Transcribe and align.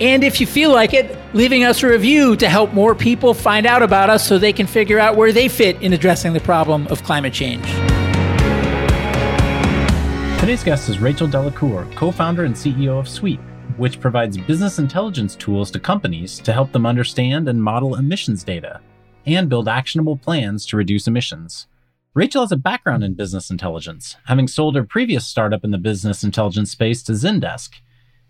and 0.00 0.24
if 0.24 0.40
you 0.40 0.46
feel 0.46 0.72
like 0.72 0.94
it, 0.94 1.16
leaving 1.34 1.62
us 1.62 1.82
a 1.82 1.88
review 1.88 2.34
to 2.36 2.48
help 2.48 2.72
more 2.72 2.94
people 2.94 3.34
find 3.34 3.66
out 3.66 3.82
about 3.82 4.08
us 4.08 4.26
so 4.26 4.38
they 4.38 4.52
can 4.52 4.66
figure 4.66 4.98
out 4.98 5.14
where 5.14 5.30
they 5.30 5.46
fit 5.46 5.80
in 5.82 5.92
addressing 5.92 6.32
the 6.32 6.40
problem 6.40 6.86
of 6.88 7.02
climate 7.02 7.34
change. 7.34 7.66
Today's 10.40 10.64
guest 10.64 10.88
is 10.88 11.00
Rachel 11.00 11.28
Delacour, 11.28 11.86
co 11.94 12.10
founder 12.10 12.44
and 12.44 12.54
CEO 12.54 12.98
of 12.98 13.06
Sweep, 13.06 13.40
which 13.76 14.00
provides 14.00 14.38
business 14.38 14.78
intelligence 14.78 15.36
tools 15.36 15.70
to 15.70 15.78
companies 15.78 16.38
to 16.38 16.52
help 16.52 16.72
them 16.72 16.86
understand 16.86 17.46
and 17.46 17.62
model 17.62 17.96
emissions 17.96 18.42
data 18.42 18.80
and 19.26 19.50
build 19.50 19.68
actionable 19.68 20.16
plans 20.16 20.64
to 20.64 20.78
reduce 20.78 21.06
emissions. 21.06 21.66
Rachel 22.14 22.42
has 22.42 22.50
a 22.50 22.56
background 22.56 23.04
in 23.04 23.14
business 23.14 23.50
intelligence, 23.50 24.16
having 24.24 24.48
sold 24.48 24.76
her 24.76 24.82
previous 24.82 25.26
startup 25.26 25.62
in 25.62 25.70
the 25.70 25.78
business 25.78 26.24
intelligence 26.24 26.70
space 26.70 27.02
to 27.02 27.12
Zendesk 27.12 27.74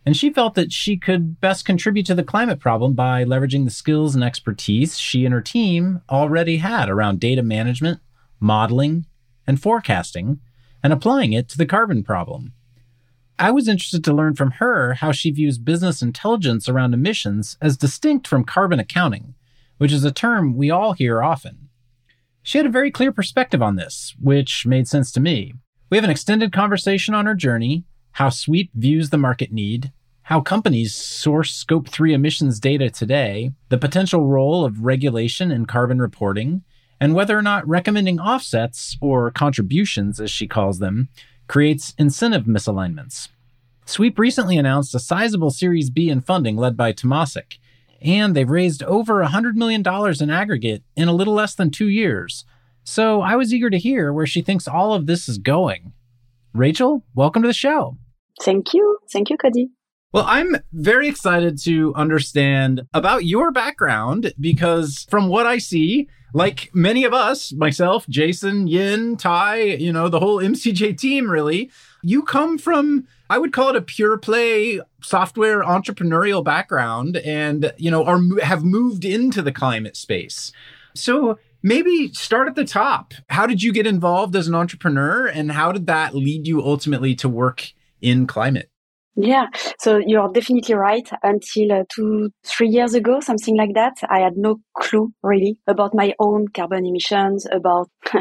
and 0.07 0.17
she 0.17 0.33
felt 0.33 0.55
that 0.55 0.73
she 0.73 0.97
could 0.97 1.41
best 1.41 1.65
contribute 1.65 2.07
to 2.07 2.15
the 2.15 2.25
climate 2.25 2.59
problem 2.59 2.95
by 2.95 3.25
leveraging 3.25 3.65
the 3.65 3.71
skills 3.71 4.15
and 4.15 4.25
expertise 4.25 4.99
she 4.99 5.25
and 5.25 5.35
her 5.35 5.43
team 5.43 6.01
already 6.09 6.57
had 6.59 6.89
around 6.89 7.21
data 7.21 7.43
management, 7.43 8.01
modeling, 8.39 9.07
and 9.47 9.61
forecasting, 9.61 10.41
and 10.83 10.93
applying 10.93 11.33
it 11.33 11.49
to 11.49 11.59
the 11.59 11.67
carbon 11.67 12.03
problem. 12.03 12.53
I 13.39 13.51
was 13.51 13.69
interested 13.69 14.05
to 14.05 14.13
learn 14.13 14.35
from 14.35 14.53
her 14.53 14.95
how 14.95 15.13
she 15.13 15.31
views 15.31 15.59
business 15.59 16.03
intelligence 16.03 16.69
around 16.69 16.95
emissions 16.95 17.57
as 17.61 17.77
distinct 17.77 18.27
from 18.27 18.45
carbon 18.45 18.79
accounting, 18.79 19.35
which 19.79 19.93
is 19.93 20.05
a 20.05 20.13
term 20.13 20.57
we 20.57 20.71
all 20.71 20.93
hear 20.93 21.23
often. 21.23 21.69
She 22.43 22.59
had 22.59 22.67
a 22.67 22.71
very 22.71 22.91
clear 22.91 23.13
perspective 23.13 23.63
on 23.63 23.77
this, 23.77 24.15
which 24.21 24.67
made 24.67 24.89
sense 24.89 25.11
to 25.13 25.21
me. 25.21 25.55
We 25.91 25.97
have 25.97 26.05
an 26.05 26.11
extended 26.11 26.53
conversation 26.53 27.15
on 27.15 27.27
her 27.27 27.35
journey 27.35 27.85
how 28.13 28.29
Sweep 28.29 28.71
views 28.75 29.11
the 29.11 29.19
market 29.19 29.53
need, 29.53 29.93
how 30.23 30.41
companies 30.41 30.95
source 30.95 31.55
Scope 31.55 31.89
3 31.89 32.15
emissions 32.15 32.61
data 32.61 32.91
today, 32.91 33.51
the 33.69 33.79
potential 33.79 34.27
role 34.27 34.65
of 34.65 34.85
regulation 34.85 35.51
in 35.51 35.67
carbon 35.67 36.01
reporting, 36.01 36.63
and 37.01 37.15
whether 37.15 37.37
or 37.37 37.43
not 37.43 37.67
recommending 37.67 38.21
offsets, 38.21 38.97
or 39.01 39.31
contributions 39.31 40.21
as 40.21 40.31
she 40.31 40.47
calls 40.47 40.79
them, 40.79 41.09
creates 41.49 41.95
incentive 41.99 42.45
misalignments. 42.45 43.29
Sweep 43.87 44.19
recently 44.19 44.57
announced 44.57 44.95
a 44.95 45.01
sizable 45.01 45.51
Series 45.51 45.91
B 45.91 46.11
in 46.11 46.21
funding 46.21 46.57
led 46.57 46.77
by 46.77 46.93
Temasek, 46.93 47.59
and 48.01 48.37
they've 48.37 48.49
raised 48.49 48.83
over 48.85 49.25
$100 49.25 49.55
million 49.55 49.83
in 50.21 50.31
aggregate 50.31 50.85
in 50.95 51.09
a 51.09 51.13
little 51.13 51.35
less 51.35 51.55
than 51.55 51.71
two 51.71 51.89
years. 51.89 52.45
So 52.85 53.21
I 53.21 53.35
was 53.35 53.53
eager 53.53 53.69
to 53.69 53.79
hear 53.79 54.13
where 54.13 54.27
she 54.27 54.43
thinks 54.43 54.69
all 54.69 54.95
of 54.95 55.07
this 55.07 55.29
is 55.29 55.39
going. 55.39 55.93
Rachel, 56.53 57.05
welcome 57.15 57.43
to 57.43 57.49
the 57.49 57.53
show. 57.53 57.97
Thank 58.43 58.75
you. 58.75 58.99
Thank 59.13 59.31
you, 59.31 59.37
Cody. 59.37 59.71
Well, 60.13 60.25
I'm 60.27 60.57
very 60.73 61.09
excited 61.09 61.57
to 61.65 61.95
understand 61.95 62.83
about 62.93 63.25
your 63.25 63.53
background 63.53 64.33
because 64.41 65.07
from 65.09 65.29
what 65.29 65.47
I 65.47 65.59
see, 65.59 66.09
like 66.35 66.71
many 66.75 67.05
of 67.05 67.13
us, 67.13 67.53
myself, 67.53 68.09
Jason, 68.09 68.67
Yin, 68.67 69.17
Ty, 69.17 69.61
you 69.61 69.93
know, 69.93 70.09
the 70.09 70.19
whole 70.19 70.39
MCJ 70.39 70.99
team 70.99 71.31
really, 71.31 71.71
you 72.03 72.23
come 72.23 72.59
from 72.59 73.07
I 73.29 73.39
would 73.39 73.53
call 73.53 73.71
it 73.71 73.77
a 73.77 73.83
pure 73.83 74.19
play 74.19 74.81
software 75.01 75.63
entrepreneurial 75.63 76.43
background 76.43 77.17
and, 77.19 77.73
you 77.77 77.91
know, 77.91 78.05
are 78.05 78.21
have 78.43 78.65
moved 78.65 79.05
into 79.05 79.43
the 79.43 79.53
climate 79.53 79.97
space. 79.97 80.51
So, 80.97 81.39
maybe 81.63 82.13
start 82.13 82.49
at 82.49 82.57
the 82.57 82.65
top. 82.65 83.15
How 83.29 83.47
did 83.47 83.63
you 83.63 83.73
get 83.73 83.87
involved 83.87 84.35
as 84.35 84.49
an 84.49 84.57
entrepreneur 84.57 85.27
and 85.27 85.53
how 85.53 85.71
did 85.71 85.87
that 85.87 86.17
lead 86.17 86.49
you 86.49 86.61
ultimately 86.61 87.15
to 87.17 87.29
work 87.29 87.73
in 88.01 88.27
climate? 88.27 88.71
Yeah, 89.17 89.49
so 89.79 89.99
you're 89.99 90.33
definitely 90.33 90.75
right. 90.75 91.09
Until 91.23 91.73
uh, 91.73 91.85
two, 91.93 92.31
three 92.47 92.69
years 92.69 92.95
ago, 92.95 93.21
something 93.21 93.57
like 93.57 93.75
that, 93.75 93.99
I 94.09 94.21
had 94.21 94.37
no 94.37 94.61
clue 94.79 95.13
really 95.23 95.59
about 95.67 95.95
my 95.95 96.15
own 96.21 96.47
carbon 96.49 96.87
emissions, 96.87 97.47
about 97.53 97.91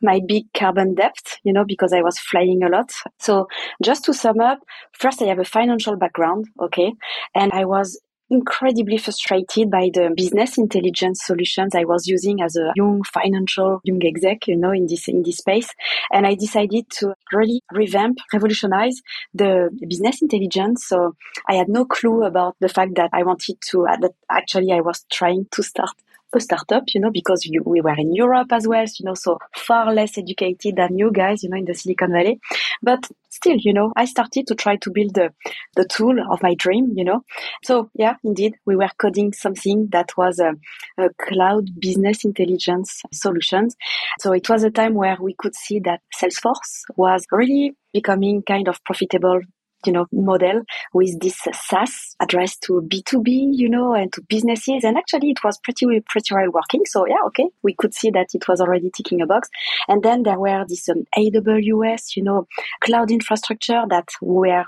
my 0.00 0.20
big 0.26 0.44
carbon 0.54 0.94
debt, 0.94 1.18
you 1.42 1.52
know, 1.52 1.64
because 1.66 1.92
I 1.92 2.02
was 2.02 2.18
flying 2.18 2.60
a 2.62 2.68
lot. 2.68 2.90
So 3.18 3.46
just 3.82 4.04
to 4.04 4.14
sum 4.14 4.40
up, 4.40 4.60
first 4.92 5.20
I 5.20 5.26
have 5.26 5.40
a 5.40 5.44
financial 5.44 5.96
background, 5.96 6.46
okay, 6.62 6.92
and 7.34 7.52
I 7.52 7.64
was 7.64 8.00
incredibly 8.30 8.98
frustrated 8.98 9.70
by 9.70 9.90
the 9.92 10.12
business 10.16 10.58
intelligence 10.58 11.22
solutions 11.24 11.74
I 11.74 11.84
was 11.84 12.06
using 12.06 12.42
as 12.42 12.56
a 12.56 12.72
young 12.76 13.02
financial 13.02 13.80
young 13.84 14.04
exec, 14.04 14.46
you 14.46 14.56
know, 14.56 14.72
in 14.72 14.86
this 14.86 15.08
in 15.08 15.22
this 15.22 15.38
space. 15.38 15.74
And 16.12 16.26
I 16.26 16.34
decided 16.34 16.90
to 16.98 17.14
really 17.32 17.62
revamp, 17.72 18.18
revolutionize 18.32 19.00
the 19.34 19.70
business 19.88 20.22
intelligence. 20.22 20.86
So 20.86 21.14
I 21.48 21.54
had 21.54 21.68
no 21.68 21.84
clue 21.84 22.24
about 22.24 22.56
the 22.60 22.68
fact 22.68 22.96
that 22.96 23.10
I 23.12 23.22
wanted 23.22 23.56
to 23.70 23.86
that 24.00 24.12
actually 24.30 24.72
I 24.72 24.80
was 24.80 25.04
trying 25.10 25.46
to 25.52 25.62
start 25.62 25.90
a 26.34 26.40
startup, 26.40 26.84
you 26.94 27.00
know, 27.00 27.10
because 27.10 27.44
you, 27.44 27.62
we 27.64 27.80
were 27.80 27.94
in 27.96 28.14
Europe 28.14 28.52
as 28.52 28.66
well, 28.66 28.84
you 28.98 29.04
know, 29.04 29.14
so 29.14 29.38
far 29.56 29.92
less 29.92 30.18
educated 30.18 30.76
than 30.76 30.98
you 30.98 31.10
guys, 31.12 31.42
you 31.42 31.48
know, 31.48 31.56
in 31.56 31.64
the 31.64 31.74
Silicon 31.74 32.12
Valley. 32.12 32.40
But 32.82 33.08
still, 33.30 33.56
you 33.58 33.72
know, 33.72 33.92
I 33.96 34.04
started 34.04 34.46
to 34.48 34.54
try 34.54 34.76
to 34.76 34.90
build 34.90 35.14
the, 35.14 35.32
the 35.74 35.84
tool 35.84 36.16
of 36.30 36.42
my 36.42 36.54
dream, 36.54 36.92
you 36.94 37.04
know. 37.04 37.22
So 37.64 37.90
yeah, 37.94 38.16
indeed, 38.24 38.54
we 38.66 38.76
were 38.76 38.90
coding 38.98 39.32
something 39.32 39.88
that 39.92 40.16
was 40.16 40.38
a, 40.38 40.54
a 40.98 41.08
cloud 41.20 41.68
business 41.80 42.24
intelligence 42.24 43.02
solutions. 43.12 43.76
So 44.20 44.32
it 44.32 44.48
was 44.48 44.64
a 44.64 44.70
time 44.70 44.94
where 44.94 45.16
we 45.20 45.34
could 45.38 45.54
see 45.54 45.80
that 45.80 46.00
Salesforce 46.14 46.82
was 46.96 47.24
really 47.32 47.72
becoming 47.92 48.42
kind 48.42 48.68
of 48.68 48.82
profitable 48.84 49.40
you 49.86 49.92
know, 49.92 50.06
model 50.12 50.62
with 50.92 51.20
this 51.20 51.38
SaaS 51.52 52.16
addressed 52.20 52.62
to 52.62 52.82
B2B, 52.82 53.50
you 53.52 53.68
know, 53.68 53.94
and 53.94 54.12
to 54.12 54.22
businesses. 54.28 54.84
And 54.84 54.96
actually 54.96 55.30
it 55.30 55.44
was 55.44 55.58
pretty, 55.62 55.86
pretty 56.08 56.34
well 56.34 56.50
working. 56.52 56.82
So 56.86 57.06
yeah, 57.06 57.22
okay. 57.26 57.48
We 57.62 57.74
could 57.74 57.94
see 57.94 58.10
that 58.10 58.28
it 58.34 58.48
was 58.48 58.60
already 58.60 58.90
ticking 58.90 59.20
a 59.20 59.26
box. 59.26 59.48
And 59.86 60.02
then 60.02 60.22
there 60.22 60.38
were 60.38 60.64
this 60.68 60.88
um, 60.88 61.04
AWS, 61.16 62.16
you 62.16 62.22
know, 62.22 62.46
cloud 62.80 63.10
infrastructure 63.10 63.84
that 63.88 64.08
were 64.20 64.64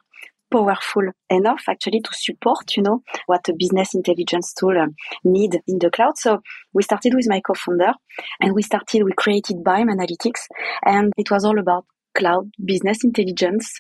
powerful 0.51 1.05
enough 1.29 1.63
actually 1.69 2.01
to 2.01 2.11
support, 2.13 2.77
you 2.77 2.83
know, 2.83 3.03
what 3.27 3.49
a 3.49 3.55
business 3.57 3.95
intelligence 3.95 4.53
tool 4.53 4.77
um, 4.77 4.95
need 5.25 5.61
in 5.67 5.79
the 5.79 5.91
cloud. 5.91 6.19
So 6.19 6.43
we 6.73 6.83
started 6.83 7.15
with 7.15 7.29
my 7.29 7.41
co-founder 7.41 7.93
and 8.41 8.55
we 8.55 8.63
started, 8.63 9.05
we 9.05 9.13
created 9.13 9.63
BIME 9.65 9.89
Analytics 9.89 10.47
and 10.85 11.13
it 11.17 11.31
was 11.31 11.45
all 11.45 11.59
about 11.59 11.87
cloud 12.21 12.53
business 12.63 13.03
intelligence. 13.03 13.79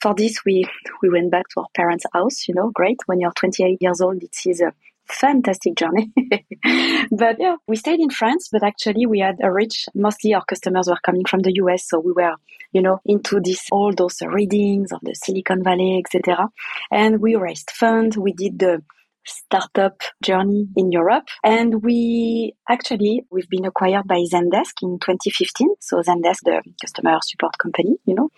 For 0.00 0.14
this, 0.14 0.44
we, 0.44 0.64
we 1.02 1.10
went 1.10 1.30
back 1.30 1.48
to 1.50 1.60
our 1.60 1.66
parents' 1.74 2.06
house, 2.12 2.46
you 2.48 2.54
know, 2.54 2.70
great. 2.70 2.98
When 3.06 3.20
you're 3.20 3.32
28 3.32 3.78
years 3.80 4.00
old, 4.00 4.22
it 4.22 4.36
is 4.46 4.60
a 4.60 4.72
fantastic 5.08 5.74
journey. 5.74 6.12
but 7.10 7.36
yeah, 7.38 7.56
we 7.66 7.76
stayed 7.76 8.00
in 8.00 8.10
France, 8.10 8.48
but 8.50 8.62
actually 8.62 9.06
we 9.06 9.18
had 9.18 9.38
a 9.42 9.50
rich, 9.50 9.86
mostly 9.94 10.32
our 10.34 10.44
customers 10.44 10.88
were 10.88 11.00
coming 11.04 11.24
from 11.24 11.40
the 11.40 11.52
US. 11.54 11.88
So 11.88 11.98
we 11.98 12.12
were, 12.12 12.36
you 12.72 12.80
know, 12.80 13.00
into 13.04 13.40
this, 13.40 13.66
all 13.72 13.92
those 13.92 14.22
readings 14.22 14.92
of 14.92 15.00
the 15.02 15.14
Silicon 15.14 15.64
Valley, 15.64 16.00
etc. 16.04 16.48
And 16.92 17.20
we 17.20 17.34
raised 17.34 17.70
funds. 17.70 18.16
We 18.16 18.32
did 18.32 18.58
the 18.60 18.82
startup 19.26 20.00
journey 20.22 20.68
in 20.76 20.92
Europe. 20.92 21.28
And 21.44 21.82
we 21.82 22.54
actually, 22.68 23.26
we've 23.30 23.48
been 23.48 23.64
acquired 23.64 24.06
by 24.06 24.24
Zendesk 24.32 24.82
in 24.82 24.98
2015. 24.98 25.74
So 25.80 26.00
Zendesk, 26.00 26.40
the 26.44 26.62
customer 26.80 27.18
support 27.22 27.58
company, 27.58 27.96
you 28.04 28.14
know, 28.14 28.30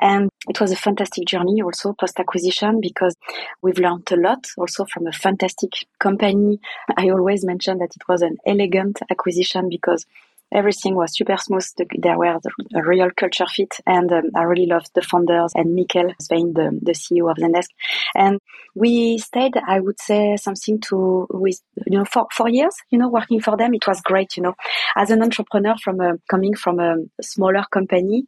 and 0.00 0.30
it 0.48 0.60
was 0.60 0.72
a 0.72 0.76
fantastic 0.76 1.26
journey 1.26 1.62
also 1.62 1.92
post 1.92 2.18
acquisition 2.20 2.80
because 2.80 3.16
we've 3.62 3.78
learned 3.78 4.08
a 4.12 4.16
lot 4.16 4.46
also 4.58 4.84
from 4.84 5.06
a 5.06 5.12
fantastic 5.12 5.72
company. 5.98 6.60
I 6.96 7.10
always 7.10 7.44
mention 7.44 7.78
that 7.78 7.96
it 7.96 8.02
was 8.08 8.22
an 8.22 8.36
elegant 8.46 9.00
acquisition 9.10 9.68
because 9.68 10.04
everything 10.52 10.94
was 10.94 11.16
super 11.16 11.36
smooth. 11.36 11.66
There 11.98 12.18
were 12.18 12.38
a 12.74 12.82
real 12.82 13.10
culture 13.10 13.46
fit, 13.46 13.76
and 13.86 14.10
um, 14.12 14.30
I 14.34 14.42
really 14.42 14.66
loved 14.66 14.90
the 14.94 15.02
founders 15.02 15.52
and 15.54 15.78
Mikkel 15.78 16.14
Svane, 16.22 16.54
the, 16.54 16.78
the 16.82 16.92
CEO 16.92 17.30
of 17.30 17.36
Zendesk. 17.36 17.68
And 18.14 18.40
we 18.74 19.18
stayed, 19.18 19.54
I 19.56 19.80
would 19.80 20.00
say, 20.00 20.36
something 20.36 20.80
to 20.88 21.26
with 21.30 21.60
you 21.86 21.98
know 21.98 22.04
for 22.04 22.26
four 22.32 22.48
years. 22.48 22.74
You 22.90 22.98
know, 22.98 23.08
working 23.08 23.40
for 23.40 23.56
them, 23.56 23.74
it 23.74 23.86
was 23.86 24.00
great. 24.00 24.36
You 24.36 24.44
know, 24.44 24.54
as 24.96 25.10
an 25.10 25.22
entrepreneur 25.22 25.74
from 25.82 26.00
a, 26.00 26.18
coming 26.30 26.54
from 26.54 26.80
a 26.80 26.96
smaller 27.22 27.64
company, 27.70 28.26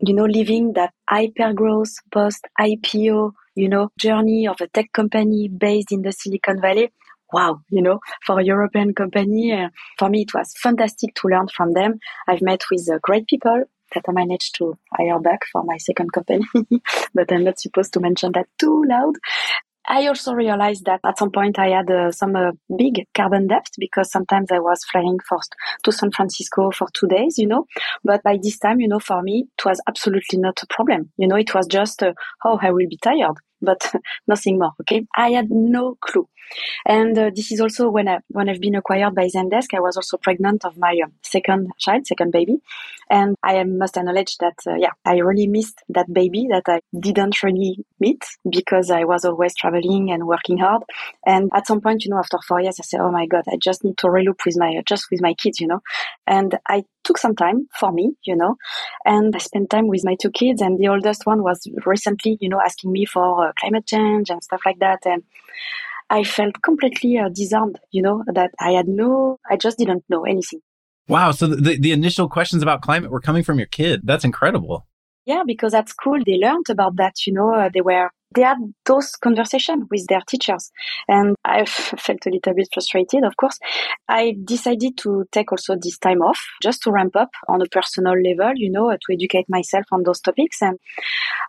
you 0.00 0.14
know, 0.14 0.24
living 0.24 0.72
that 0.74 0.92
hyper 1.08 1.52
growth 1.52 1.94
post 2.12 2.46
IPO, 2.60 3.32
you 3.54 3.68
know, 3.68 3.90
journey 3.98 4.46
of 4.48 4.60
a 4.60 4.68
tech 4.68 4.92
company 4.92 5.48
based 5.48 5.92
in 5.92 6.02
the 6.02 6.12
Silicon 6.12 6.60
Valley 6.60 6.90
wow, 7.32 7.60
you 7.70 7.82
know, 7.82 8.00
for 8.24 8.38
a 8.38 8.44
European 8.44 8.94
company, 8.94 9.52
uh, 9.52 9.68
for 9.98 10.08
me, 10.08 10.22
it 10.22 10.34
was 10.34 10.54
fantastic 10.56 11.14
to 11.16 11.28
learn 11.28 11.48
from 11.48 11.72
them. 11.72 11.98
I've 12.28 12.42
met 12.42 12.62
with 12.70 12.88
uh, 12.92 12.98
great 13.02 13.26
people 13.26 13.64
that 13.94 14.04
I 14.08 14.12
managed 14.12 14.54
to 14.56 14.78
hire 14.92 15.18
back 15.18 15.40
for 15.52 15.64
my 15.64 15.76
second 15.78 16.12
company, 16.12 16.44
but 17.14 17.32
I'm 17.32 17.44
not 17.44 17.58
supposed 17.58 17.92
to 17.94 18.00
mention 18.00 18.32
that 18.32 18.46
too 18.58 18.84
loud. 18.88 19.14
I 19.88 20.06
also 20.06 20.34
realized 20.34 20.84
that 20.84 21.00
at 21.04 21.18
some 21.18 21.32
point 21.32 21.58
I 21.58 21.70
had 21.70 21.90
uh, 21.90 22.12
some 22.12 22.36
uh, 22.36 22.52
big 22.76 23.06
carbon 23.14 23.48
debt 23.48 23.66
because 23.78 24.12
sometimes 24.12 24.52
I 24.52 24.60
was 24.60 24.84
flying 24.84 25.18
for, 25.28 25.40
to 25.82 25.90
San 25.90 26.12
Francisco 26.12 26.70
for 26.70 26.86
two 26.92 27.08
days, 27.08 27.38
you 27.38 27.48
know. 27.48 27.66
But 28.04 28.22
by 28.22 28.38
this 28.40 28.58
time, 28.58 28.80
you 28.80 28.88
know, 28.88 29.00
for 29.00 29.22
me, 29.22 29.48
it 29.58 29.64
was 29.64 29.80
absolutely 29.88 30.38
not 30.38 30.62
a 30.62 30.66
problem. 30.66 31.10
You 31.16 31.26
know, 31.26 31.36
it 31.36 31.54
was 31.54 31.66
just, 31.66 32.02
uh, 32.02 32.12
oh, 32.44 32.58
I 32.62 32.70
will 32.70 32.88
be 32.88 32.98
tired 33.02 33.36
but 33.60 33.92
nothing 34.26 34.58
more. 34.58 34.72
Okay. 34.80 35.06
I 35.16 35.30
had 35.30 35.50
no 35.50 35.96
clue. 36.00 36.28
And 36.84 37.16
uh, 37.16 37.30
this 37.34 37.52
is 37.52 37.60
also 37.60 37.88
when 37.88 38.08
I, 38.08 38.18
when 38.28 38.48
I've 38.48 38.60
been 38.60 38.74
acquired 38.74 39.14
by 39.14 39.28
Zendesk, 39.28 39.74
I 39.74 39.80
was 39.80 39.96
also 39.96 40.16
pregnant 40.16 40.64
of 40.64 40.76
my 40.76 40.98
uh, 41.04 41.08
second 41.22 41.70
child, 41.78 42.06
second 42.06 42.32
baby. 42.32 42.60
And 43.10 43.34
I 43.42 43.62
must 43.64 43.96
acknowledge 43.96 44.36
that, 44.38 44.54
uh, 44.66 44.76
yeah, 44.76 44.92
I 45.04 45.18
really 45.18 45.48
missed 45.48 45.82
that 45.88 46.12
baby 46.12 46.46
that 46.50 46.62
I 46.68 46.80
didn't 46.98 47.42
really 47.42 47.84
meet 47.98 48.22
because 48.48 48.90
I 48.90 49.02
was 49.02 49.24
always 49.24 49.54
traveling 49.56 50.12
and 50.12 50.28
working 50.28 50.58
hard. 50.58 50.82
And 51.26 51.50
at 51.52 51.66
some 51.66 51.80
point, 51.80 52.04
you 52.04 52.10
know, 52.12 52.18
after 52.18 52.38
four 52.46 52.60
years, 52.60 52.76
I 52.78 52.84
said, 52.84 53.00
Oh 53.00 53.10
my 53.10 53.26
God, 53.26 53.42
I 53.50 53.56
just 53.56 53.82
need 53.82 53.98
to 53.98 54.06
reloop 54.06 54.38
with 54.46 54.56
my, 54.56 54.80
just 54.86 55.06
with 55.10 55.20
my 55.20 55.34
kids, 55.34 55.60
you 55.60 55.66
know, 55.66 55.80
and 56.26 56.56
I 56.68 56.84
took 57.02 57.18
some 57.18 57.34
time 57.34 57.68
for 57.78 57.90
me, 57.90 58.14
you 58.24 58.36
know, 58.36 58.56
and 59.04 59.34
I 59.34 59.38
spent 59.38 59.70
time 59.70 59.88
with 59.88 60.04
my 60.04 60.14
two 60.20 60.30
kids. 60.30 60.62
And 60.62 60.78
the 60.78 60.88
oldest 60.88 61.26
one 61.26 61.42
was 61.42 61.66
recently, 61.84 62.38
you 62.40 62.48
know, 62.48 62.60
asking 62.64 62.92
me 62.92 63.06
for 63.06 63.48
uh, 63.48 63.52
climate 63.58 63.86
change 63.86 64.30
and 64.30 64.42
stuff 64.42 64.60
like 64.64 64.78
that. 64.78 65.00
And 65.04 65.24
I 66.08 66.22
felt 66.24 66.62
completely 66.62 67.18
uh, 67.18 67.28
disarmed, 67.28 67.80
you 67.90 68.02
know, 68.02 68.22
that 68.32 68.52
I 68.60 68.72
had 68.72 68.88
no, 68.88 69.38
I 69.48 69.56
just 69.56 69.78
didn't 69.78 70.04
know 70.08 70.24
anything. 70.24 70.60
Wow. 71.10 71.32
So 71.32 71.46
the, 71.46 71.76
the 71.76 71.92
initial 71.92 72.28
questions 72.28 72.62
about 72.62 72.82
climate 72.82 73.10
were 73.10 73.20
coming 73.20 73.42
from 73.42 73.58
your 73.58 73.66
kid. 73.66 74.02
That's 74.04 74.24
incredible. 74.24 74.86
Yeah, 75.26 75.42
because 75.46 75.74
at 75.74 75.88
school 75.88 76.18
they 76.24 76.36
learned 76.36 76.70
about 76.70 76.96
that, 76.96 77.26
you 77.26 77.32
know, 77.32 77.52
uh, 77.54 77.68
they 77.72 77.80
were 77.80 78.10
they 78.34 78.42
had 78.42 78.58
those 78.86 79.10
conversations 79.16 79.84
with 79.90 80.06
their 80.06 80.20
teachers. 80.26 80.70
And 81.08 81.34
I 81.44 81.64
felt 81.66 82.26
a 82.26 82.30
little 82.30 82.54
bit 82.54 82.68
frustrated, 82.72 83.24
of 83.24 83.36
course. 83.36 83.58
I 84.08 84.36
decided 84.44 84.96
to 84.98 85.24
take 85.32 85.50
also 85.52 85.76
this 85.80 85.98
time 85.98 86.22
off 86.22 86.40
just 86.62 86.82
to 86.82 86.92
ramp 86.92 87.16
up 87.16 87.30
on 87.48 87.60
a 87.60 87.66
personal 87.66 88.14
level, 88.14 88.52
you 88.54 88.70
know, 88.70 88.90
to 88.90 89.12
educate 89.12 89.46
myself 89.48 89.84
on 89.92 90.02
those 90.04 90.20
topics. 90.20 90.62
And 90.62 90.78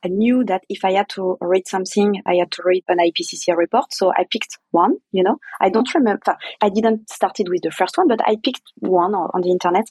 I 0.04 0.08
knew 0.08 0.44
that 0.46 0.64
if 0.70 0.84
I 0.84 0.94
had 0.94 1.10
to 1.10 1.38
read 1.42 1.68
something, 1.68 2.22
I 2.26 2.36
had 2.36 2.52
to 2.54 2.64
read 2.66 2.84
an 2.88 2.98
IPCC 2.98 3.56
report. 3.56 3.94
So 3.94 4.12
I 4.12 4.26
picked 4.30 4.58
one, 4.72 4.98
you 5.12 5.24
know, 5.24 5.38
I 5.60 5.70
don't 5.70 5.94
remember, 5.94 6.36
I 6.62 6.70
didn't 6.70 7.10
started 7.10 7.50
with 7.50 7.62
the 7.62 7.72
first 7.72 7.98
one, 7.98 8.08
but 8.08 8.22
I 8.28 8.38
picked 8.44 8.64
one 8.80 9.14
on 9.14 9.42
the 9.42 9.52
internet. 9.52 9.86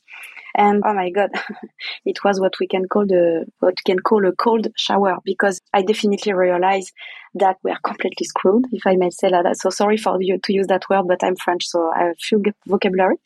And 0.57 0.83
oh 0.85 0.95
my 0.95 1.11
God, 1.11 1.31
it 2.05 2.25
was 2.25 2.41
what 2.41 2.55
we 2.59 2.67
can 2.67 2.89
call 2.89 3.07
the, 3.07 3.47
what 3.61 3.77
can 3.85 4.01
call 4.01 4.27
a 4.27 4.33
cold 4.33 4.67
shower 4.77 5.19
because 5.25 5.61
I 5.73 5.83
definitely 5.83 6.33
realized 6.33 6.80
realize 6.81 6.93
that 7.35 7.57
we 7.63 7.71
are 7.71 7.79
completely 7.85 8.27
screwed, 8.27 8.65
if 8.73 8.87
I 8.87 8.97
may 8.97 9.11
say 9.11 9.31
that. 9.31 9.57
So 9.57 9.71
sorry 9.71 9.97
for 9.97 10.21
you 10.21 10.39
to 10.39 10.53
use 10.53 10.67
that 10.69 10.85
word, 10.91 11.07
but 11.09 11.23
I'm 11.23 11.37
French, 11.37 11.67
so 11.67 11.91
I 11.95 12.05
have 12.05 12.19
few 12.19 12.43
vocabulary. 12.67 13.17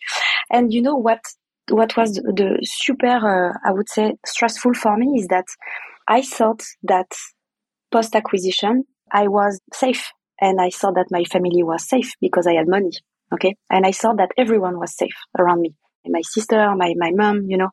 And 0.50 0.72
you 0.72 0.82
know 0.82 0.96
what? 0.96 1.20
What 1.70 1.96
was 1.96 2.14
the, 2.14 2.22
the 2.22 2.58
super, 2.62 3.06
uh, 3.06 3.52
I 3.66 3.72
would 3.72 3.88
say, 3.88 4.16
stressful 4.26 4.74
for 4.74 4.96
me 4.98 5.18
is 5.18 5.28
that 5.28 5.46
I 6.06 6.20
thought 6.20 6.62
that 6.82 7.10
post 7.90 8.14
acquisition, 8.14 8.84
I 9.10 9.28
was 9.28 9.60
safe 9.72 10.12
and 10.40 10.60
I 10.60 10.68
thought 10.68 10.96
that 10.96 11.06
my 11.10 11.24
family 11.24 11.62
was 11.62 11.88
safe 11.88 12.12
because 12.20 12.46
I 12.46 12.54
had 12.54 12.68
money. 12.68 12.90
Okay. 13.32 13.56
And 13.70 13.86
I 13.86 13.92
thought 13.92 14.18
that 14.18 14.32
everyone 14.36 14.78
was 14.78 14.94
safe 14.94 15.16
around 15.38 15.62
me. 15.62 15.74
My 16.06 16.20
sister, 16.20 16.74
my, 16.76 16.92
my 16.98 17.12
mom, 17.12 17.46
you 17.48 17.56
know, 17.56 17.70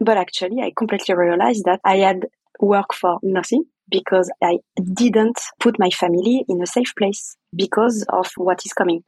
but 0.00 0.16
actually 0.16 0.60
I 0.60 0.72
completely 0.76 1.14
realized 1.14 1.66
that 1.66 1.80
I 1.84 1.98
had 1.98 2.26
work 2.58 2.92
for 2.92 3.20
nothing 3.22 3.64
because 3.90 4.30
I 4.42 4.58
didn't 4.94 5.38
put 5.58 5.78
my 5.78 5.90
family 5.90 6.44
in 6.48 6.62
a 6.62 6.66
safe 6.66 6.94
place 6.96 7.36
because 7.54 8.04
of 8.10 8.30
what 8.36 8.60
is 8.64 8.72
coming. 8.72 9.02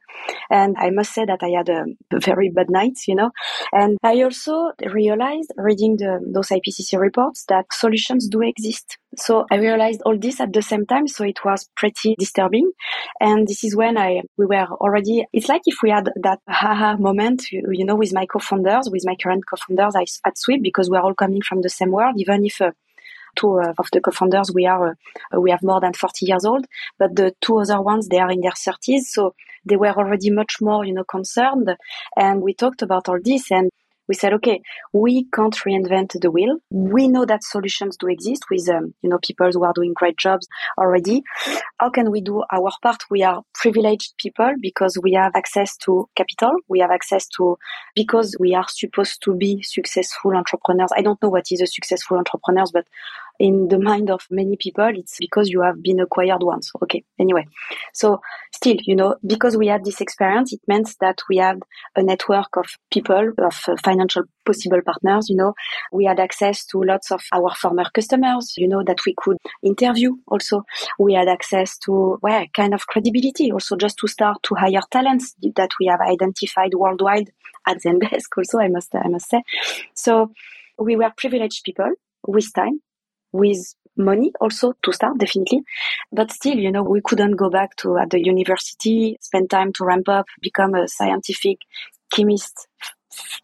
And 0.49 0.75
I 0.77 0.89
must 0.89 1.13
say 1.13 1.25
that 1.25 1.41
I 1.41 1.49
had 1.49 1.69
a 1.69 1.85
very 2.19 2.49
bad 2.49 2.69
night, 2.69 2.97
you 3.07 3.15
know. 3.15 3.31
And 3.71 3.97
I 4.03 4.21
also 4.23 4.71
realized 4.91 5.51
reading 5.57 5.97
the, 5.97 6.19
those 6.33 6.49
IPCC 6.49 6.99
reports 6.99 7.45
that 7.49 7.65
solutions 7.71 8.27
do 8.27 8.41
exist. 8.41 8.97
So 9.15 9.45
I 9.51 9.57
realized 9.57 10.01
all 10.05 10.17
this 10.17 10.39
at 10.39 10.53
the 10.53 10.61
same 10.61 10.85
time. 10.85 11.07
So 11.07 11.23
it 11.23 11.45
was 11.45 11.69
pretty 11.75 12.15
disturbing. 12.17 12.71
And 13.19 13.47
this 13.47 13.63
is 13.63 13.75
when 13.75 13.97
I, 13.97 14.21
we 14.37 14.45
were 14.45 14.65
already, 14.65 15.25
it's 15.31 15.49
like 15.49 15.61
if 15.65 15.77
we 15.83 15.91
had 15.91 16.09
that 16.23 16.39
haha 16.49 16.97
moment, 16.97 17.51
you, 17.51 17.63
you 17.71 17.85
know, 17.85 17.95
with 17.95 18.13
my 18.13 18.25
co-founders, 18.25 18.89
with 18.89 19.03
my 19.05 19.15
current 19.15 19.43
co-founders 19.47 19.95
at 20.25 20.37
Sweep, 20.37 20.63
because 20.63 20.89
we're 20.89 20.99
all 20.99 21.13
coming 21.13 21.41
from 21.41 21.61
the 21.61 21.69
same 21.69 21.91
world, 21.91 22.15
even 22.17 22.45
if 22.45 22.59
uh, 22.59 22.71
two 23.35 23.59
uh, 23.59 23.73
of 23.77 23.87
the 23.91 24.01
co-founders 24.01 24.51
we 24.53 24.65
are 24.65 24.97
uh, 25.33 25.39
we 25.39 25.51
have 25.51 25.63
more 25.63 25.79
than 25.79 25.93
40 25.93 26.25
years 26.25 26.45
old 26.45 26.65
but 26.97 27.15
the 27.15 27.35
two 27.41 27.57
other 27.59 27.81
ones 27.81 28.07
they 28.07 28.19
are 28.19 28.31
in 28.31 28.41
their 28.41 28.51
30s 28.51 29.01
so 29.01 29.35
they 29.65 29.75
were 29.75 29.93
already 29.97 30.29
much 30.29 30.57
more 30.61 30.85
you 30.85 30.93
know 30.93 31.03
concerned 31.03 31.75
and 32.15 32.41
we 32.41 32.53
talked 32.53 32.81
about 32.81 33.09
all 33.09 33.19
this 33.23 33.51
and 33.51 33.69
we 34.07 34.15
said, 34.15 34.33
okay, 34.33 34.61
we 34.91 35.27
can't 35.33 35.55
reinvent 35.55 36.19
the 36.19 36.29
wheel. 36.29 36.57
We 36.69 37.07
know 37.07 37.25
that 37.25 37.43
solutions 37.43 37.97
do 37.97 38.07
exist 38.07 38.45
with, 38.49 38.67
um, 38.69 38.93
you 39.01 39.09
know, 39.09 39.19
people 39.25 39.49
who 39.51 39.63
are 39.63 39.73
doing 39.73 39.93
great 39.93 40.17
jobs 40.17 40.47
already. 40.77 41.23
How 41.79 41.89
can 41.89 42.11
we 42.11 42.21
do 42.21 42.43
our 42.51 42.71
part? 42.81 43.03
We 43.09 43.23
are 43.23 43.43
privileged 43.53 44.13
people 44.17 44.53
because 44.61 44.97
we 45.01 45.13
have 45.13 45.33
access 45.35 45.77
to 45.77 46.09
capital. 46.15 46.51
We 46.67 46.79
have 46.79 46.91
access 46.91 47.27
to, 47.37 47.57
because 47.95 48.35
we 48.39 48.53
are 48.53 48.65
supposed 48.67 49.21
to 49.23 49.35
be 49.35 49.61
successful 49.63 50.35
entrepreneurs. 50.35 50.91
I 50.95 51.01
don't 51.01 51.21
know 51.21 51.29
what 51.29 51.45
is 51.51 51.61
a 51.61 51.67
successful 51.67 52.17
entrepreneurs, 52.17 52.71
but 52.73 52.85
in 53.43 53.67
the 53.67 53.77
mind 53.77 54.09
of 54.09 54.25
many 54.31 54.55
people, 54.55 54.89
it's 54.95 55.17
because 55.19 55.49
you 55.49 55.61
have 55.61 55.83
been 55.83 55.99
acquired 55.99 56.41
once. 56.41 56.71
Okay. 56.81 57.03
Anyway. 57.19 57.45
So 57.93 58.21
still, 58.55 58.77
you 58.85 58.95
know, 58.95 59.17
because 59.27 59.57
we 59.57 59.67
had 59.67 59.83
this 59.83 59.99
experience, 59.99 60.53
it 60.53 60.61
meant 60.65 60.95
that 61.01 61.17
we 61.27 61.37
had 61.37 61.59
a 61.97 62.01
network 62.01 62.55
of 62.55 62.67
people, 62.89 63.33
of 63.39 63.59
uh, 63.67 63.75
financial 63.83 64.23
possible 64.45 64.79
partners, 64.85 65.27
you 65.29 65.35
know, 65.35 65.53
we 65.91 66.05
had 66.05 66.21
access 66.21 66.65
to 66.67 66.83
lots 66.83 67.11
of 67.11 67.21
our 67.33 67.53
former 67.53 67.83
customers, 67.93 68.53
you 68.55 68.65
know, 68.65 68.81
that 68.81 68.99
we 69.05 69.13
could 69.17 69.35
interview 69.61 70.15
also. 70.29 70.63
We 70.97 71.15
had 71.15 71.27
access 71.27 71.77
to, 71.79 72.19
well, 72.21 72.45
kind 72.55 72.73
of 72.73 72.87
credibility 72.87 73.51
also 73.51 73.75
just 73.75 73.97
to 73.97 74.07
start 74.07 74.37
to 74.43 74.55
hire 74.55 74.83
talents 74.89 75.35
that 75.57 75.71
we 75.81 75.87
have 75.87 75.99
identified 75.99 76.75
worldwide 76.75 77.29
at 77.67 77.81
Zendesk 77.81 78.37
also, 78.37 78.59
I 78.59 78.69
must, 78.69 78.95
I 78.95 79.09
must 79.09 79.29
say. 79.29 79.43
So 79.95 80.31
we 80.79 80.95
were 80.95 81.11
privileged 81.17 81.65
people 81.65 81.91
with 82.25 82.53
time 82.53 82.79
with 83.33 83.75
money 83.97 84.31
also 84.39 84.73
to 84.83 84.93
start 84.93 85.17
definitely. 85.17 85.61
But 86.11 86.31
still 86.31 86.57
you 86.57 86.71
know 86.71 86.83
we 86.83 87.01
couldn't 87.01 87.35
go 87.35 87.49
back 87.49 87.75
to 87.77 87.97
at 87.97 88.09
the 88.09 88.23
university 88.23 89.17
spend 89.21 89.49
time 89.49 89.73
to 89.73 89.85
ramp 89.85 90.09
up 90.09 90.25
become 90.41 90.73
a 90.75 90.87
scientific 90.87 91.59
chemist. 92.13 92.67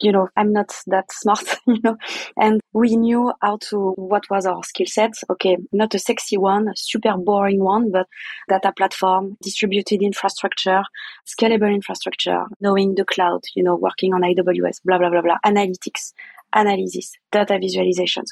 You 0.01 0.11
know 0.11 0.29
i'm 0.35 0.51
not 0.51 0.73
that 0.87 1.05
smart 1.11 1.45
you 1.67 1.77
know. 1.83 1.97
And 2.35 2.59
we 2.73 2.95
knew 2.95 3.31
how 3.39 3.57
to 3.69 3.91
what 3.91 4.23
was 4.29 4.47
our 4.47 4.63
skill 4.63 4.87
set. 4.87 5.11
Okay 5.29 5.57
not 5.71 5.93
a 5.93 5.99
sexy 5.99 6.37
one 6.37 6.67
a 6.69 6.73
super 6.75 7.15
boring 7.17 7.63
one 7.63 7.91
but 7.91 8.07
data 8.47 8.73
platform 8.75 9.37
distributed 9.43 10.01
infrastructure 10.01 10.81
scalable 11.27 11.71
infrastructure 11.71 12.45
knowing 12.59 12.95
the 12.95 13.05
cloud 13.05 13.41
you 13.55 13.63
know 13.63 13.75
working 13.75 14.13
on 14.15 14.21
aws 14.21 14.79
blah 14.83 14.97
blah 14.97 15.09
blah 15.11 15.21
blah 15.21 15.37
analytics 15.45 16.13
analysis, 16.53 17.11
data 17.31 17.53
visualizations. 17.53 18.31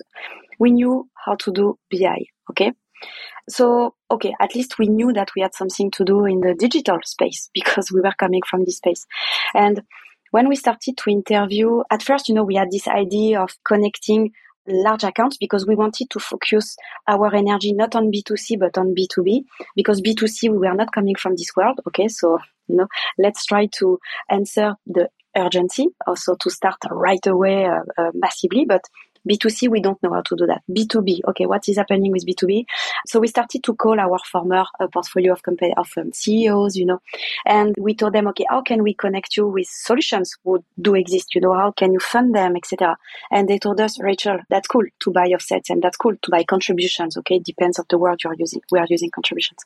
We 0.60 0.72
knew 0.72 1.10
how 1.26 1.36
to 1.36 1.52
do 1.52 1.78
BI. 1.92 2.26
Okay. 2.50 2.74
So, 3.50 3.96
okay, 4.12 4.34
at 4.42 4.56
least 4.56 4.78
we 4.78 4.88
knew 4.88 5.14
that 5.14 5.30
we 5.36 5.42
had 5.42 5.54
something 5.54 5.92
to 5.92 6.04
do 6.04 6.26
in 6.26 6.42
the 6.42 6.56
digital 6.56 7.00
space 7.06 7.50
because 7.54 7.92
we 7.92 8.02
were 8.02 8.14
coming 8.18 8.42
from 8.50 8.66
this 8.66 8.78
space. 8.78 9.06
And 9.54 9.84
when 10.32 10.50
we 10.50 10.56
started 10.56 10.98
to 10.98 11.10
interview, 11.10 11.84
at 11.90 12.04
first, 12.04 12.28
you 12.28 12.36
know, 12.36 12.44
we 12.44 12.56
had 12.56 12.72
this 12.72 12.88
idea 12.88 13.42
of 13.42 13.52
connecting 13.64 14.32
large 14.68 15.04
accounts 15.04 15.38
because 15.38 15.66
we 15.66 15.76
wanted 15.76 16.10
to 16.10 16.20
focus 16.20 16.76
our 17.08 17.34
energy 17.34 17.72
not 17.72 17.96
on 17.96 18.12
B2C 18.12 18.60
but 18.60 18.78
on 18.78 18.94
B2B 18.94 19.44
because 19.78 20.02
B2C 20.02 20.52
we 20.52 20.58
were 20.58 20.74
not 20.74 20.92
coming 20.92 21.16
from 21.16 21.36
this 21.36 21.56
world. 21.56 21.80
Okay, 21.88 22.08
so 22.08 22.38
you 22.68 22.76
know, 22.76 22.88
let's 23.18 23.46
try 23.46 23.68
to 23.78 23.98
answer 24.30 24.76
the 24.86 25.10
urgency 25.38 25.88
also 26.06 26.36
to 26.36 26.50
start 26.50 26.78
right 26.90 27.26
away 27.28 27.66
uh, 27.66 27.82
uh, 27.98 28.12
massively, 28.14 28.66
but 28.66 28.82
B2C, 29.28 29.70
we 29.70 29.82
don't 29.82 30.02
know 30.02 30.14
how 30.14 30.22
to 30.22 30.36
do 30.36 30.46
that. 30.48 30.62
B2B, 30.70 31.22
okay, 31.30 31.46
what 31.46 31.68
is 31.68 31.78
happening 31.78 32.12
with 32.12 32.26
B2B? 32.26 32.66
So 33.06 33.20
we 33.20 33.28
started 33.28 33.64
to 33.64 33.76
call 33.76 34.00
our 34.00 34.18
former 34.32 34.64
uh, 34.80 34.88
portfolio 34.88 35.34
of 35.34 35.44
company, 35.44 35.74
of 35.76 35.90
um, 35.98 36.14
CEOs, 36.14 36.76
you 36.76 36.86
know, 36.86 37.02
and 37.46 37.76
we 37.78 37.94
told 37.94 38.14
them, 38.14 38.28
okay, 38.28 38.46
how 38.50 38.62
can 38.62 38.84
we 38.84 38.94
connect 38.94 39.36
you 39.36 39.48
with 39.48 39.68
solutions 39.68 40.38
who 40.44 40.64
do 40.82 40.96
exist? 40.96 41.36
You 41.36 41.42
know, 41.42 41.54
how 41.54 41.72
can 41.72 41.94
you 41.94 42.00
fund 42.00 42.34
them, 42.34 42.56
etc. 42.56 42.98
And 43.32 43.48
they 43.48 43.60
told 43.60 43.82
us, 43.82 44.00
Rachel, 44.00 44.40
that's 44.50 44.68
cool 44.68 44.86
to 45.02 45.12
buy 45.12 45.26
offsets 45.28 45.70
and 45.70 45.82
that's 45.82 45.98
cool 45.98 46.16
to 46.22 46.32
buy 46.32 46.44
contributions. 46.44 47.18
Okay, 47.18 47.40
depends 47.40 47.80
of 47.80 47.88
the 47.90 47.98
word 47.98 48.24
you're 48.24 48.36
using. 48.36 48.62
We 48.72 48.80
are 48.80 48.88
using 48.90 49.12
contributions. 49.12 49.60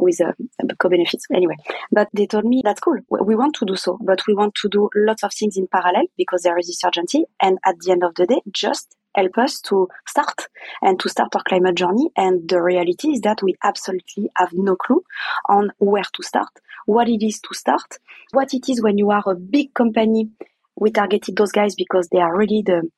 With 0.00 0.20
uh, 0.20 0.32
co-benefits 0.78 1.26
anyway. 1.34 1.56
But 1.90 2.08
they 2.12 2.26
told 2.26 2.44
me 2.44 2.62
that's 2.64 2.80
cool. 2.80 2.98
We 3.08 3.34
want 3.34 3.56
to 3.56 3.66
do 3.66 3.76
so, 3.76 3.98
but 4.00 4.26
we 4.26 4.34
want 4.34 4.54
to 4.56 4.68
do 4.68 4.88
lots 4.94 5.22
of 5.24 5.32
things 5.32 5.56
in 5.56 5.66
parallel 5.68 6.06
because 6.16 6.42
there 6.42 6.58
is 6.58 6.66
this 6.66 6.82
urgency. 6.84 7.24
And 7.40 7.58
at 7.64 7.76
the 7.80 7.92
end 7.92 8.04
of 8.04 8.14
the 8.14 8.26
day, 8.26 8.40
just 8.52 8.96
help 9.14 9.36
us 9.38 9.60
to 9.60 9.88
start 10.06 10.48
and 10.82 10.98
to 11.00 11.08
start 11.08 11.34
our 11.34 11.42
climate 11.42 11.74
journey. 11.74 12.10
And 12.16 12.48
the 12.48 12.60
reality 12.60 13.10
is 13.10 13.20
that 13.22 13.42
we 13.42 13.54
absolutely 13.62 14.30
have 14.36 14.50
no 14.52 14.76
clue 14.76 15.02
on 15.48 15.72
where 15.78 16.04
to 16.14 16.22
start, 16.22 16.50
what 16.86 17.08
it 17.08 17.24
is 17.24 17.40
to 17.40 17.54
start, 17.54 17.98
what 18.32 18.54
it 18.54 18.68
is 18.68 18.82
when 18.82 18.98
you 18.98 19.10
are 19.10 19.22
a 19.26 19.34
big 19.34 19.74
company. 19.74 20.30
We 20.76 20.90
targeted 20.92 21.36
those 21.36 21.52
guys 21.52 21.74
because 21.74 22.08
they 22.08 22.20
are 22.20 22.36
really 22.36 22.62
the 22.64 22.90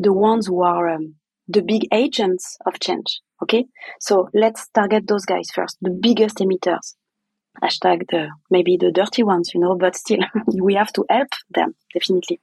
the 0.00 0.12
ones 0.12 0.46
who 0.46 0.62
are 0.62 0.88
um, 0.88 1.16
the 1.48 1.62
big 1.62 1.86
agents 1.92 2.58
of 2.66 2.78
change. 2.80 3.20
Okay, 3.42 3.66
so 4.00 4.28
let's 4.34 4.68
target 4.68 5.06
those 5.06 5.24
guys 5.24 5.50
first, 5.54 5.78
the 5.80 5.90
biggest 5.90 6.38
emitters. 6.38 6.94
Hashtag 7.62 8.08
the 8.10 8.28
maybe 8.50 8.76
the 8.76 8.92
dirty 8.92 9.22
ones, 9.22 9.52
you 9.54 9.60
know, 9.60 9.74
but 9.74 9.96
still 9.96 10.20
we 10.46 10.74
have 10.74 10.92
to 10.92 11.04
help 11.08 11.28
them 11.50 11.74
definitely. 11.92 12.40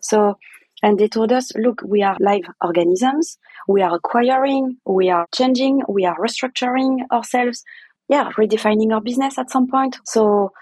So 0.00 0.38
and 0.82 0.98
they 0.98 1.08
told 1.08 1.32
us, 1.32 1.52
look, 1.56 1.80
we 1.84 2.02
are 2.02 2.16
live 2.20 2.44
organisms. 2.62 3.38
We 3.66 3.82
are 3.82 3.94
acquiring, 3.94 4.76
we 4.84 5.08
are 5.08 5.26
changing, 5.34 5.82
we 5.88 6.04
are 6.04 6.16
restructuring 6.18 6.98
ourselves. 7.10 7.64
Yeah, 8.08 8.30
redefining 8.32 8.92
our 8.92 9.00
business 9.00 9.38
at 9.38 9.50
some 9.50 9.68
point. 9.68 9.98
So 10.04 10.52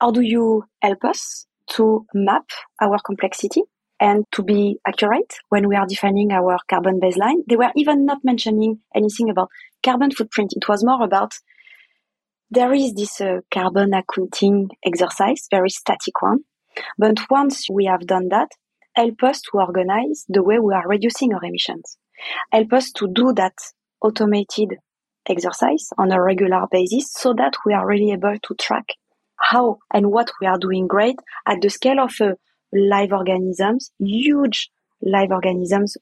how 0.00 0.10
do 0.10 0.20
you 0.20 0.64
help 0.82 1.04
us 1.04 1.46
to 1.70 2.06
map 2.14 2.44
our 2.80 2.98
complexity 3.04 3.62
and 4.00 4.24
to 4.32 4.42
be 4.42 4.78
accurate 4.86 5.34
when 5.48 5.68
we 5.68 5.76
are 5.76 5.86
defining 5.86 6.32
our 6.32 6.58
carbon 6.68 7.00
baseline? 7.00 7.42
They 7.48 7.56
were 7.56 7.72
even 7.76 8.04
not 8.04 8.18
mentioning 8.24 8.80
anything 8.94 9.30
about 9.30 9.48
carbon 9.82 10.10
footprint. 10.10 10.52
It 10.56 10.68
was 10.68 10.84
more 10.84 11.02
about 11.02 11.32
there 12.50 12.74
is 12.74 12.94
this 12.94 13.20
uh, 13.20 13.40
carbon 13.50 13.94
accounting 13.94 14.68
exercise, 14.84 15.46
very 15.50 15.70
static 15.70 16.20
one. 16.20 16.40
But 16.98 17.18
once 17.30 17.66
we 17.70 17.86
have 17.86 18.06
done 18.06 18.28
that, 18.28 18.48
help 18.94 19.22
us 19.22 19.40
to 19.42 19.50
organize 19.54 20.24
the 20.28 20.42
way 20.42 20.58
we 20.58 20.74
are 20.74 20.86
reducing 20.86 21.32
our 21.32 21.44
emissions. 21.44 21.96
Help 22.50 22.72
us 22.72 22.92
to 22.92 23.08
do 23.12 23.32
that 23.34 23.54
automated 24.02 24.74
exercise 25.28 25.88
on 25.98 26.12
a 26.12 26.22
regular 26.22 26.66
basis 26.70 27.12
so 27.12 27.32
that 27.34 27.54
we 27.64 27.72
are 27.72 27.86
really 27.86 28.12
able 28.12 28.36
to 28.42 28.54
track 28.56 28.84
how 29.36 29.78
and 29.92 30.10
what 30.10 30.30
we 30.40 30.46
are 30.46 30.58
doing 30.58 30.86
great 30.86 31.16
at 31.46 31.60
the 31.60 31.70
scale 31.70 32.00
of 32.00 32.12
uh, 32.20 32.32
live 32.72 33.12
organisms, 33.12 33.90
huge 33.98 34.70
live 35.02 35.30
organisms, 35.30 35.96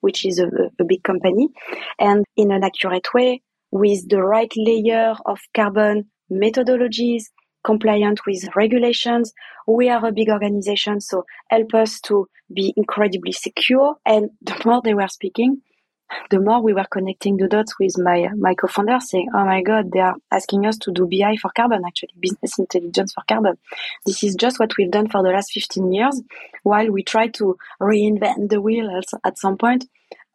which 0.00 0.24
is 0.24 0.38
a, 0.38 0.48
a 0.80 0.84
big 0.84 1.02
company, 1.02 1.48
and 1.98 2.24
in 2.36 2.50
an 2.50 2.64
accurate 2.64 3.08
way 3.14 3.42
with 3.70 4.08
the 4.08 4.22
right 4.22 4.52
layer 4.56 5.14
of 5.26 5.38
carbon 5.54 6.10
methodologies, 6.30 7.24
compliant 7.64 8.20
with 8.26 8.48
regulations. 8.54 9.32
We 9.66 9.88
are 9.88 10.06
a 10.06 10.12
big 10.12 10.30
organization, 10.30 11.00
so 11.00 11.24
help 11.50 11.74
us 11.74 12.00
to 12.02 12.26
be 12.52 12.72
incredibly 12.76 13.32
secure. 13.32 13.96
And 14.06 14.30
the 14.40 14.60
more 14.64 14.80
they 14.82 14.94
were 14.94 15.08
speaking, 15.08 15.62
the 16.30 16.40
more 16.40 16.60
we 16.60 16.72
were 16.72 16.86
connecting 16.90 17.36
the 17.36 17.48
dots 17.48 17.78
with 17.78 17.98
my 17.98 18.28
my 18.36 18.54
co-founder 18.54 18.98
saying, 19.00 19.28
"Oh 19.34 19.44
my 19.44 19.62
God, 19.62 19.92
they 19.92 20.00
are 20.00 20.16
asking 20.30 20.66
us 20.66 20.78
to 20.78 20.92
do 20.92 21.06
BI 21.06 21.36
for 21.36 21.50
carbon, 21.54 21.82
actually 21.86 22.14
business 22.20 22.58
intelligence 22.58 23.12
for 23.14 23.24
carbon. 23.28 23.58
This 24.04 24.22
is 24.22 24.34
just 24.34 24.58
what 24.58 24.76
we've 24.76 24.90
done 24.90 25.08
for 25.08 25.22
the 25.22 25.30
last 25.30 25.52
15 25.52 25.92
years, 25.92 26.22
while 26.62 26.90
we 26.90 27.02
try 27.02 27.28
to 27.28 27.56
reinvent 27.80 28.50
the 28.50 28.60
wheel 28.60 28.90
at 29.24 29.38
some 29.38 29.56
point." 29.56 29.86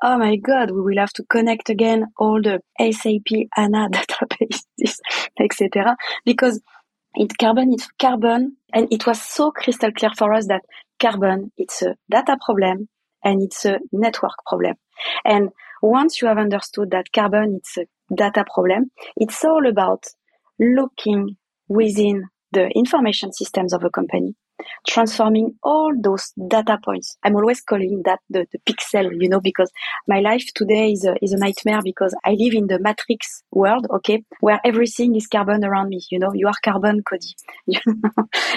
Oh 0.03 0.17
my 0.17 0.35
God, 0.35 0.71
we 0.71 0.81
will 0.81 0.97
have 0.97 1.13
to 1.13 1.23
connect 1.23 1.69
again 1.69 2.07
all 2.17 2.41
the 2.41 2.61
SAP 2.79 3.49
ANA 3.55 3.89
databases, 3.91 4.97
etc. 5.39 5.95
Because 6.25 6.59
it 7.15 7.37
carbon 7.37 7.73
it's 7.73 7.87
carbon 7.99 8.57
and 8.73 8.87
it 8.91 9.05
was 9.05 9.21
so 9.21 9.51
crystal 9.51 9.91
clear 9.91 10.11
for 10.17 10.33
us 10.33 10.47
that 10.47 10.61
carbon 10.99 11.51
it's 11.57 11.81
a 11.81 11.95
data 12.09 12.37
problem 12.43 12.87
and 13.23 13.41
it's 13.41 13.65
a 13.65 13.79
network 13.91 14.35
problem. 14.47 14.75
And 15.25 15.49
once 15.81 16.21
you 16.21 16.27
have 16.27 16.37
understood 16.37 16.91
that 16.91 17.11
carbon 17.11 17.57
it's 17.57 17.77
a 17.77 17.85
data 18.13 18.45
problem 18.53 18.91
it's 19.17 19.43
all 19.43 19.67
about 19.67 20.03
looking 20.59 21.37
within 21.67 22.25
the 22.51 22.67
information 22.75 23.31
systems 23.31 23.73
of 23.73 23.83
a 23.83 23.89
company 23.89 24.35
transforming 24.87 25.55
all 25.63 25.93
those 25.99 26.31
data 26.47 26.77
points. 26.83 27.17
I'm 27.23 27.35
always 27.35 27.61
calling 27.61 28.01
that 28.05 28.19
the, 28.29 28.47
the 28.51 28.59
pixel, 28.59 29.11
you 29.19 29.29
know, 29.29 29.39
because 29.39 29.71
my 30.07 30.19
life 30.19 30.45
today 30.55 30.91
is 30.91 31.05
a, 31.05 31.15
is 31.21 31.33
a 31.33 31.37
nightmare 31.37 31.81
because 31.83 32.15
I 32.25 32.31
live 32.31 32.53
in 32.53 32.67
the 32.67 32.79
matrix 32.79 33.43
world, 33.51 33.87
okay, 33.89 34.23
where 34.39 34.59
everything 34.65 35.15
is 35.15 35.27
carbon 35.27 35.63
around 35.63 35.89
me. 35.89 36.01
You 36.09 36.19
know, 36.19 36.33
you 36.33 36.47
are 36.47 36.53
carbon, 36.63 37.03
Cody. 37.03 37.35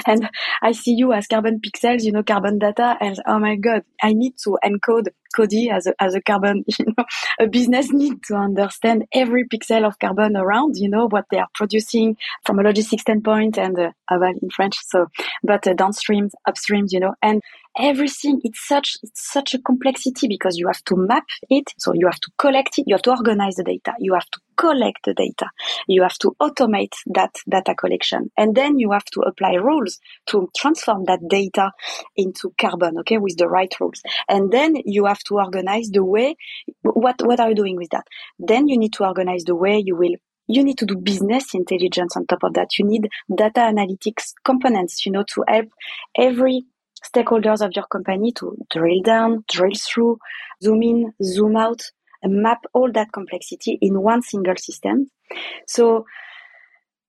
and 0.07 0.29
I 0.63 0.73
see 0.73 0.95
you 0.95 1.13
as 1.13 1.27
carbon 1.27 1.61
pixels, 1.61 2.03
you 2.03 2.13
know, 2.13 2.23
carbon 2.23 2.59
data. 2.59 2.97
And 3.01 3.19
oh 3.27 3.39
my 3.39 3.57
God, 3.57 3.83
I 4.03 4.13
need 4.13 4.35
to 4.45 4.59
encode 4.65 5.09
Cody 5.35 5.71
as 5.71 5.87
a, 5.87 5.95
as 6.01 6.15
a 6.15 6.21
carbon, 6.21 6.65
you 6.79 6.87
know, 6.97 7.05
a 7.41 7.47
business 7.47 7.93
need 7.93 8.23
to 8.25 8.35
understand 8.35 9.05
every 9.13 9.45
pixel 9.45 9.87
of 9.87 9.99
carbon 9.99 10.37
around, 10.37 10.77
you 10.77 10.89
know, 10.89 11.07
what 11.09 11.27
they 11.31 11.39
are 11.39 11.49
producing 11.55 12.17
from 12.45 12.59
a 12.59 12.63
logistics 12.63 13.03
standpoint 13.03 13.59
and 13.59 13.79
uh, 13.79 13.91
in 14.11 14.51
French. 14.51 14.77
So, 14.87 15.07
but 15.43 15.67
uh, 15.67 15.75
downstreams, 15.75 16.33
upstreams, 16.49 16.93
you 16.93 17.01
know, 17.01 17.15
and 17.23 17.43
everything. 17.79 18.41
It's 18.45 18.67
such 18.67 18.97
it's 19.03 19.33
such 19.33 19.55
a 19.55 19.59
complexity 19.59 20.29
because 20.29 20.57
you 20.57 20.67
have 20.67 20.83
to 20.85 20.97
map 20.97 21.25
it. 21.51 21.73
So 21.79 21.93
you 21.95 22.07
have 22.07 22.21
to 22.21 22.31
collect 22.39 22.79
it. 22.79 22.85
You 22.87 22.95
have 22.95 23.03
to 23.03 23.11
organize 23.11 23.57
the 23.57 23.65
data. 23.65 23.95
You 23.99 24.15
have 24.15 24.27
to 24.31 24.41
collect 24.57 25.05
the 25.05 25.15
data. 25.15 25.51
You 25.89 26.03
have 26.03 26.17
to 26.19 26.37
automate 26.41 26.95
that 27.07 27.35
data 27.49 27.75
collection. 27.75 28.31
And 28.37 28.55
then 28.55 28.79
you 28.79 28.93
have 28.93 29.05
to 29.07 29.21
apply 29.21 29.55
rules 29.55 29.99
to 30.29 30.51
transform 30.57 31.05
that 31.05 31.21
data 31.29 31.73
into 32.17 32.53
carbon 32.61 32.99
okay 32.99 33.19
with 33.19 33.37
the 33.37 33.49
right 33.49 33.73
rules. 33.81 34.03
And 34.29 34.53
then 34.53 34.75
you 34.85 35.07
have 35.07 35.21
to 35.25 35.35
organize 35.35 35.91
the 35.91 36.05
way 36.05 36.37
what 36.83 37.17
what 37.25 37.41
are 37.41 37.49
you 37.49 37.55
doing 37.55 37.77
with 37.77 37.91
that? 37.91 38.07
Then 38.39 38.69
you 38.69 38.79
need 38.79 38.93
to 38.95 39.05
organize 39.05 39.45
the 39.45 39.57
way 39.57 39.83
you 39.85 39.97
will 39.97 40.15
you 40.47 40.63
need 40.63 40.79
to 40.79 40.87
do 40.87 40.97
business 40.97 41.55
intelligence 41.55 42.17
on 42.17 42.27
top 42.27 42.43
of 42.43 42.55
that. 42.55 42.79
You 42.79 42.85
need 42.85 43.09
data 43.35 43.61
analytics 43.61 44.35
components, 44.45 45.07
you 45.07 45.13
know, 45.13 45.25
to 45.35 45.45
help 45.49 45.69
every 46.19 46.65
stakeholders 47.05 47.65
of 47.65 47.73
your 47.75 47.87
company 47.87 48.33
to 48.33 48.57
drill 48.71 49.03
down, 49.03 49.45
drill 49.51 49.73
through, 49.77 50.19
zoom 50.63 50.83
in, 50.83 51.13
zoom 51.23 51.57
out, 51.57 51.83
and 52.23 52.43
map 52.43 52.65
all 52.73 52.91
that 52.93 53.13
complexity 53.13 53.79
in 53.81 54.01
one 54.01 54.23
single 54.23 54.57
system. 54.57 55.11
So 55.67 56.07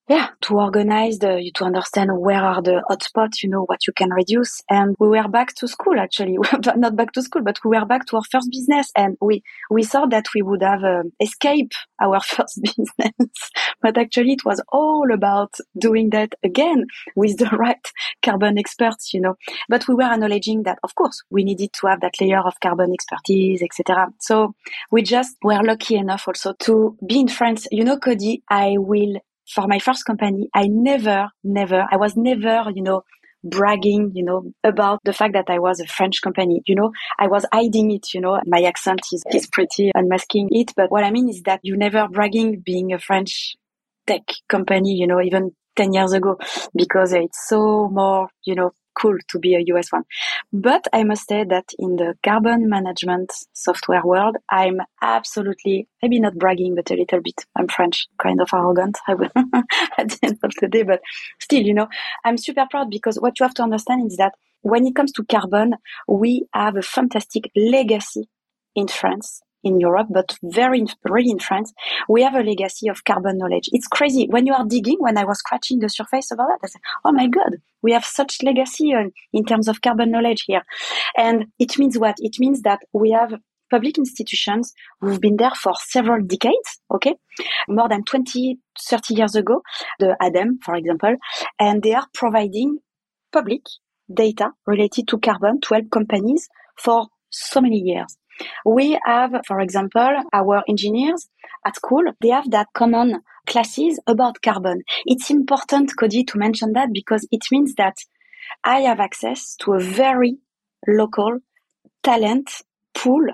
yeah, 0.07 0.29
to 0.41 0.59
organize 0.59 1.17
the, 1.17 1.51
to 1.55 1.63
understand 1.63 2.11
where 2.19 2.43
are 2.43 2.61
the 2.61 2.83
hotspots, 2.89 3.41
you 3.41 3.49
know, 3.49 3.63
what 3.63 3.87
you 3.87 3.93
can 3.93 4.11
reduce. 4.11 4.61
And 4.69 4.95
we 4.99 5.07
were 5.07 5.27
back 5.27 5.55
to 5.55 5.67
school, 5.67 5.99
actually. 5.99 6.37
Not 6.75 6.95
back 6.95 7.11
to 7.13 7.23
school, 7.23 7.41
but 7.41 7.57
we 7.65 7.75
were 7.75 7.85
back 7.85 8.05
to 8.07 8.17
our 8.17 8.23
first 8.31 8.51
business. 8.51 8.91
And 8.95 9.17
we, 9.19 9.41
we 9.71 9.83
thought 9.83 10.11
that 10.11 10.25
we 10.35 10.43
would 10.43 10.61
have 10.61 10.83
uh, 10.83 11.03
escaped 11.19 11.75
our 11.99 12.19
first 12.23 12.61
business. 12.61 13.49
but 13.81 13.97
actually 13.97 14.33
it 14.33 14.45
was 14.45 14.61
all 14.71 15.11
about 15.11 15.55
doing 15.79 16.11
that 16.11 16.33
again 16.43 16.85
with 17.15 17.37
the 17.39 17.45
right 17.57 17.87
carbon 18.23 18.59
experts, 18.59 19.11
you 19.11 19.21
know. 19.21 19.35
But 19.69 19.87
we 19.87 19.95
were 19.95 20.03
acknowledging 20.03 20.63
that, 20.63 20.77
of 20.83 20.93
course, 20.93 21.23
we 21.31 21.43
needed 21.43 21.71
to 21.81 21.87
have 21.87 22.01
that 22.01 22.21
layer 22.21 22.41
of 22.41 22.59
carbon 22.61 22.93
expertise, 22.93 23.63
etc. 23.63 24.09
So 24.19 24.53
we 24.91 25.01
just 25.01 25.35
were 25.43 25.63
lucky 25.63 25.95
enough 25.95 26.27
also 26.27 26.53
to 26.59 26.95
be 27.03 27.21
in 27.21 27.27
France. 27.27 27.67
You 27.71 27.83
know, 27.83 27.97
Cody, 27.97 28.43
I 28.51 28.75
will 28.77 29.19
for 29.47 29.67
my 29.67 29.79
first 29.79 30.05
company, 30.05 30.49
I 30.53 30.67
never, 30.67 31.29
never, 31.43 31.85
I 31.91 31.97
was 31.97 32.15
never, 32.15 32.65
you 32.73 32.81
know, 32.81 33.03
bragging, 33.43 34.11
you 34.15 34.23
know, 34.23 34.51
about 34.63 34.99
the 35.03 35.13
fact 35.13 35.33
that 35.33 35.49
I 35.49 35.59
was 35.59 35.79
a 35.79 35.85
French 35.85 36.21
company. 36.21 36.61
You 36.65 36.75
know, 36.75 36.91
I 37.19 37.27
was 37.27 37.45
hiding 37.53 37.91
it, 37.91 38.13
you 38.13 38.21
know, 38.21 38.39
my 38.45 38.63
accent 38.63 39.01
is, 39.11 39.23
is 39.31 39.47
pretty 39.47 39.91
unmasking 39.93 40.49
it. 40.51 40.73
But 40.75 40.91
what 40.91 41.03
I 41.03 41.11
mean 41.11 41.29
is 41.29 41.43
that 41.43 41.59
you 41.63 41.77
never 41.77 42.07
bragging 42.07 42.61
being 42.65 42.91
a 42.91 42.99
French 42.99 43.55
tech 44.07 44.23
company, 44.49 44.95
you 44.95 45.07
know, 45.07 45.21
even 45.21 45.51
10 45.75 45.93
years 45.93 46.13
ago, 46.13 46.37
because 46.75 47.13
it's 47.13 47.47
so 47.47 47.89
more, 47.89 48.29
you 48.43 48.55
know, 48.55 48.71
cool 48.99 49.17
to 49.29 49.39
be 49.39 49.55
a 49.55 49.63
US 49.75 49.91
one. 49.91 50.03
But 50.51 50.87
I 50.93 51.03
must 51.03 51.27
say 51.27 51.43
that 51.43 51.65
in 51.77 51.95
the 51.95 52.15
carbon 52.23 52.69
management 52.69 53.31
software 53.53 54.03
world, 54.03 54.37
I'm 54.49 54.81
absolutely, 55.01 55.87
maybe 56.01 56.19
not 56.19 56.35
bragging, 56.35 56.75
but 56.75 56.91
a 56.91 56.95
little 56.95 57.21
bit. 57.21 57.45
I'm 57.55 57.67
French, 57.67 58.07
kind 58.21 58.41
of 58.41 58.49
arrogant, 58.53 58.97
I 59.07 59.15
will, 59.15 59.29
at 59.97 60.09
the 60.09 60.19
end 60.23 60.39
of 60.43 60.51
the 60.59 60.67
day, 60.67 60.83
but 60.83 61.01
still, 61.39 61.63
you 61.63 61.73
know, 61.73 61.87
I'm 62.23 62.37
super 62.37 62.65
proud 62.69 62.89
because 62.89 63.17
what 63.19 63.39
you 63.39 63.45
have 63.45 63.55
to 63.55 63.63
understand 63.63 64.11
is 64.11 64.17
that 64.17 64.33
when 64.61 64.85
it 64.87 64.95
comes 64.95 65.11
to 65.13 65.25
carbon, 65.25 65.75
we 66.07 66.47
have 66.53 66.75
a 66.75 66.81
fantastic 66.81 67.51
legacy 67.55 68.27
in 68.75 68.87
France 68.87 69.41
in 69.65 69.79
Europe, 69.79 70.07
but 70.09 70.37
very 70.43 70.85
really 71.03 71.31
in 71.31 71.39
France, 71.39 71.73
we 72.07 72.21
have 72.21 72.35
a 72.35 72.43
legacy 72.43 72.87
of 72.87 73.03
carbon 73.03 73.37
knowledge. 73.37 73.67
It's 73.73 73.87
crazy. 73.87 74.27
When 74.29 74.45
you 74.45 74.53
are 74.53 74.65
digging, 74.65 74.97
when 74.99 75.17
I 75.17 75.25
was 75.25 75.39
scratching 75.39 75.79
the 75.79 75.89
surface 75.89 76.31
about 76.31 76.47
that, 76.47 76.59
I 76.63 76.67
said, 76.67 76.81
oh 77.03 77.11
my 77.11 77.27
God, 77.27 77.57
we 77.81 77.91
have 77.91 78.05
such 78.05 78.43
legacy 78.43 78.93
uh, 78.93 79.09
in 79.33 79.43
terms 79.43 79.67
of 79.67 79.81
carbon 79.81 80.11
knowledge 80.11 80.43
here. 80.45 80.61
And 81.17 81.47
it 81.59 81.77
means 81.77 81.97
what? 81.97 82.15
It 82.19 82.35
means 82.39 82.61
that 82.61 82.79
we 82.93 83.11
have 83.11 83.33
public 83.71 83.97
institutions 83.97 84.73
who've 85.01 85.19
been 85.19 85.37
there 85.37 85.55
for 85.55 85.73
several 85.79 86.23
decades, 86.23 86.79
okay? 86.93 87.15
More 87.67 87.89
than 87.89 88.03
20, 88.03 88.59
30 88.79 89.13
years 89.15 89.35
ago, 89.35 89.63
the 89.99 90.15
ADEME, 90.21 90.59
for 90.63 90.75
example, 90.75 91.15
and 91.59 91.81
they 91.81 91.93
are 91.93 92.05
providing 92.13 92.77
public 93.33 93.61
data 94.13 94.51
related 94.67 95.07
to 95.07 95.17
carbon 95.17 95.59
to 95.61 95.73
help 95.73 95.89
companies 95.89 96.47
for 96.77 97.07
so 97.29 97.59
many 97.59 97.79
years. 97.79 98.17
We 98.65 98.99
have, 99.05 99.31
for 99.47 99.59
example, 99.59 100.23
our 100.33 100.63
engineers 100.67 101.27
at 101.65 101.75
school, 101.75 102.03
they 102.21 102.29
have 102.29 102.51
that 102.51 102.67
common 102.73 103.21
classes 103.47 103.99
about 104.07 104.41
carbon. 104.41 104.81
It's 105.05 105.29
important, 105.29 105.93
Cody, 105.97 106.23
to 106.25 106.37
mention 106.37 106.73
that 106.73 106.89
because 106.93 107.27
it 107.31 107.43
means 107.51 107.75
that 107.75 107.95
I 108.63 108.81
have 108.81 108.99
access 108.99 109.55
to 109.57 109.73
a 109.73 109.79
very 109.79 110.37
local 110.87 111.39
talent 112.03 112.49
pool 112.93 113.25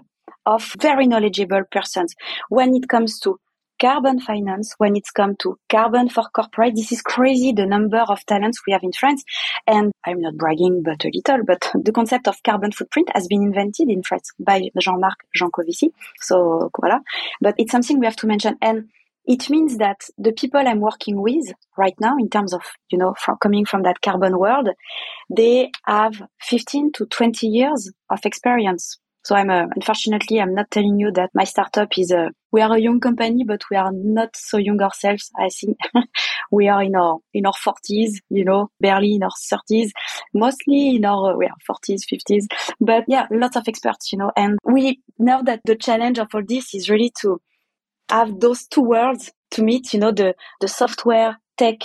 of 0.46 0.74
very 0.80 1.08
knowledgeable 1.08 1.64
persons 1.72 2.16
when 2.50 2.76
it 2.76 2.88
comes 2.88 3.20
to 3.20 3.40
carbon 3.82 4.20
finance, 4.20 4.76
when 4.78 4.96
it's 4.96 5.10
come 5.10 5.36
to 5.38 5.58
carbon 5.68 6.08
for 6.08 6.24
corporate. 6.34 6.76
This 6.76 6.92
is 6.92 7.02
crazy 7.02 7.52
the 7.52 7.66
number 7.66 7.98
of 7.98 8.24
talents 8.28 8.62
we 8.66 8.74
have 8.74 8.84
in 8.84 8.92
France. 8.94 9.24
And 9.66 9.92
I'm 10.06 10.22
not 10.22 10.36
bragging, 10.36 10.84
but 10.84 11.04
a 11.04 11.10
little, 11.12 11.44
but 11.44 11.72
the 11.84 11.92
concept 11.92 12.28
of 12.28 12.44
carbon 12.44 12.72
footprint 12.72 13.10
has 13.16 13.28
been 13.28 13.42
invented 13.42 13.90
in 13.90 14.04
France 14.04 14.32
by 14.40 14.70
Jean-Marc 14.80 15.18
Jancovici. 15.36 15.90
So, 16.20 16.70
voilà. 16.80 17.00
But 17.42 17.56
it's 17.58 17.72
something 17.72 18.00
we 18.00 18.06
have 18.06 18.16
to 18.18 18.28
mention. 18.28 18.56
And 18.62 18.90
it 19.26 19.50
means 19.50 19.78
that 19.78 20.02
the 20.18 20.32
people 20.32 20.60
I'm 20.60 20.80
working 20.80 21.20
with 21.20 21.52
right 21.76 21.96
now, 22.00 22.18
in 22.18 22.30
terms 22.30 22.54
of, 22.54 22.62
you 22.92 23.00
know, 23.00 23.16
from 23.18 23.38
coming 23.42 23.66
from 23.66 23.82
that 23.84 24.02
carbon 24.02 24.38
world, 24.38 24.70
they 25.36 25.72
have 25.86 26.22
15 26.42 26.92
to 26.94 27.06
20 27.08 27.48
years 27.48 27.92
of 28.12 28.20
experience 28.26 29.00
so 29.24 29.36
I'm 29.36 29.50
uh, 29.50 29.68
unfortunately 29.76 30.42
I'm 30.42 30.56
not 30.56 30.72
telling 30.72 31.00
you 31.00 31.12
that 31.12 31.30
my 31.34 31.44
startup 31.44 31.98
is 31.98 32.12
a 32.12 32.32
we 32.52 32.62
are 32.62 32.76
a 32.76 32.80
young 32.80 33.00
company, 33.00 33.44
but 33.46 33.62
we 33.70 33.78
are 33.78 33.92
not 33.94 34.36
so 34.36 34.58
young 34.58 34.82
ourselves. 34.82 35.32
I 35.40 35.50
think 35.50 35.78
we 36.52 36.68
are 36.68 36.84
in 36.84 36.96
our 36.96 37.20
in 37.34 37.46
our 37.46 37.54
forties, 37.54 38.22
you 38.30 38.44
know, 38.44 38.70
barely 38.80 39.16
in 39.16 39.24
our 39.24 39.32
thirties, 39.50 39.94
mostly 40.34 40.96
in 40.96 41.06
our 41.06 41.38
we 41.38 41.46
are 41.46 41.56
forties, 41.66 42.06
fifties. 42.10 42.48
But 42.80 43.06
yeah, 43.08 43.28
lots 43.32 43.56
of 43.56 43.68
experts, 43.68 44.12
you 44.12 44.18
know, 44.18 44.32
and 44.36 44.58
we 44.64 45.02
know 45.20 45.44
that 45.44 45.62
the 45.66 45.76
challenge 45.76 46.18
of 46.18 46.28
all 46.34 46.44
this 46.46 46.74
is 46.74 46.90
really 46.90 47.12
to 47.22 47.40
have 48.10 48.40
those 48.40 48.68
two 48.68 48.82
worlds 48.82 49.32
to 49.52 49.64
meet, 49.64 49.94
you 49.94 50.00
know, 50.00 50.12
the 50.12 50.34
the 50.62 50.68
software 50.68 51.38
tech 51.58 51.78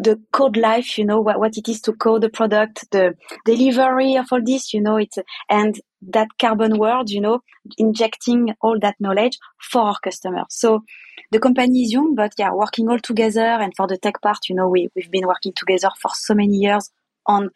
the 0.00 0.20
code 0.32 0.56
life, 0.56 0.96
you 0.98 1.04
know, 1.04 1.20
what, 1.20 1.38
what 1.38 1.56
it 1.56 1.68
is 1.68 1.80
to 1.82 1.92
code 1.92 2.24
a 2.24 2.28
product, 2.30 2.90
the 2.90 3.14
delivery 3.44 4.16
of 4.16 4.26
all 4.32 4.42
this, 4.42 4.72
you 4.72 4.80
know, 4.80 4.96
it's, 4.96 5.18
and 5.48 5.80
that 6.10 6.28
carbon 6.40 6.78
world, 6.78 7.10
you 7.10 7.20
know, 7.20 7.40
injecting 7.78 8.54
all 8.60 8.78
that 8.80 8.96
knowledge 8.98 9.38
for 9.60 9.82
our 9.82 9.96
customers. 10.02 10.46
So 10.50 10.82
the 11.30 11.38
company 11.38 11.82
is 11.82 11.92
young, 11.92 12.14
but 12.14 12.32
yeah, 12.38 12.52
working 12.52 12.88
all 12.88 12.98
together. 12.98 13.40
And 13.40 13.72
for 13.76 13.86
the 13.86 13.98
tech 13.98 14.20
part, 14.22 14.38
you 14.48 14.56
know, 14.56 14.68
we, 14.68 14.88
we've 14.96 15.10
been 15.10 15.26
working 15.26 15.52
together 15.54 15.90
for 16.00 16.10
so 16.14 16.34
many 16.34 16.56
years 16.56 16.90
on 17.26 17.50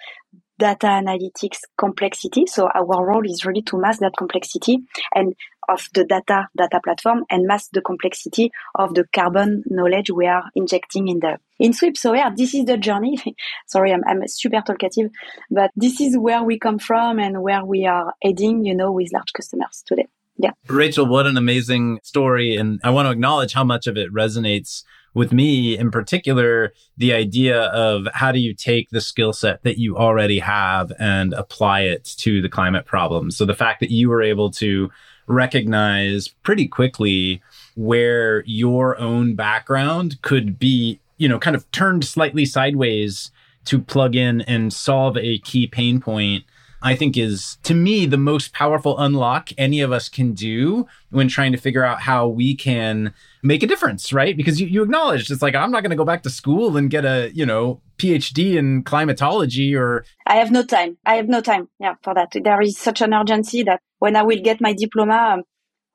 data 0.59 0.87
analytics 0.87 1.59
complexity. 1.77 2.47
So 2.47 2.69
our 2.75 3.07
role 3.07 3.29
is 3.29 3.45
really 3.45 3.63
to 3.63 3.79
mask 3.79 4.01
that 4.01 4.17
complexity 4.17 4.79
and 5.15 5.35
of 5.69 5.89
the 5.95 6.05
data 6.05 6.49
data 6.57 6.81
platform 6.83 7.25
and 7.31 7.47
mask 7.47 7.71
the 7.73 7.81
complexity 7.81 8.51
of 8.75 8.95
the 8.95 9.05
carbon 9.15 9.63
knowledge 9.67 10.11
we 10.11 10.27
are 10.27 10.45
injecting 10.55 11.09
in 11.09 11.21
the 11.21 11.39
in 11.59 11.73
Sweep. 11.73 11.97
So 11.97 12.15
yeah, 12.15 12.31
this 12.35 12.55
is 12.55 12.67
the 12.67 12.77
journey. 12.77 13.19
Sorry, 13.67 13.93
I'm, 13.93 14.03
I'm 14.07 14.27
super 14.29 14.61
talkative, 14.61 15.11
but 15.51 15.71
this 15.77 16.01
is 16.01 16.19
where 16.19 16.43
we 16.43 16.59
come 16.59 16.79
from 16.79 17.19
and 17.19 17.43
where 17.43 17.65
we 17.65 17.87
are 17.87 18.15
heading, 18.23 18.65
you 18.65 18.75
know, 18.75 18.93
with 18.93 19.13
large 19.13 19.33
customers 19.33 19.83
today. 19.87 20.07
Yeah. 20.39 20.51
Rachel, 20.69 21.07
what 21.07 21.27
an 21.27 21.39
amazing 21.39 22.01
story. 22.03 22.57
And 22.57 22.79
I 22.85 22.91
want 22.91 23.07
to 23.07 23.11
acknowledge 23.11 23.55
how 23.55 23.65
much 23.65 23.87
of 23.87 23.97
it 23.97 24.13
resonates 24.13 24.83
with 25.17 25.33
me 25.33 25.79
in 25.79 25.91
particular, 25.91 26.75
the 26.99 27.15
idea 27.15 27.63
of 27.69 28.07
how 28.13 28.33
do 28.33 28.39
you 28.39 28.53
take 28.53 28.91
the 28.91 29.01
skill 29.01 29.33
set 29.33 29.63
that 29.63 29.79
you 29.79 29.97
already 29.97 30.39
have 30.39 30.93
and 30.99 31.33
apply 31.33 31.81
it 31.81 32.05
to 32.19 32.43
the 32.43 32.51
climate 32.51 32.85
problem. 32.85 33.31
So 33.31 33.47
the 33.47 33.55
fact 33.55 33.81
that 33.81 33.91
you 33.91 34.11
were 34.11 34.21
able 34.21 34.51
to 34.53 34.91
recognize 35.27 36.29
pretty 36.29 36.69
quickly 36.69 37.43
where 37.75 38.43
your 38.47 38.99
own 38.99 39.35
background 39.35 40.21
could 40.23 40.59
be, 40.59 41.01
you 41.19 41.29
know, 41.29 41.39
kind 41.39 41.57
of 41.57 41.71
turned 41.73 42.05
slightly 42.05 42.45
sideways 42.45 43.31
to 43.67 43.81
plug 43.81 44.15
in 44.15 44.41
and 44.43 44.73
solve 44.73 45.17
a 45.17 45.39
key 45.39 45.67
pain 45.67 46.01
point 46.01 46.45
I 46.83 46.95
think 46.95 47.17
is 47.17 47.59
to 47.65 47.75
me 47.75 48.07
the 48.07 48.17
most 48.17 48.53
powerful 48.53 48.99
unlock 48.99 49.51
any 49.59 49.81
of 49.81 49.93
us 49.93 50.09
can 50.09 50.33
do 50.33 50.87
when 51.11 51.29
trying 51.29 51.53
to 51.53 51.59
figure 51.59 51.85
out 51.85 52.01
how 52.01 52.29
we 52.29 52.55
can 52.55 53.13
make 53.43 53.63
a 53.63 53.67
difference, 53.67 54.13
right? 54.13 54.37
Because 54.37 54.61
you, 54.61 54.67
you 54.67 54.83
acknowledged 54.83 55.31
it's 55.31 55.43
like 55.43 55.55
I'm 55.55 55.71
not 55.71 55.83
going 55.83 55.91
to 55.91 55.97
go 55.97 56.05
back 56.05 56.23
to 56.25 56.31
school 56.31 56.77
and 56.77 56.91
get 56.91 57.05
a, 57.05 57.31
you 57.35 57.47
know, 57.47 57.81
PhD 57.99 58.57
in 58.57 58.83
climatology 58.83 59.75
or 59.75 60.05
I 60.27 60.37
have 60.37 60.51
no 60.51 60.63
time. 60.63 60.99
I 61.07 61.15
have 61.15 61.29
no 61.29 61.41
time. 61.41 61.69
Yeah, 61.81 61.95
for 62.03 62.15
that. 62.15 62.33
There 62.33 62.61
is 62.61 62.77
such 62.77 63.01
an 63.01 63.15
urgency 63.15 63.63
that 63.63 63.81
when 63.99 64.17
I 64.17 64.23
will 64.23 64.41
get 64.43 64.61
my 64.61 64.73
diploma, 64.73 65.35
um, 65.35 65.43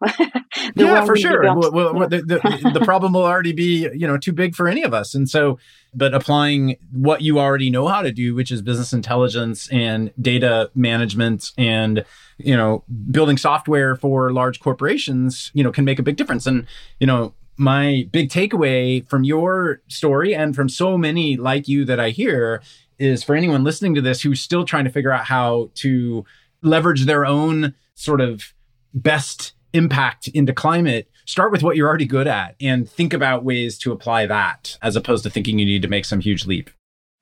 yeah, 0.75 1.05
for 1.05 1.15
sure. 1.15 1.43
Well, 1.43 1.71
well, 1.71 1.99
yeah. 2.01 2.07
The, 2.07 2.21
the, 2.21 2.71
the 2.79 2.79
problem 2.85 3.13
will 3.13 3.25
already 3.25 3.53
be, 3.53 3.87
you 3.93 4.07
know, 4.07 4.17
too 4.17 4.33
big 4.33 4.55
for 4.55 4.67
any 4.67 4.83
of 4.83 4.93
us. 4.93 5.13
And 5.13 5.29
so, 5.29 5.59
but 5.93 6.13
applying 6.13 6.77
what 6.91 7.21
you 7.21 7.39
already 7.39 7.69
know 7.69 7.87
how 7.87 8.01
to 8.01 8.11
do, 8.11 8.33
which 8.33 8.51
is 8.51 8.61
business 8.61 8.93
intelligence 8.93 9.69
and 9.71 10.11
data 10.19 10.71
management 10.73 11.51
and, 11.57 12.03
you 12.37 12.55
know, 12.55 12.83
building 13.11 13.37
software 13.37 13.95
for 13.95 14.31
large 14.31 14.59
corporations, 14.59 15.51
you 15.53 15.63
know, 15.63 15.71
can 15.71 15.85
make 15.85 15.99
a 15.99 16.03
big 16.03 16.15
difference. 16.15 16.47
And, 16.47 16.65
you 16.99 17.07
know, 17.07 17.33
my 17.57 18.07
big 18.11 18.29
takeaway 18.29 19.07
from 19.07 19.23
your 19.23 19.81
story 19.87 20.33
and 20.33 20.55
from 20.55 20.67
so 20.67 20.97
many 20.97 21.37
like 21.37 21.67
you 21.67 21.85
that 21.85 21.99
I 21.99 22.09
hear 22.09 22.63
is 22.97 23.23
for 23.23 23.35
anyone 23.35 23.63
listening 23.63 23.93
to 23.95 24.01
this 24.01 24.21
who's 24.21 24.41
still 24.41 24.65
trying 24.65 24.85
to 24.85 24.91
figure 24.91 25.11
out 25.11 25.25
how 25.25 25.69
to 25.75 26.25
leverage 26.63 27.05
their 27.05 27.25
own 27.25 27.73
sort 27.95 28.21
of 28.21 28.53
best 28.93 29.53
impact 29.73 30.27
into 30.29 30.53
climate, 30.53 31.09
start 31.25 31.51
with 31.51 31.63
what 31.63 31.75
you're 31.75 31.87
already 31.87 32.05
good 32.05 32.27
at 32.27 32.55
and 32.61 32.89
think 32.89 33.13
about 33.13 33.43
ways 33.43 33.77
to 33.79 33.91
apply 33.91 34.25
that 34.25 34.77
as 34.81 34.95
opposed 34.95 35.23
to 35.23 35.29
thinking 35.29 35.59
you 35.59 35.65
need 35.65 35.81
to 35.81 35.87
make 35.87 36.05
some 36.05 36.19
huge 36.19 36.45
leap. 36.45 36.69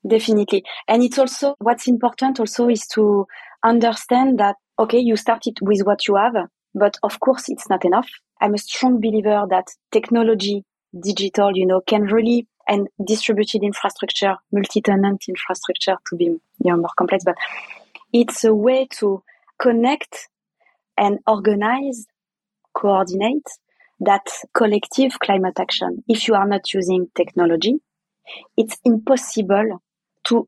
Definitely. 0.07 0.63
And 0.88 1.03
it's 1.03 1.17
also 1.17 1.55
what's 1.59 1.88
important 1.88 2.39
also 2.39 2.69
is 2.69 2.88
to 2.93 3.25
understand 3.63 4.39
that, 4.39 4.55
okay, 4.77 4.99
you 4.99 5.17
started 5.17 5.57
with 5.62 5.81
what 5.81 6.07
you 6.07 6.15
have, 6.15 6.35
but 6.73 6.97
of 7.03 7.19
course 7.19 7.49
it's 7.49 7.69
not 7.69 7.83
enough. 7.83 8.07
I'm 8.41 8.53
a 8.53 8.57
strong 8.57 9.01
believer 9.01 9.45
that 9.49 9.67
technology, 9.91 10.63
digital, 11.03 11.51
you 11.55 11.65
know, 11.65 11.81
can 11.85 12.03
really 12.03 12.47
and 12.67 12.88
distributed 13.05 13.63
infrastructure, 13.63 14.35
multi-tenant 14.51 15.25
infrastructure 15.27 15.97
to 16.07 16.15
be 16.15 16.25
you 16.25 16.39
know, 16.63 16.77
more 16.77 16.89
complex, 16.97 17.23
but 17.25 17.35
it's 18.13 18.43
a 18.43 18.53
way 18.53 18.88
to 18.99 19.23
connect 19.59 20.29
and 20.97 21.19
organize 21.27 22.05
coordinate 22.73 23.47
that 23.99 24.27
collective 24.53 25.19
climate 25.19 25.60
action. 25.60 26.03
If 26.08 26.27
you 26.27 26.36
are 26.36 26.47
not 26.47 26.73
using 26.73 27.08
technology, 27.15 27.75
it's 28.55 28.77
impossible 28.86 29.82
to 30.25 30.47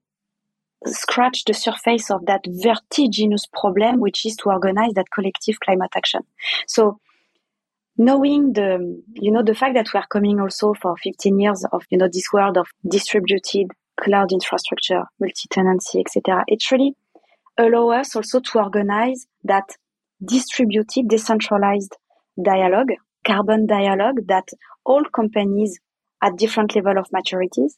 scratch 0.85 1.43
the 1.45 1.53
surface 1.53 2.09
of 2.09 2.25
that 2.25 2.41
vertiginous 2.47 3.45
problem, 3.45 3.99
which 3.99 4.25
is 4.25 4.35
to 4.37 4.49
organize 4.49 4.93
that 4.93 5.11
collective 5.13 5.59
climate 5.59 5.91
action. 5.95 6.21
So 6.67 6.99
knowing 7.97 8.53
the, 8.53 9.01
you 9.13 9.31
know, 9.31 9.43
the 9.43 9.53
fact 9.53 9.75
that 9.75 9.93
we 9.93 9.99
are 9.99 10.07
coming 10.07 10.39
also 10.39 10.73
for 10.73 10.95
15 10.97 11.39
years 11.39 11.65
of, 11.71 11.83
you 11.89 11.97
know, 11.97 12.09
this 12.11 12.31
world 12.33 12.57
of 12.57 12.67
distributed 12.87 13.67
cloud 13.99 14.31
infrastructure, 14.31 15.03
multi-tenancy, 15.19 15.99
etc. 15.99 16.43
It 16.47 16.63
really 16.71 16.95
allow 17.57 17.89
us 17.89 18.15
also 18.15 18.39
to 18.39 18.59
organize 18.59 19.27
that 19.43 19.65
distributed, 20.23 21.07
decentralized 21.07 21.95
dialogue, 22.41 22.91
carbon 23.25 23.65
dialogue 23.65 24.27
that 24.27 24.47
all 24.85 25.03
companies 25.05 25.79
at 26.21 26.37
different 26.37 26.75
level 26.75 26.97
of 26.97 27.07
maturities 27.09 27.73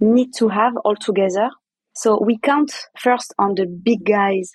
need 0.00 0.32
to 0.34 0.48
have 0.48 0.76
all 0.84 0.96
together. 0.96 1.50
So 1.94 2.20
we 2.22 2.38
count 2.38 2.72
first 2.98 3.34
on 3.38 3.54
the 3.54 3.66
big 3.66 4.04
guys 4.04 4.50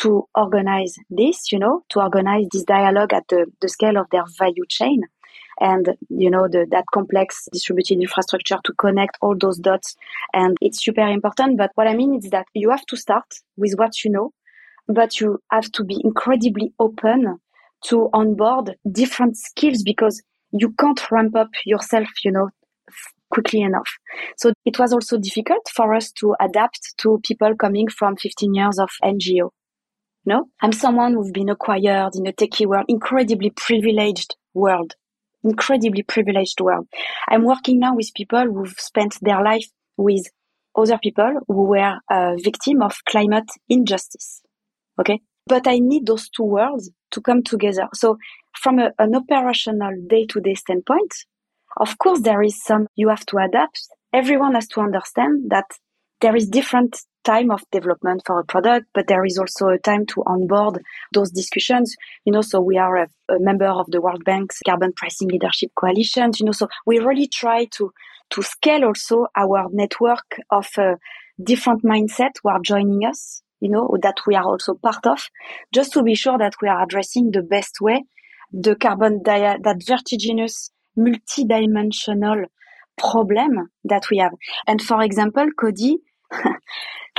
to 0.00 0.24
organize 0.34 0.94
this, 1.08 1.50
you 1.50 1.58
know, 1.58 1.82
to 1.88 2.00
organize 2.00 2.46
this 2.52 2.64
dialogue 2.64 3.14
at 3.14 3.24
the, 3.28 3.46
the 3.62 3.68
scale 3.68 3.96
of 3.96 4.06
their 4.10 4.24
value 4.38 4.64
chain 4.68 5.00
and, 5.58 5.96
you 6.10 6.30
know, 6.30 6.48
the, 6.50 6.66
that 6.70 6.84
complex 6.92 7.48
distributed 7.50 7.98
infrastructure 8.00 8.58
to 8.62 8.72
connect 8.74 9.16
all 9.22 9.34
those 9.38 9.58
dots. 9.58 9.96
And 10.34 10.56
it's 10.60 10.84
super 10.84 11.08
important. 11.08 11.56
But 11.56 11.70
what 11.76 11.88
I 11.88 11.94
mean 11.94 12.14
is 12.14 12.30
that 12.30 12.46
you 12.52 12.70
have 12.70 12.84
to 12.86 12.96
start 12.96 13.24
with 13.56 13.74
what 13.76 14.04
you 14.04 14.10
know, 14.10 14.32
but 14.86 15.18
you 15.18 15.38
have 15.50 15.72
to 15.72 15.84
be 15.84 15.98
incredibly 16.04 16.74
open 16.78 17.38
to 17.88 18.08
onboard 18.12 18.76
different 18.90 19.36
skills 19.36 19.82
because 19.82 20.22
you 20.52 20.72
can't 20.78 21.10
ramp 21.10 21.36
up 21.36 21.50
yourself, 21.64 22.08
you 22.24 22.32
know, 22.32 22.50
quickly 23.30 23.60
enough. 23.60 23.88
So 24.36 24.52
it 24.64 24.78
was 24.78 24.92
also 24.92 25.18
difficult 25.18 25.68
for 25.74 25.94
us 25.94 26.12
to 26.20 26.34
adapt 26.40 26.94
to 26.98 27.20
people 27.24 27.54
coming 27.56 27.88
from 27.88 28.16
15 28.16 28.54
years 28.54 28.78
of 28.78 28.90
NGO. 29.02 29.50
No, 30.24 30.46
I'm 30.60 30.72
someone 30.72 31.14
who's 31.14 31.30
been 31.30 31.48
acquired 31.48 32.16
in 32.16 32.26
a 32.26 32.32
techie 32.32 32.66
world, 32.66 32.86
incredibly 32.88 33.50
privileged 33.50 34.34
world, 34.54 34.94
incredibly 35.44 36.02
privileged 36.02 36.60
world. 36.60 36.88
I'm 37.28 37.44
working 37.44 37.78
now 37.78 37.94
with 37.94 38.12
people 38.14 38.44
who've 38.44 38.74
spent 38.78 39.18
their 39.20 39.42
life 39.42 39.66
with 39.96 40.26
other 40.76 40.98
people 40.98 41.40
who 41.46 41.64
were 41.66 41.98
a 42.10 42.36
victim 42.42 42.82
of 42.82 42.96
climate 43.08 43.48
injustice. 43.68 44.42
Okay. 45.00 45.20
But 45.46 45.66
I 45.66 45.78
need 45.78 46.06
those 46.06 46.28
two 46.28 46.44
worlds 46.44 46.90
to 47.12 47.20
come 47.20 47.42
together. 47.42 47.88
So 47.94 48.18
from 48.60 48.78
a, 48.78 48.92
an 48.98 49.14
operational 49.14 49.92
day 50.08 50.26
to 50.26 50.40
day 50.40 50.54
standpoint, 50.54 51.14
of 51.76 51.98
course, 51.98 52.20
there 52.20 52.42
is 52.42 52.62
some 52.62 52.86
you 52.96 53.08
have 53.08 53.26
to 53.26 53.38
adapt. 53.38 53.80
Everyone 54.12 54.54
has 54.54 54.66
to 54.68 54.80
understand 54.80 55.50
that 55.50 55.66
there 56.20 56.34
is 56.34 56.48
different 56.48 56.98
time 57.24 57.50
of 57.50 57.62
development 57.70 58.22
for 58.24 58.40
a 58.40 58.44
product, 58.44 58.86
but 58.94 59.08
there 59.08 59.24
is 59.24 59.36
also 59.36 59.68
a 59.68 59.78
time 59.78 60.06
to 60.06 60.22
onboard 60.26 60.82
those 61.12 61.30
discussions. 61.30 61.94
You 62.24 62.32
know, 62.32 62.40
so 62.40 62.60
we 62.60 62.78
are 62.78 62.96
a, 62.96 63.08
a 63.28 63.38
member 63.40 63.66
of 63.66 63.90
the 63.90 64.00
World 64.00 64.24
Bank's 64.24 64.60
Carbon 64.64 64.92
Pricing 64.94 65.28
Leadership 65.28 65.70
Coalition. 65.78 66.30
You 66.38 66.46
know, 66.46 66.52
so 66.52 66.68
we 66.86 66.98
really 66.98 67.28
try 67.28 67.66
to 67.72 67.92
to 68.30 68.42
scale 68.42 68.84
also 68.84 69.26
our 69.36 69.68
network 69.72 70.38
of 70.50 70.66
uh, 70.78 70.96
different 71.42 71.84
mindset 71.84 72.32
who 72.42 72.48
are 72.48 72.60
joining 72.60 73.04
us. 73.04 73.42
You 73.60 73.70
know, 73.70 73.96
that 74.02 74.16
we 74.26 74.34
are 74.34 74.44
also 74.44 74.74
part 74.74 75.06
of, 75.06 75.28
just 75.72 75.92
to 75.94 76.02
be 76.02 76.14
sure 76.14 76.38
that 76.38 76.54
we 76.60 76.68
are 76.68 76.82
addressing 76.82 77.30
the 77.30 77.42
best 77.42 77.80
way 77.80 78.04
the 78.52 78.76
carbon 78.76 79.20
that 79.24 79.82
vertiginous 79.86 80.70
multidimensional 80.98 82.44
problem 82.96 83.68
that 83.84 84.04
we 84.10 84.18
have. 84.18 84.32
And 84.66 84.80
for 84.80 85.02
example, 85.02 85.46
Cody, 85.58 85.98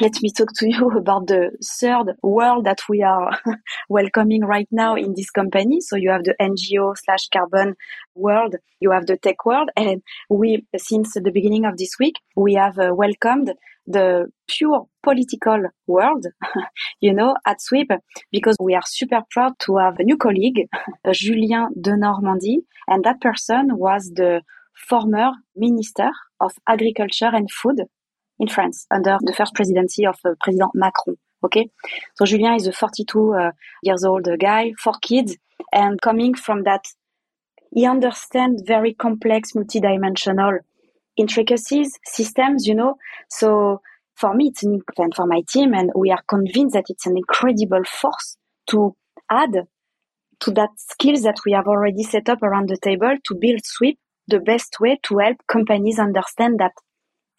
let 0.02 0.22
me 0.22 0.32
talk 0.32 0.50
to 0.56 0.68
you 0.68 0.90
about 0.98 1.28
the 1.28 1.52
third 1.80 2.16
world 2.24 2.66
that 2.66 2.80
we 2.90 3.04
are 3.04 3.40
welcoming 3.90 4.42
right 4.44 4.68
now 4.72 4.96
in 4.96 5.14
this 5.16 5.30
company. 5.30 5.80
So 5.82 5.96
you 5.96 6.10
have 6.10 6.24
the 6.24 6.36
NGO 6.40 6.96
slash 6.96 7.28
carbon 7.30 7.76
world, 8.16 8.56
you 8.80 8.92
have 8.92 9.06
the 9.06 9.18
tech 9.18 9.46
world, 9.46 9.70
and 9.76 10.02
we, 10.30 10.66
since 10.76 11.14
the 11.14 11.32
beginning 11.32 11.66
of 11.66 11.78
this 11.78 11.92
week, 12.00 12.16
we 12.36 12.56
have 12.56 12.80
uh, 12.80 12.90
welcomed 12.94 13.54
the 13.88 14.28
pure 14.48 14.88
political 15.02 15.64
world, 15.88 16.26
you 17.02 17.14
know, 17.14 17.36
at 17.46 17.62
Sweep, 17.62 17.90
because 18.32 18.56
we 18.60 18.76
are 18.76 18.84
super 18.86 19.22
proud 19.32 19.54
to 19.60 19.78
have 19.78 19.96
a 20.00 20.04
new 20.04 20.18
colleague, 20.18 20.68
Julien 21.14 21.70
Denormandie, 21.80 22.60
and 22.88 23.04
that 23.06 23.22
person 23.22 23.78
was 23.78 24.12
the 24.14 24.42
former 24.90 25.32
minister 25.56 26.10
of 26.40 26.52
agriculture 26.68 27.32
and 27.34 27.50
food 27.50 27.80
in 28.40 28.48
France 28.48 28.86
under 28.94 29.18
the 29.22 29.34
first 29.34 29.56
presidency 29.56 30.06
of 30.06 30.16
uh, 30.26 30.32
President 30.42 30.72
Macron. 30.76 31.18
Okay, 31.44 31.70
so 32.16 32.26
Julien 32.26 32.56
is 32.56 32.68
a 32.68 32.72
42 32.72 33.34
uh, 33.34 33.52
years 33.84 34.04
old 34.04 34.28
guy, 34.40 34.74
four 34.84 34.94
kids, 35.02 35.38
and 35.72 36.02
coming 36.02 36.34
from 36.34 36.64
that, 36.64 36.86
he 37.74 37.86
understands 37.86 38.64
very 38.66 38.94
complex, 38.94 39.54
multidimensional 39.54 40.60
intricacies, 41.18 41.98
systems. 42.06 42.66
You 42.68 42.76
know, 42.76 42.96
so 43.30 43.82
for 44.16 44.34
me, 44.34 44.48
it's 44.48 44.64
an, 44.64 44.82
and 44.98 45.16
for 45.16 45.28
my 45.28 45.42
team, 45.50 45.74
and 45.74 45.92
we 45.96 46.12
are 46.12 46.24
convinced 46.28 46.74
that 46.74 46.86
it's 46.90 47.06
an 47.06 47.18
incredible 47.18 47.84
force 47.86 48.38
to 48.72 48.96
add 49.30 49.68
to 50.40 50.52
that 50.52 50.70
skills 50.78 51.24
that 51.24 51.38
we 51.46 51.52
have 51.52 51.68
already 51.68 52.04
set 52.04 52.30
up 52.30 52.44
around 52.44 52.70
the 52.70 52.78
table 52.78 53.16
to 53.26 53.36
build 53.36 53.62
Sweep 53.64 53.98
the 54.28 54.40
best 54.40 54.80
way 54.80 55.00
to 55.04 55.18
help 55.20 55.38
companies 55.48 56.00
understand 56.00 56.60
that 56.60 56.74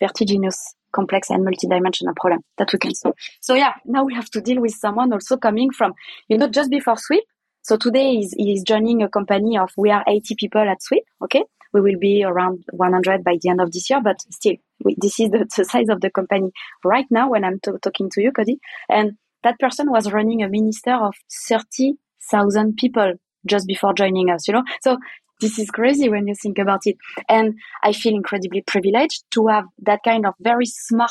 vertiginous 0.01 0.75
complex 0.93 1.31
and 1.31 1.47
multidimensional 1.47 2.17
problem 2.17 2.41
that 2.57 2.73
we 2.73 2.79
can 2.79 2.95
solve. 2.95 3.15
So 3.41 3.55
yeah, 3.55 3.75
now 3.85 4.05
we 4.05 4.15
have 4.15 4.31
to 4.31 4.41
deal 4.41 4.61
with 4.61 4.73
someone 4.73 5.13
also 5.13 5.37
coming 5.37 5.71
from, 5.71 5.93
you 6.29 6.39
know, 6.39 6.49
just 6.49 6.71
before 6.71 6.97
Sweep. 6.97 7.25
So 7.63 7.77
today 7.77 8.15
he's, 8.15 8.33
he's 8.33 8.63
joining 8.63 9.03
a 9.03 9.09
company 9.09 9.59
of, 9.59 9.71
we 9.77 9.91
are 9.91 10.05
80 10.07 10.35
people 10.37 10.63
at 10.63 10.83
Sweep. 10.83 11.05
Okay. 11.23 11.45
We 11.73 11.81
will 11.81 11.99
be 11.99 12.25
around 12.25 12.65
100 12.73 13.25
by 13.25 13.37
the 13.41 13.51
end 13.51 13.61
of 13.61 13.73
this 13.73 13.89
year, 13.91 14.01
but 14.03 14.21
still, 14.31 14.57
we, 14.85 14.97
this 15.01 15.21
is 15.21 15.31
the, 15.31 15.47
the, 15.57 15.65
size 15.65 15.89
of 15.89 16.01
the 16.01 16.11
company 16.11 16.51
right 16.85 17.07
now 17.11 17.31
when 17.31 17.45
I'm 17.45 17.61
t- 17.61 17.73
talking 17.83 18.11
to 18.11 18.23
you, 18.23 18.33
Cody. 18.33 18.59
And 18.89 19.13
that 19.43 19.59
person 19.59 19.91
was 19.91 20.13
running 20.13 20.43
a 20.43 20.49
minister 20.49 20.95
of 20.95 21.15
30,000 21.49 22.77
people 22.77 23.15
just 23.47 23.67
before 23.67 23.95
joining 23.95 24.31
us, 24.31 24.49
you 24.49 24.55
know? 24.55 24.65
So 24.83 24.99
this 25.41 25.59
is 25.59 25.71
crazy 25.71 26.09
when 26.09 26.27
you 26.27 26.35
think 26.35 26.59
about 26.59 26.81
it. 26.85 26.97
And 27.29 27.55
I 27.83 27.93
feel 27.93 28.15
incredibly 28.15 28.63
privileged 28.63 29.25
to 29.33 29.47
have 29.47 29.65
that 29.83 30.01
kind 30.05 30.27
of 30.27 30.35
very 30.41 30.67
smart 30.67 31.11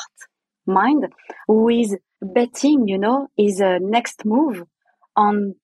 mind 0.66 1.06
who 1.46 1.68
is 1.68 1.96
betting, 2.20 2.88
you 2.88 2.98
know, 2.98 3.28
is 3.38 3.60
a 3.60 3.78
next 3.80 4.24
move 4.24 4.62
on 5.16 5.54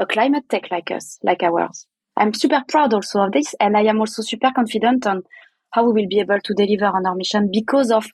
a 0.00 0.06
climate 0.06 0.44
tech 0.48 0.70
like 0.70 0.90
us, 0.90 1.18
like 1.22 1.42
ours. 1.42 1.86
I'm 2.16 2.34
super 2.34 2.62
proud 2.68 2.94
also 2.94 3.22
of 3.22 3.32
this. 3.32 3.54
And 3.60 3.76
I 3.76 3.82
am 3.82 4.00
also 4.00 4.22
super 4.22 4.50
confident 4.54 5.06
on 5.06 5.22
how 5.70 5.84
we 5.84 6.02
will 6.02 6.08
be 6.08 6.20
able 6.20 6.40
to 6.40 6.54
deliver 6.54 6.86
on 6.86 7.06
our 7.06 7.14
mission 7.14 7.50
because 7.52 7.90
of 7.90 8.06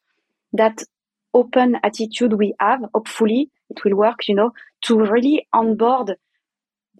that 0.52 0.82
open 1.34 1.76
attitude 1.82 2.32
we 2.34 2.54
have. 2.60 2.80
Hopefully 2.94 3.50
it 3.68 3.84
will 3.84 3.96
work, 3.96 4.28
you 4.28 4.34
know, 4.34 4.52
to 4.82 4.98
really 4.98 5.46
onboard 5.52 6.16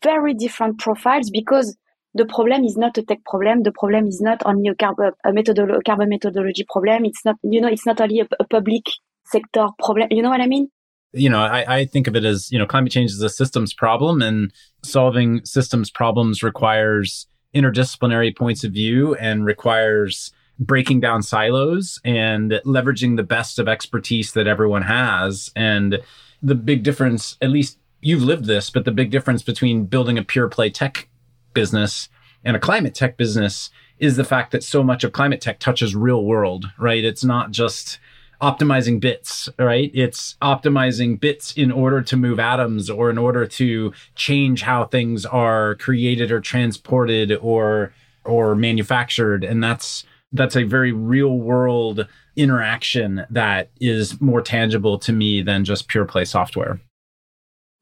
very 0.03 0.35
different 0.35 0.79
profiles 0.79 1.31
because 1.31 1.77
the 2.15 2.25
problem 2.25 2.65
is 2.65 2.77
not 2.77 2.99
a 2.99 3.03
tech 3.03 3.25
problem. 3.25 3.63
The 3.63 3.73
problem 3.73 4.07
is 4.07 4.21
not 4.21 4.43
only 4.45 4.69
a, 4.69 4.75
carb- 4.75 5.13
a, 5.25 5.31
methodolo- 5.31 5.81
carbon 5.85 6.09
methodology 6.09 6.65
problem. 6.69 7.05
It's 7.05 7.25
not, 7.25 7.37
you 7.43 7.61
know, 7.61 7.69
it's 7.69 7.87
not 7.87 8.01
only 8.01 8.21
a, 8.21 8.29
a 8.39 8.45
public 8.45 8.83
sector 9.25 9.69
problem. 9.79 10.09
You 10.11 10.23
know 10.23 10.31
what 10.31 10.41
I 10.41 10.47
mean? 10.47 10.69
You 11.13 11.29
know, 11.29 11.41
I, 11.41 11.81
I, 11.81 11.85
think 11.87 12.07
of 12.07 12.15
it 12.15 12.25
as, 12.25 12.51
you 12.53 12.59
know, 12.59 12.67
climate 12.67 12.93
change 12.93 13.11
is 13.11 13.21
a 13.21 13.29
systems 13.29 13.75
problem 13.75 14.23
and 14.23 14.53
solving 14.85 15.45
systems 15.45 15.91
problems 15.91 16.43
requires 16.43 17.27
interdisciplinary 17.55 18.37
points 18.37 18.63
of 18.63 18.73
view 18.73 19.15
and 19.17 19.45
requires 19.45 20.33
breaking 20.59 21.01
down 21.01 21.23
silos 21.23 22.01
and 22.05 22.53
leveraging 22.65 23.17
the 23.17 23.23
best 23.23 23.59
of 23.59 23.67
expertise 23.67 24.33
that 24.33 24.47
everyone 24.47 24.83
has. 24.83 25.51
And 25.57 25.99
the 26.43 26.55
big 26.55 26.83
difference, 26.83 27.37
at 27.41 27.51
least 27.51 27.79
you've 28.01 28.23
lived 28.23 28.45
this, 28.45 28.71
but 28.71 28.85
the 28.85 28.93
big 28.93 29.11
difference 29.11 29.43
between 29.43 29.87
building 29.87 30.19
a 30.19 30.23
pure 30.23 30.49
play 30.49 30.71
tech 30.71 31.09
business 31.55 32.09
and 32.45 32.57
a 32.57 32.61
climate 32.61 32.95
tech 32.95 33.17
business 33.17 33.71
is 33.99 34.17
the 34.17 34.25
fact 34.25 34.53
that 34.53 34.65
so 34.65 34.83
much 34.83 35.03
of 35.03 35.13
climate 35.13 35.41
tech 35.41 35.59
touches 35.59 35.95
real 35.95 36.25
world, 36.25 36.71
right? 36.79 37.05
It's 37.05 37.25
not 37.25 37.51
just 37.51 37.99
optimizing 38.41 39.01
bits, 39.01 39.49
right? 39.59 39.91
It's 39.95 40.37
optimizing 40.43 41.21
bits 41.21 41.53
in 41.53 41.71
order 41.71 42.03
to 42.03 42.17
move 42.17 42.39
atoms 42.39 42.89
or 42.89 43.11
in 43.11 43.19
order 43.19 43.47
to 43.47 43.93
change 44.15 44.63
how 44.63 44.85
things 44.85 45.27
are 45.27 45.75
created 45.77 46.31
or 46.33 46.41
transported 46.41 47.33
or 47.41 47.93
or 48.25 48.55
manufactured 48.55 49.43
and 49.43 49.65
that's 49.65 50.05
that's 50.33 50.55
a 50.55 50.63
very 50.63 50.93
real 50.93 51.39
world 51.39 52.07
interaction 52.37 53.27
that 53.31 53.71
is 53.81 54.21
more 54.21 54.43
tangible 54.43 54.99
to 54.99 55.13
me 55.13 55.41
than 55.43 55.65
just 55.65 55.89
pure 55.89 56.05
play 56.05 56.25
software 56.25 56.79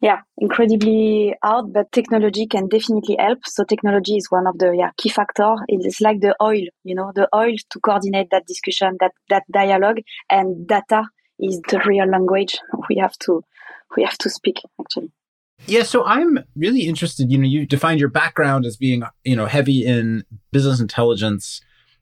yeah, 0.01 0.21
incredibly 0.39 1.35
hard, 1.43 1.73
but 1.73 1.91
technology 1.91 2.47
can 2.47 2.69
definitely 2.69 3.17
help. 3.19 3.41
So 3.47 3.65
technology 3.65 4.17
is 4.17 4.31
one 4.31 4.47
of 4.47 4.59
the 4.59 4.75
yeah, 4.77 4.91
key 4.97 5.09
factor. 5.09 5.57
It's 5.67 6.01
like 6.01 6.21
the 6.21 6.37
oil, 6.41 6.65
you 6.85 6.95
know, 6.95 7.11
the 7.15 7.29
oil 7.35 7.55
to 7.71 7.81
coordinate 7.81 8.29
that 8.31 8.47
discussion, 8.47 8.97
that, 9.01 9.13
that 9.29 9.43
dialogue 9.51 9.99
and 10.31 10.69
data 10.69 11.05
is 11.41 11.61
the 11.69 11.81
real 11.85 12.07
language 12.07 12.59
we 12.89 12.97
have 12.97 13.19
to, 13.21 13.43
we 13.97 14.05
have 14.05 14.19
to 14.19 14.31
speak 14.31 14.61
actually. 14.81 15.11
Yeah, 15.67 15.83
so 15.83 16.05
I'm 16.05 16.39
really 16.55 16.83
interested. 16.83 17.33
You 17.33 17.39
know, 17.39 17.49
you 17.49 17.67
defined 17.67 17.99
your 17.99 18.09
background 18.09 18.65
as 18.65 18.77
being, 18.77 19.03
you 19.25 19.35
know, 19.35 19.47
heavy 19.47 19.85
in 19.85 20.25
business 20.53 20.79
intelligence. 20.79 21.61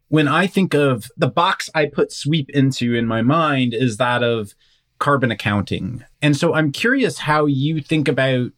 When 0.09 0.29
I 0.29 0.47
think 0.47 0.75
of 0.75 1.11
the 1.17 1.29
box 1.29 1.71
I 1.75 1.87
put 1.87 2.13
sweep 2.13 2.51
into 2.51 2.95
in 2.95 3.07
my 3.07 3.23
mind 3.23 3.73
is 3.73 3.97
that 3.97 4.23
of 4.23 4.55
carbon 4.99 5.31
accounting. 5.31 6.05
And 6.23 6.37
so 6.37 6.55
I'm 6.55 6.73
curious 6.73 7.19
how 7.19 7.47
you 7.47 7.81
think 7.81 8.09
about 8.09 8.51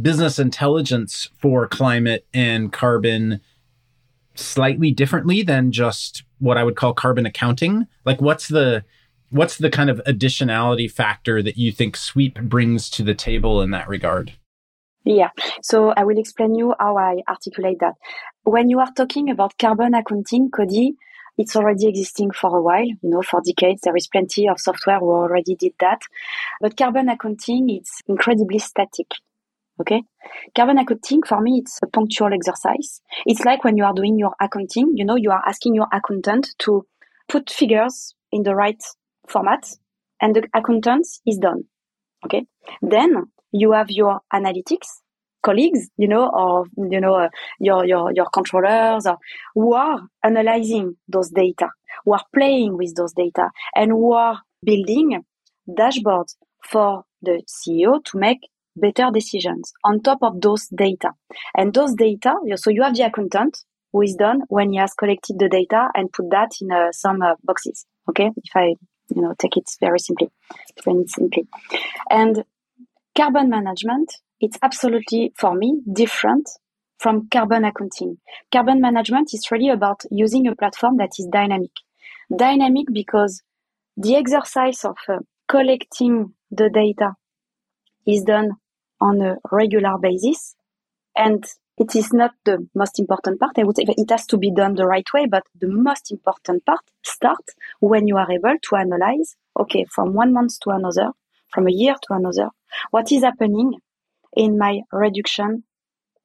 business 0.00 0.38
intelligence 0.38 1.30
for 1.38 1.66
climate 1.68 2.26
and 2.34 2.72
carbon 2.72 3.40
slightly 4.34 4.90
differently 4.90 5.42
than 5.42 5.70
just 5.70 6.24
what 6.38 6.58
I 6.58 6.64
would 6.64 6.76
call 6.76 6.92
carbon 6.94 7.26
accounting. 7.26 7.86
Like 8.04 8.20
what's 8.20 8.48
the 8.48 8.84
what's 9.30 9.58
the 9.58 9.70
kind 9.70 9.90
of 9.90 10.00
additionality 10.06 10.90
factor 10.90 11.42
that 11.42 11.56
you 11.56 11.72
think 11.72 11.96
sweep 11.96 12.40
brings 12.40 12.88
to 12.90 13.02
the 13.02 13.14
table 13.14 13.62
in 13.62 13.70
that 13.70 13.88
regard? 13.88 14.32
Yeah. 15.04 15.30
So 15.62 15.90
I 15.96 16.04
will 16.04 16.18
explain 16.18 16.54
you 16.54 16.74
how 16.78 16.96
I 16.96 17.20
articulate 17.28 17.78
that. 17.80 17.94
When 18.44 18.70
you 18.70 18.78
are 18.80 18.90
talking 18.96 19.30
about 19.30 19.58
carbon 19.58 19.94
accounting, 19.94 20.50
Cody, 20.50 20.94
it's 21.36 21.56
already 21.56 21.88
existing 21.88 22.30
for 22.30 22.56
a 22.56 22.62
while, 22.62 22.84
you 22.84 22.98
know, 23.02 23.22
for 23.22 23.40
decades. 23.44 23.82
There 23.82 23.96
is 23.96 24.06
plenty 24.06 24.48
of 24.48 24.60
software 24.60 24.98
who 24.98 25.10
already 25.10 25.56
did 25.56 25.72
that. 25.80 26.00
But 26.60 26.76
carbon 26.76 27.08
accounting, 27.08 27.70
it's 27.70 28.02
incredibly 28.06 28.58
static. 28.58 29.06
Okay. 29.80 30.02
Carbon 30.54 30.78
accounting, 30.78 31.22
for 31.22 31.40
me, 31.40 31.58
it's 31.58 31.80
a 31.82 31.88
punctual 31.88 32.32
exercise. 32.32 33.00
It's 33.26 33.44
like 33.44 33.64
when 33.64 33.76
you 33.76 33.84
are 33.84 33.92
doing 33.92 34.18
your 34.18 34.34
accounting, 34.40 34.92
you 34.96 35.04
know, 35.04 35.16
you 35.16 35.30
are 35.30 35.42
asking 35.46 35.74
your 35.74 35.88
accountant 35.92 36.54
to 36.60 36.86
put 37.28 37.50
figures 37.50 38.14
in 38.30 38.44
the 38.44 38.54
right 38.54 38.82
format 39.28 39.68
and 40.20 40.36
the 40.36 40.46
accountant 40.54 41.06
is 41.26 41.38
done. 41.38 41.64
Okay. 42.24 42.46
Then 42.80 43.24
you 43.52 43.72
have 43.72 43.90
your 43.90 44.20
analytics 44.32 45.00
colleagues, 45.44 45.88
you 45.96 46.08
know, 46.08 46.28
or, 46.28 46.66
you 46.90 47.00
know, 47.00 47.14
uh, 47.14 47.28
your, 47.60 47.84
your, 47.84 48.12
your 48.12 48.26
controllers 48.26 49.06
or, 49.06 49.18
who 49.54 49.74
are 49.74 50.00
analyzing 50.22 50.96
those 51.08 51.30
data, 51.30 51.68
who 52.04 52.14
are 52.14 52.24
playing 52.34 52.76
with 52.76 52.94
those 52.94 53.12
data 53.12 53.50
and 53.74 53.90
who 53.90 54.12
are 54.12 54.40
building 54.64 55.22
dashboards 55.68 56.34
for 56.64 57.04
the 57.22 57.42
CEO 57.48 58.02
to 58.04 58.18
make 58.18 58.40
better 58.76 59.10
decisions 59.12 59.72
on 59.84 60.00
top 60.00 60.18
of 60.22 60.40
those 60.40 60.66
data. 60.68 61.10
And 61.56 61.72
those 61.72 61.94
data, 61.94 62.34
so 62.56 62.70
you 62.70 62.82
have 62.82 62.96
the 62.96 63.06
accountant 63.06 63.58
who 63.92 64.02
is 64.02 64.16
done 64.16 64.42
when 64.48 64.72
he 64.72 64.78
has 64.78 64.92
collected 64.94 65.38
the 65.38 65.48
data 65.48 65.88
and 65.94 66.12
put 66.12 66.30
that 66.30 66.50
in 66.60 66.72
uh, 66.72 66.90
some 66.90 67.22
uh, 67.22 67.34
boxes. 67.44 67.86
Okay. 68.08 68.30
If 68.36 68.56
I, 68.56 68.74
you 69.14 69.22
know, 69.22 69.34
take 69.38 69.56
it 69.56 69.70
very 69.80 69.98
simply, 70.00 70.30
very 70.84 71.06
simply. 71.06 71.46
And 72.10 72.44
carbon 73.16 73.50
management, 73.50 74.12
it's 74.44 74.58
absolutely 74.60 75.32
for 75.38 75.54
me 75.54 75.80
different 75.90 76.46
from 76.98 77.28
carbon 77.30 77.64
accounting. 77.64 78.18
Carbon 78.52 78.78
management 78.78 79.32
is 79.32 79.50
really 79.50 79.70
about 79.70 80.02
using 80.10 80.46
a 80.46 80.54
platform 80.54 80.98
that 80.98 81.12
is 81.18 81.26
dynamic. 81.32 81.70
Dynamic 82.34 82.86
because 82.92 83.42
the 83.96 84.16
exercise 84.16 84.84
of 84.84 84.98
uh, 85.08 85.20
collecting 85.48 86.34
the 86.50 86.68
data 86.68 87.14
is 88.06 88.22
done 88.22 88.50
on 89.00 89.22
a 89.22 89.36
regular 89.50 89.96
basis 89.98 90.56
and 91.16 91.42
it 91.78 91.96
is 91.96 92.12
not 92.12 92.32
the 92.44 92.68
most 92.74 92.98
important 92.98 93.40
part. 93.40 93.58
I 93.58 93.64
would 93.64 93.76
say 93.76 93.84
it 93.88 94.10
has 94.10 94.26
to 94.26 94.36
be 94.36 94.50
done 94.50 94.74
the 94.74 94.86
right 94.86 95.06
way, 95.14 95.26
but 95.26 95.44
the 95.58 95.68
most 95.68 96.12
important 96.12 96.66
part 96.66 96.82
starts 97.02 97.54
when 97.80 98.06
you 98.06 98.18
are 98.18 98.30
able 98.30 98.56
to 98.68 98.76
analyze, 98.76 99.36
okay, 99.58 99.86
from 99.90 100.12
one 100.12 100.34
month 100.34 100.60
to 100.60 100.70
another, 100.70 101.12
from 101.48 101.66
a 101.66 101.72
year 101.72 101.94
to 101.94 102.14
another, 102.14 102.50
what 102.90 103.10
is 103.10 103.22
happening 103.22 103.80
in 104.36 104.58
my 104.58 104.80
reduction 104.92 105.64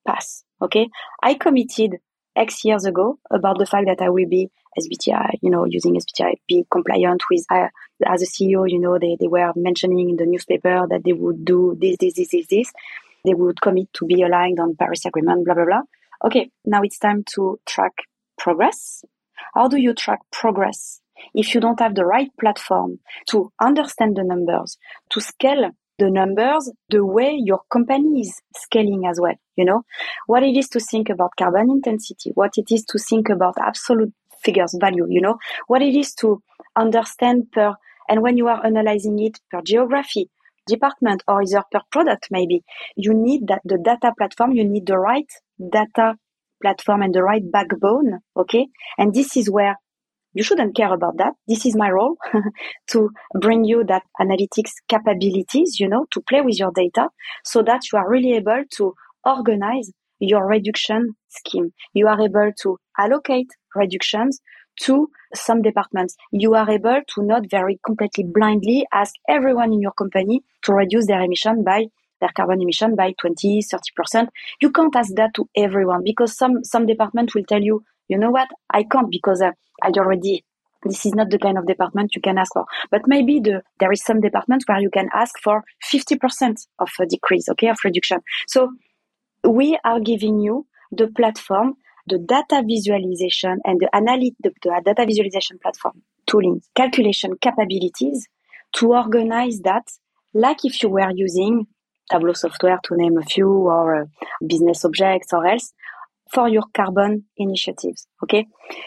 path. 0.06 0.44
Okay. 0.62 0.88
I 1.22 1.36
committed 1.36 1.98
X 2.36 2.64
years 2.64 2.86
ago 2.86 3.20
about 3.32 3.58
the 3.58 3.66
fact 3.66 3.88
that 3.88 4.02
I 4.02 4.10
will 4.10 4.28
be 4.28 4.50
SBTI, 4.78 5.40
you 5.42 5.50
know, 5.50 5.66
using 5.66 5.96
SBTI, 5.96 6.34
be 6.48 6.66
compliant 6.72 7.22
with, 7.30 7.46
uh, 7.52 7.68
as 8.06 8.22
a 8.22 8.26
CEO, 8.26 8.70
you 8.70 8.80
know, 8.80 8.98
they, 9.00 9.18
they 9.20 9.28
were 9.28 9.52
mentioning 9.56 10.10
in 10.10 10.16
the 10.16 10.26
newspaper 10.26 10.86
that 10.90 11.04
they 11.04 11.14
would 11.14 11.44
do 11.44 11.78
this, 11.80 11.98
this, 12.00 12.14
this, 12.16 12.30
this, 12.30 12.48
this. 12.48 12.72
They 13.26 13.34
would 13.34 13.60
commit 13.62 13.92
to 13.96 14.06
be 14.06 14.22
aligned 14.22 14.60
on 14.60 14.76
Paris 14.76 15.06
Agreement, 15.06 15.46
blah, 15.46 15.56
blah, 15.56 15.66
blah. 15.66 15.82
Okay. 16.24 16.50
Now 16.66 16.82
it's 16.84 17.00
time 17.00 17.24
to 17.36 17.60
track 17.66 17.94
progress. 18.38 19.04
How 19.54 19.68
do 19.68 19.78
you 19.78 19.94
track 19.94 20.20
progress? 20.32 21.02
If 21.34 21.54
you 21.54 21.60
don't 21.60 21.80
have 21.80 21.96
the 21.96 22.06
right 22.06 22.30
platform 22.40 23.00
to 23.30 23.52
understand 23.62 24.16
the 24.16 24.24
numbers, 24.24 24.78
to 25.10 25.20
scale 25.20 25.72
the 26.00 26.10
numbers 26.10 26.72
the 26.90 27.06
way 27.06 27.38
your 27.38 27.62
company 27.72 28.22
is 28.22 28.42
scaling 28.56 29.06
as 29.06 29.20
well. 29.22 29.36
You 29.56 29.66
know, 29.66 29.84
what 30.26 30.44
it 30.44 30.56
is 30.56 30.70
to 30.70 30.80
think 30.80 31.10
about 31.10 31.32
carbon 31.38 31.70
intensity, 31.70 32.32
what 32.34 32.54
it 32.58 32.72
is 32.72 32.86
to 32.86 32.98
think 32.98 33.30
about 33.30 33.56
absolute 33.60 34.14
figures 34.44 34.76
value, 34.80 35.06
you 35.10 35.22
know, 35.22 35.38
what 35.68 35.82
it 35.82 35.96
is 35.96 36.14
to 36.16 36.42
understand 36.76 37.52
per, 37.52 37.76
and 38.08 38.22
when 38.22 38.38
you 38.38 38.48
are 38.48 38.66
analyzing 38.66 39.20
it 39.20 39.40
per 39.52 39.62
geography, 39.62 40.30
department 40.68 41.24
or 41.28 41.42
either 41.42 41.64
per 41.72 41.82
product, 41.92 42.28
maybe 42.32 42.64
you 42.96 43.14
need 43.14 43.48
that 43.48 43.62
the 43.66 43.78
data 43.78 44.14
platform, 44.18 44.54
you 44.54 44.64
need 44.64 44.86
the 44.86 44.98
right 44.98 45.30
data 45.72 46.16
platform 46.62 47.02
and 47.02 47.14
the 47.14 47.24
right 47.24 47.44
backbone. 47.52 48.20
Okay. 48.38 48.68
And 48.98 49.14
this 49.14 49.36
is 49.36 49.50
where 49.50 49.76
you 50.34 50.44
shouldn't 50.44 50.76
care 50.76 50.94
about 50.94 51.18
that. 51.18 51.34
This 51.48 51.66
is 51.66 51.76
my 51.76 51.90
role 51.90 52.18
to 52.92 53.10
bring 53.40 53.64
you 53.64 53.84
that 53.86 54.04
analytics 54.20 54.72
capabilities, 54.88 55.80
you 55.80 55.88
know, 55.88 56.06
to 56.12 56.22
play 56.22 56.42
with 56.42 56.60
your 56.60 56.72
data 56.74 57.10
so 57.44 57.62
that 57.64 57.82
you 57.92 58.00
are 58.00 58.10
really 58.10 58.34
able 58.34 58.64
to 58.78 58.94
organize 59.26 59.92
your 60.20 60.46
reduction 60.46 61.16
scheme. 61.30 61.74
You 61.94 62.08
are 62.08 62.22
able 62.22 62.52
to 62.62 62.78
allocate 62.98 63.48
reductions 63.76 64.40
to 64.82 65.10
some 65.34 65.62
departments. 65.62 66.16
You 66.32 66.56
are 66.56 66.70
able 66.70 67.02
to 67.16 67.24
not 67.24 67.50
very 67.50 67.80
completely 67.86 68.24
blindly 68.24 68.86
ask 68.94 69.14
everyone 69.28 69.74
in 69.74 69.82
your 69.82 69.92
company 69.94 70.42
to 70.64 70.74
reduce 70.74 71.08
their 71.08 71.22
emission 71.22 71.64
by 71.64 71.86
their 72.20 72.32
carbon 72.36 72.62
emission 72.62 72.96
by 72.96 73.14
20, 73.20 73.62
30%. 73.62 74.28
You 74.62 74.72
can't 74.72 74.96
ask 74.96 75.14
that 75.16 75.34
to 75.36 75.50
everyone 75.56 76.02
because 76.04 76.38
some, 76.38 76.64
some 76.64 76.86
department 76.86 77.34
will 77.34 77.46
tell 77.46 77.62
you, 77.62 77.84
you 78.10 78.18
know 78.18 78.32
what? 78.32 78.50
I 78.70 78.84
can't 78.84 79.10
because 79.10 79.42
uh, 79.42 79.52
I 79.82 79.92
already 79.98 80.44
this 80.84 81.06
is 81.06 81.14
not 81.14 81.30
the 81.30 81.38
kind 81.38 81.58
of 81.58 81.68
department 81.68 82.16
you 82.16 82.22
can 82.22 82.38
ask 82.38 82.54
for. 82.54 82.66
But 82.90 83.02
maybe 83.06 83.40
the, 83.40 83.64
there 83.80 83.92
is 83.92 84.04
some 84.04 84.22
department 84.22 84.64
where 84.66 84.80
you 84.80 84.90
can 84.90 85.10
ask 85.14 85.36
for 85.44 85.64
50% 85.94 86.68
of 86.80 86.90
a 87.00 87.06
decrease, 87.06 87.50
okay, 87.50 87.68
of 87.68 87.78
reduction. 87.84 88.20
So 88.48 88.72
we 89.44 89.78
are 89.84 90.00
giving 90.00 90.40
you 90.40 90.68
the 90.92 91.08
platform, 91.08 91.76
the 92.08 92.18
data 92.18 92.64
visualization 92.66 93.60
and 93.66 93.80
the 93.80 93.94
analytic, 93.94 94.34
the, 94.42 94.52
the 94.64 94.82
data 94.86 95.06
visualization 95.06 95.60
platform, 95.62 96.02
tooling, 96.26 96.62
calculation 96.76 97.34
capabilities 97.42 98.28
to 98.78 98.94
organize 98.94 99.60
that 99.62 99.84
like 100.34 100.64
if 100.64 100.82
you 100.82 100.90
were 100.90 101.12
using 101.14 101.68
Tableau 102.10 102.34
software 102.34 102.80
to 102.84 102.96
name 102.96 103.18
a 103.18 103.24
few 103.24 103.50
or 103.50 104.02
uh, 104.02 104.06
business 104.46 104.84
objects 104.84 105.32
or 105.32 105.46
else 105.46 105.74
for 106.34 106.50
your 106.50 106.64
carbon 106.76 107.26
initiatives. 107.38 108.08
Okay. 108.24 108.46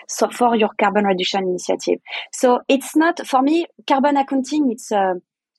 So 0.08 0.28
for 0.30 0.56
your 0.56 0.70
carbon 0.80 1.04
reduction 1.04 1.44
initiative. 1.44 2.00
So 2.32 2.60
it's 2.68 2.94
not 2.96 3.26
for 3.26 3.42
me, 3.42 3.66
carbon 3.86 4.16
accounting. 4.16 4.70
It's, 4.70 4.92
uh, 4.92 5.14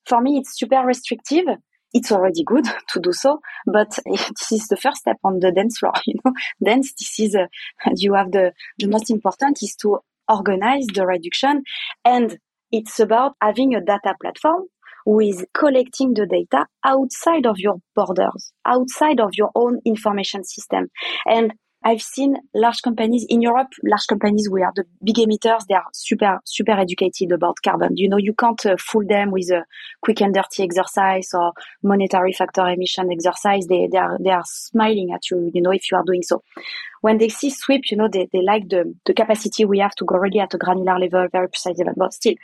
for 0.06 0.22
me, 0.22 0.38
it's 0.38 0.58
super 0.58 0.86
restrictive. 0.86 1.46
It's 1.93 2.12
already 2.12 2.43
good 2.43 2.65
to 2.89 3.00
do 3.00 3.13
so, 3.13 3.39
but 3.65 3.98
this 4.06 4.52
is 4.52 4.67
the 4.67 4.78
first 4.78 4.98
step 4.98 5.17
on 5.24 5.39
the 5.39 5.52
dance 5.52 5.78
floor. 5.80 5.93
You 6.06 6.15
know, 6.26 6.34
dance. 6.63 6.93
This 6.93 7.19
is, 7.19 7.36
uh, 7.36 7.48
you 7.96 8.13
have 8.13 8.32
the, 8.32 8.54
the 8.80 8.88
most 8.88 9.10
important 9.12 9.60
is 9.62 9.76
to 9.82 10.00
organize 10.30 10.88
the 10.93 11.06
reduction 11.06 11.63
and 12.06 12.38
it's 12.72 13.00
about 13.00 13.34
having 13.41 13.76
a 13.76 13.82
data 13.82 14.15
platform 14.19 14.63
with 15.06 15.46
collecting 15.54 16.13
the 16.13 16.26
data 16.26 16.65
outside 16.84 17.46
of 17.46 17.60
your 17.60 17.76
borders, 17.96 18.54
outside 18.65 19.19
of 19.19 19.32
your 19.34 19.52
own 19.54 19.80
information 19.86 20.43
system. 20.43 20.88
And 21.26 21.54
I've 21.86 22.02
seen 22.02 22.38
large 22.54 22.82
companies 22.82 23.26
in 23.28 23.41
Europe, 23.41 23.67
large 23.84 24.08
companies 24.08 24.50
where 24.50 24.72
the 24.74 24.86
big 25.04 25.15
emitters, 25.15 25.65
they 25.67 25.76
are 25.76 25.88
super, 25.93 26.39
super 26.46 26.72
educated 26.72 27.32
about 27.34 27.58
carbon. 27.63 27.98
You 27.98 28.08
know, 28.08 28.17
you 28.17 28.34
can't 28.34 28.65
uh, 28.65 28.78
fool 28.80 29.06
them 29.06 29.32
with 29.32 29.50
a 29.52 29.65
quick 30.02 30.22
and 30.22 30.34
dirty 30.34 30.63
exercise 30.63 31.30
or 31.34 31.52
monetary 31.84 32.32
factor 32.32 32.67
emission 32.67 33.12
exercise. 33.12 33.67
They, 33.67 33.89
they 33.91 33.98
are, 33.98 34.17
they 34.24 34.30
are 34.30 34.46
smiling 34.46 35.12
at 35.13 35.30
you, 35.30 35.52
you 35.54 35.62
know, 35.62 35.72
if 35.72 35.91
you 35.91 35.98
are 35.98 36.06
doing 36.06 36.22
so. 36.22 36.41
When 37.02 37.17
they 37.17 37.28
see 37.28 37.50
sweep, 37.50 37.82
you 37.91 37.98
know, 37.98 38.08
they, 38.08 38.30
they 38.32 38.41
like 38.41 38.69
the, 38.69 38.96
the 39.06 39.13
capacity 39.13 39.65
we 39.65 39.80
have 39.80 39.96
to 39.96 40.06
go 40.06 40.15
really 40.15 40.39
at 40.39 40.54
a 40.54 40.58
granular 40.58 40.98
level, 40.98 41.28
very 41.34 41.50
precise 41.50 41.78
level. 41.78 41.96
But 41.98 42.13
still, 42.13 42.36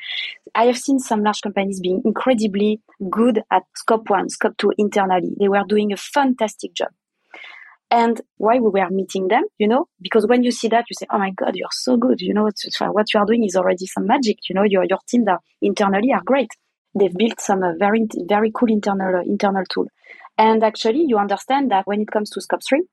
I 0.54 0.66
have 0.66 0.78
seen 0.78 1.00
some 1.00 1.24
large 1.24 1.42
companies 1.42 1.80
being 1.80 2.02
incredibly 2.04 2.82
good 3.10 3.42
at 3.52 3.64
scope 3.74 4.10
one, 4.10 4.30
scope 4.30 4.58
two 4.58 4.74
internally. 4.78 5.34
They 5.40 5.48
were 5.48 5.64
doing 5.66 5.94
a 5.94 5.98
fantastic 5.98 6.74
job 6.74 6.90
and 7.92 8.22
why 8.38 8.60
we 8.60 8.70
were 8.70 8.90
meeting 8.90 9.28
them, 9.28 9.44
you 9.58 9.68
know, 9.68 9.86
because 10.02 10.28
when 10.28 10.44
you 10.44 10.52
see 10.52 10.68
that, 10.68 10.86
you 10.90 10.96
say, 10.98 11.08
Oh 11.12 11.18
my 11.18 11.32
God, 11.32 11.56
you're 11.56 11.68
so 11.72 11.98
good. 11.98 12.22
You 12.22 12.34
know, 12.34 12.44
what 12.92 13.14
you 13.14 13.20
are 13.20 13.26
doing 13.26 13.44
is 13.44 13.56
already 13.56 13.86
some 13.88 14.06
magic. 14.06 14.38
You 14.48 14.56
know, 14.56 14.64
your, 14.64 14.86
your 14.88 15.00
team 15.08 15.26
that 15.26 15.40
internally 15.62 16.12
are 16.14 16.22
great. 16.24 16.50
They've 16.98 17.14
built 17.14 17.40
some 17.40 17.64
uh, 17.64 17.74
very, 17.78 18.08
very 18.28 18.52
cool 18.54 18.72
internal, 18.72 19.16
uh, 19.16 19.22
internal 19.22 19.64
tool. 19.70 19.88
And 20.38 20.64
actually 20.64 21.06
you 21.08 21.18
understand 21.18 21.72
that 21.72 21.86
when 21.86 22.02
it 22.02 22.12
comes 22.12 22.30
to 22.32 22.42
scope 22.42 22.62
three, 22.68 22.84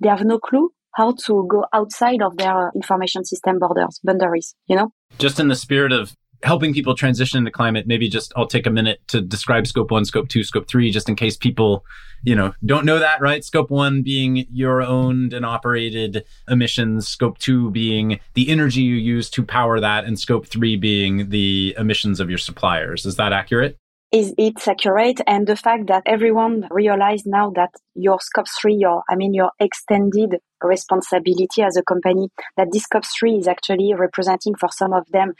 they 0.00 0.08
have 0.08 0.24
no 0.24 0.38
clue 0.38 0.70
how 0.94 1.14
to 1.26 1.46
go 1.48 1.64
outside 1.72 2.22
of 2.22 2.36
their 2.36 2.68
uh, 2.68 2.70
information 2.74 3.24
system 3.24 3.58
borders, 3.58 4.00
boundaries, 4.04 4.54
you 4.66 4.76
know? 4.76 4.92
Just 5.18 5.40
in 5.40 5.48
the 5.48 5.56
spirit 5.56 5.92
of 5.92 6.14
helping 6.42 6.74
people 6.74 6.94
transition 6.94 7.38
into 7.38 7.50
climate, 7.50 7.86
maybe 7.86 8.08
just 8.08 8.32
I'll 8.36 8.46
take 8.46 8.66
a 8.66 8.70
minute 8.70 9.00
to 9.08 9.20
describe 9.20 9.66
scope 9.66 9.90
one, 9.90 10.04
scope 10.04 10.28
two, 10.28 10.44
scope 10.44 10.68
three, 10.68 10.90
just 10.90 11.08
in 11.08 11.16
case 11.16 11.36
people, 11.36 11.84
you 12.22 12.34
know, 12.34 12.52
don't 12.64 12.84
know 12.84 12.98
that, 12.98 13.20
right? 13.20 13.44
Scope 13.44 13.70
one 13.70 14.02
being 14.02 14.46
your 14.50 14.82
owned 14.82 15.32
and 15.32 15.46
operated 15.46 16.24
emissions, 16.48 17.08
scope 17.08 17.38
two 17.38 17.70
being 17.70 18.20
the 18.34 18.50
energy 18.50 18.82
you 18.82 18.96
use 18.96 19.30
to 19.30 19.42
power 19.42 19.80
that, 19.80 20.04
and 20.04 20.18
scope 20.18 20.46
three 20.46 20.76
being 20.76 21.30
the 21.30 21.74
emissions 21.78 22.20
of 22.20 22.28
your 22.28 22.38
suppliers. 22.38 23.06
Is 23.06 23.16
that 23.16 23.32
accurate? 23.32 23.78
Is 24.12 24.32
it 24.38 24.68
accurate 24.68 25.20
and 25.26 25.44
the 25.44 25.56
fact 25.56 25.88
that 25.88 26.04
everyone 26.06 26.68
realized 26.70 27.26
now 27.26 27.50
that 27.56 27.70
your 27.96 28.20
scope 28.20 28.46
three, 28.60 28.76
your 28.76 29.02
I 29.10 29.16
mean 29.16 29.34
your 29.34 29.50
extended 29.58 30.36
responsibility 30.62 31.62
as 31.62 31.76
a 31.76 31.82
company, 31.82 32.28
that 32.56 32.68
this 32.70 32.84
scope 32.84 33.02
three 33.04 33.38
is 33.38 33.48
actually 33.48 33.92
representing 33.92 34.54
for 34.54 34.68
some 34.70 34.92
of 34.92 35.04
them 35.10 35.32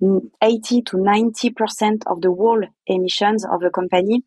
80 0.00 0.82
to 0.82 0.96
90% 0.96 2.02
of 2.06 2.20
the 2.20 2.28
whole 2.28 2.62
emissions 2.86 3.44
of 3.44 3.62
a 3.62 3.70
company 3.70 4.22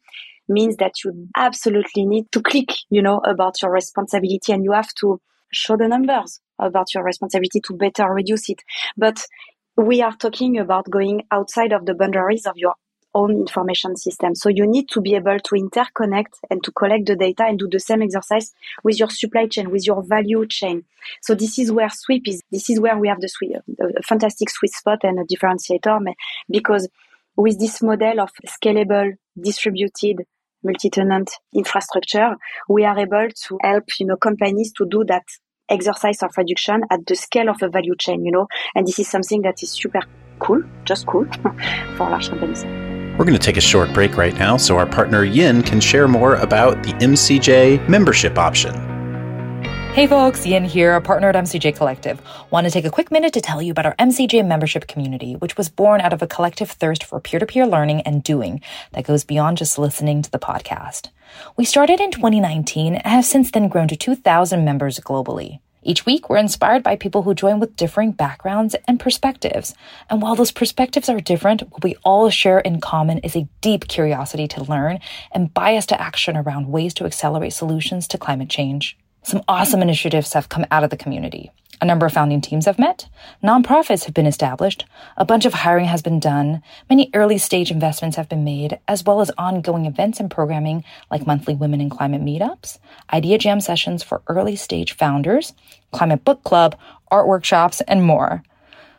means 0.48 0.78
that 0.78 0.94
you 1.04 1.28
absolutely 1.38 2.06
need 2.06 2.32
to 2.32 2.42
click, 2.42 2.70
you 2.90 3.02
know, 3.02 3.20
about 3.20 3.62
your 3.62 3.72
responsibility 3.72 4.52
and 4.52 4.64
you 4.64 4.72
have 4.72 4.94
to 4.96 5.22
show 5.52 5.78
the 5.78 5.88
numbers 5.88 6.42
about 6.60 6.94
your 6.94 7.04
responsibility 7.04 7.62
to 7.62 7.76
better 7.76 8.08
reduce 8.12 8.50
it. 8.50 8.62
But 8.98 9.24
we 9.78 10.02
are 10.02 10.16
talking 10.16 10.58
about 10.58 10.90
going 10.90 11.24
outside 11.32 11.72
of 11.72 11.86
the 11.86 11.94
boundaries 11.94 12.46
of 12.46 12.54
your 12.58 12.74
own 13.14 13.32
information 13.32 13.96
system. 13.96 14.36
So 14.36 14.50
you 14.50 14.68
need 14.68 14.90
to 14.90 15.02
be 15.02 15.16
able 15.16 15.40
to 15.40 15.56
interconnect 15.56 16.34
and 16.50 16.64
to 16.64 16.72
collect 16.72 17.08
the 17.08 17.16
data 17.16 17.44
and 17.44 17.58
do 17.58 17.68
the 17.68 17.80
same 17.80 18.02
exercise 18.02 18.54
with 18.84 19.00
your 19.00 19.10
supply 19.10 19.48
chain, 19.48 19.72
with 19.72 19.86
your 19.86 20.04
value 20.04 20.46
chain. 20.48 20.84
So 21.22 21.36
this 21.36 21.58
is 21.58 21.72
where 21.72 21.90
Sweep 21.90 22.28
is. 22.28 22.44
This 22.52 22.70
is 22.70 22.80
where 22.80 22.98
we 22.98 23.08
have 23.08 23.22
the 23.22 23.30
sweet, 23.30 23.56
fantastic 24.06 24.50
sweet 24.50 24.72
spot 24.72 25.00
and 25.04 25.20
a 25.20 25.24
differentiator 25.24 26.14
because 26.50 26.88
with 27.36 27.60
this 27.60 27.82
model 27.82 28.20
of 28.20 28.32
scalable, 28.46 29.14
distributed, 29.42 30.26
multi-tenant 30.64 31.32
infrastructure, 31.54 32.36
we 32.68 32.84
are 32.84 33.00
able 33.00 33.30
to 33.48 33.58
help, 33.64 33.86
you 34.00 34.06
know, 34.06 34.18
companies 34.18 34.74
to 34.74 34.86
do 34.86 35.04
that 35.06 35.24
exercise 35.70 36.22
of 36.24 36.32
reduction 36.38 36.82
at 36.90 37.06
the 37.06 37.16
scale 37.16 37.50
of 37.50 37.62
a 37.62 37.70
value 37.70 37.96
chain, 37.98 38.26
you 38.26 38.32
know, 38.32 38.48
and 38.76 38.88
this 38.88 39.00
is 39.00 39.08
something 39.08 39.42
that 39.44 39.64
is 39.64 39.72
super 39.72 40.02
cool, 40.40 40.62
just 40.84 41.06
cool 41.06 41.26
for 41.96 42.10
large 42.10 42.30
companies. 42.30 42.89
We're 43.20 43.26
going 43.26 43.38
to 43.38 43.46
take 43.46 43.58
a 43.58 43.62
short 43.62 43.94
break 43.94 44.16
right 44.16 44.34
now 44.36 44.56
so 44.56 44.78
our 44.78 44.86
partner 44.86 45.26
Yin 45.26 45.62
can 45.62 45.82
share 45.82 46.08
more 46.08 46.36
about 46.36 46.82
the 46.84 46.94
MCJ 46.94 47.86
membership 47.90 48.38
option. 48.38 48.74
Hey 49.94 50.08
folks, 50.08 50.46
Yin 50.46 50.64
here, 50.64 50.96
a 50.96 51.02
partner 51.02 51.28
at 51.28 51.36
MCJ 51.36 51.76
Collective. 51.76 52.22
Want 52.50 52.66
to 52.66 52.72
take 52.72 52.86
a 52.86 52.90
quick 52.90 53.12
minute 53.12 53.34
to 53.34 53.42
tell 53.42 53.62
you 53.62 53.72
about 53.72 53.86
our 53.86 53.96
MCJ 53.98 54.48
membership 54.48 54.88
community, 54.88 55.34
which 55.34 55.58
was 55.58 55.68
born 55.68 56.00
out 56.00 56.14
of 56.14 56.22
a 56.22 56.28
collective 56.28 56.72
thirst 56.72 57.04
for 57.04 57.20
peer 57.20 57.42
to 57.42 57.46
peer 57.46 57.68
learning 57.68 58.04
and 58.04 58.24
doing 58.24 58.62
that 58.94 59.04
goes 59.04 59.26
beyond 59.26 59.58
just 59.58 59.78
listening 59.78 60.22
to 60.22 60.32
the 60.32 60.40
podcast. 60.40 61.10
We 61.58 61.66
started 61.66 62.00
in 62.00 62.12
2019 62.12 62.96
and 62.96 63.06
have 63.06 63.26
since 63.26 63.52
then 63.52 63.68
grown 63.68 63.90
to 63.90 63.98
2,000 63.98 64.64
members 64.64 64.98
globally. 65.02 65.60
Each 65.82 66.06
week, 66.06 66.30
we're 66.30 66.38
inspired 66.38 66.84
by 66.84 66.98
people 66.98 67.24
who 67.24 67.34
join 67.34 67.60
with 67.60 67.78
differing 67.78 68.12
backgrounds 68.12 68.76
and 68.88 69.00
perspectives. 69.00 69.74
And 70.10 70.22
while 70.22 70.36
those 70.36 70.52
perspectives 70.52 71.08
are 71.08 71.22
different, 71.22 71.62
what 71.72 71.84
we 71.84 71.96
all 72.04 72.30
share 72.30 72.60
in 72.60 72.82
common 72.82 73.20
is 73.20 73.36
a 73.36 73.48
deep 73.62 73.88
curiosity 73.88 74.48
to 74.50 74.64
learn 74.64 75.00
and 75.32 75.54
bias 75.54 75.86
to 75.88 76.02
action 76.02 76.36
around 76.36 76.68
ways 76.70 76.94
to 76.96 77.06
accelerate 77.06 77.54
solutions 77.54 78.08
to 78.10 78.18
climate 78.18 78.50
change. 78.50 78.98
Some 79.24 79.42
awesome 79.48 79.82
initiatives 79.82 80.34
have 80.34 80.50
come 80.50 80.66
out 80.70 80.84
of 80.84 80.90
the 80.90 80.98
community. 80.98 81.52
A 81.82 81.86
number 81.86 82.06
of 82.06 82.12
founding 82.12 82.42
teams 82.42 82.66
have 82.66 82.78
met, 82.78 83.08
nonprofits 83.42 84.04
have 84.04 84.14
been 84.14 84.26
established, 84.26 84.86
a 85.16 85.24
bunch 85.24 85.46
of 85.46 85.54
hiring 85.54 85.86
has 85.86 86.02
been 86.02 86.20
done, 86.20 86.62
many 86.90 87.10
early 87.14 87.38
stage 87.38 87.72
investments 87.72 88.18
have 88.18 88.28
been 88.28 88.44
made, 88.44 88.80
as 88.86 89.06
well 89.06 89.22
as 89.22 89.32
ongoing 89.38 89.86
events 89.86 90.20
and 90.20 90.30
programming 90.30 90.84
like 91.10 91.26
monthly 91.26 91.56
women 91.56 91.80
in 91.80 91.90
climate 91.90 92.22
meetups, 92.22 92.80
idea 93.14 93.38
jam 93.38 93.62
sessions 93.62 94.04
for 94.04 94.22
early 94.28 94.58
stage 94.58 94.92
founders, 94.98 95.54
climate 95.92 96.26
book 96.26 96.44
club, 96.44 96.78
art 97.10 97.28
workshops, 97.28 97.80
and 97.82 98.04
more. 98.04 98.44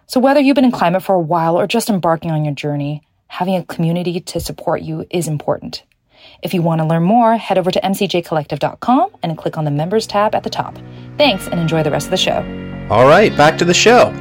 So 0.06 0.18
whether 0.18 0.40
you've 0.40 0.54
been 0.54 0.64
in 0.64 0.72
climate 0.72 1.02
for 1.02 1.14
a 1.14 1.20
while 1.20 1.58
or 1.60 1.66
just 1.66 1.90
embarking 1.90 2.30
on 2.30 2.46
your 2.46 2.54
journey, 2.54 3.02
having 3.26 3.56
a 3.56 3.64
community 3.64 4.20
to 4.20 4.40
support 4.40 4.80
you 4.80 5.06
is 5.10 5.28
important. 5.28 5.82
If 6.42 6.54
you 6.54 6.62
want 6.62 6.80
to 6.80 6.86
learn 6.86 7.02
more, 7.02 7.36
head 7.36 7.58
over 7.58 7.70
to 7.70 7.80
mcjcollective.com 7.80 9.10
and 9.22 9.36
click 9.36 9.58
on 9.58 9.66
the 9.66 9.70
members 9.70 10.06
tab 10.06 10.34
at 10.34 10.44
the 10.44 10.50
top. 10.50 10.78
Thanks 11.18 11.46
and 11.46 11.60
enjoy 11.60 11.82
the 11.82 11.90
rest 11.90 12.06
of 12.06 12.10
the 12.10 12.16
show. 12.16 12.69
All 12.90 13.06
right, 13.06 13.34
back 13.36 13.56
to 13.58 13.64
the 13.64 13.72
show. 13.72 14.12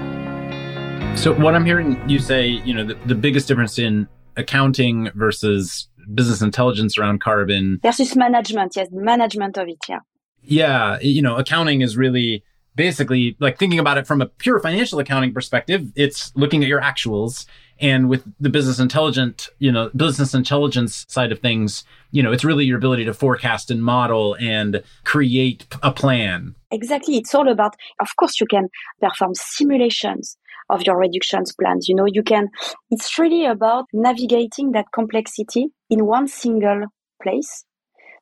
So, 1.15 1.33
what 1.33 1.55
I'm 1.55 1.65
hearing 1.65 1.99
you 2.07 2.19
say, 2.19 2.45
you 2.47 2.75
know, 2.75 2.85
the, 2.85 2.93
the 3.07 3.15
biggest 3.15 3.47
difference 3.47 3.79
in 3.79 4.07
accounting 4.37 5.09
versus 5.15 5.87
business 6.13 6.43
intelligence 6.43 6.95
around 6.95 7.19
carbon 7.19 7.79
versus 7.81 8.15
management, 8.15 8.75
yes, 8.75 8.87
management 8.91 9.57
of 9.57 9.69
it, 9.69 9.79
yeah. 9.89 10.01
Yeah, 10.43 10.99
you 11.01 11.23
know, 11.23 11.35
accounting 11.37 11.81
is 11.81 11.97
really 11.97 12.43
basically 12.75 13.35
like 13.39 13.57
thinking 13.57 13.79
about 13.79 13.97
it 13.97 14.05
from 14.05 14.21
a 14.21 14.27
pure 14.27 14.59
financial 14.59 14.99
accounting 14.99 15.33
perspective, 15.33 15.91
it's 15.95 16.31
looking 16.35 16.61
at 16.61 16.69
your 16.69 16.79
actuals 16.79 17.47
and 17.79 18.09
with 18.09 18.23
the 18.39 18.49
business 18.49 18.79
intelligent, 18.79 19.49
you 19.59 19.71
know, 19.71 19.89
business 19.95 20.33
intelligence 20.33 21.05
side 21.07 21.31
of 21.31 21.39
things, 21.39 21.83
you 22.11 22.21
know, 22.21 22.31
it's 22.31 22.43
really 22.43 22.65
your 22.65 22.77
ability 22.77 23.05
to 23.05 23.13
forecast 23.13 23.71
and 23.71 23.83
model 23.83 24.35
and 24.39 24.83
create 25.03 25.65
a 25.81 25.91
plan. 25.91 26.55
Exactly. 26.71 27.17
It's 27.17 27.33
all 27.33 27.49
about, 27.49 27.75
of 28.01 28.15
course, 28.17 28.39
you 28.39 28.47
can 28.47 28.67
perform 29.01 29.31
simulations 29.33 30.37
of 30.69 30.83
your 30.85 30.97
reductions 30.97 31.53
plans. 31.59 31.87
You 31.87 31.95
know, 31.95 32.05
you 32.05 32.21
can, 32.21 32.49
it's 32.91 33.17
really 33.17 33.45
about 33.45 33.85
navigating 33.93 34.71
that 34.73 34.85
complexity 34.93 35.67
in 35.89 36.05
one 36.05 36.27
single 36.27 36.85
place 37.23 37.65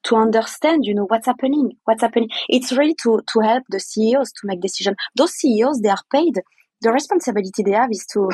to 0.04 0.16
understand, 0.16 0.86
you 0.86 0.94
know, 0.94 1.06
what's 1.06 1.26
happening, 1.26 1.72
what's 1.86 2.02
happening. 2.02 2.30
It's 2.48 2.72
really 2.72 2.96
to, 3.04 3.22
to 3.34 3.40
help 3.42 3.64
the 3.70 3.80
CEOs 3.80 4.32
to 4.34 4.48
make 4.48 4.62
decisions. 4.62 4.96
Those 5.16 5.34
CEOs, 5.34 5.82
they 5.82 5.90
are 5.90 5.98
paid 6.14 6.40
the 6.82 6.92
responsibility 6.92 7.64
they 7.64 7.72
have 7.72 7.92
is 7.92 8.06
to 8.14 8.30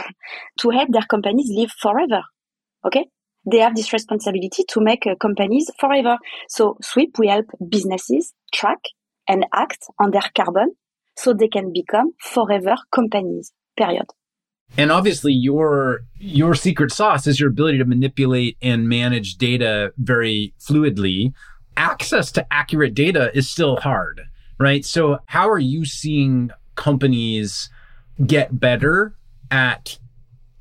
to 0.60 0.69
help 0.69 0.89
their 0.91 1.08
companies 1.10 1.49
live 1.53 1.71
forever. 1.71 2.23
Okay, 2.86 3.06
they 3.49 3.60
have 3.60 3.75
this 3.75 3.93
responsibility 3.93 4.63
to 4.67 4.82
make 4.82 5.06
uh, 5.06 5.15
companies 5.15 5.69
forever. 5.79 6.17
So 6.49 6.77
Sweep, 6.82 7.17
we 7.17 7.27
help 7.27 7.45
businesses 7.69 8.34
track 8.53 8.79
and 9.27 9.45
act 9.53 9.86
on 9.99 10.12
their 10.12 10.29
carbon 10.36 10.75
so 11.15 11.34
they 11.34 11.47
can 11.47 11.71
become 11.73 12.12
forever 12.19 12.75
companies. 12.93 13.51
Period. 13.77 14.06
And 14.77 14.91
obviously 14.91 15.34
your 15.34 16.01
your 16.17 16.56
secret 16.56 16.91
sauce 16.91 17.27
is 17.27 17.39
your 17.39 17.49
ability 17.49 17.77
to 17.77 17.86
manipulate 17.86 18.58
and 18.62 18.89
manage 18.89 19.36
data 19.36 19.93
very 19.97 20.53
fluidly. 20.60 21.34
Access 21.77 22.32
to 22.34 22.53
accurate 22.53 22.93
data 22.93 23.32
is 23.36 23.49
still 23.49 23.77
hard, 23.77 24.21
right? 24.60 24.86
So 24.86 25.19
how 25.27 25.49
are 25.49 25.60
you 25.60 25.86
seeing 25.86 26.51
companies 26.75 27.69
get 28.26 28.60
better 28.60 29.15
at 29.52 29.97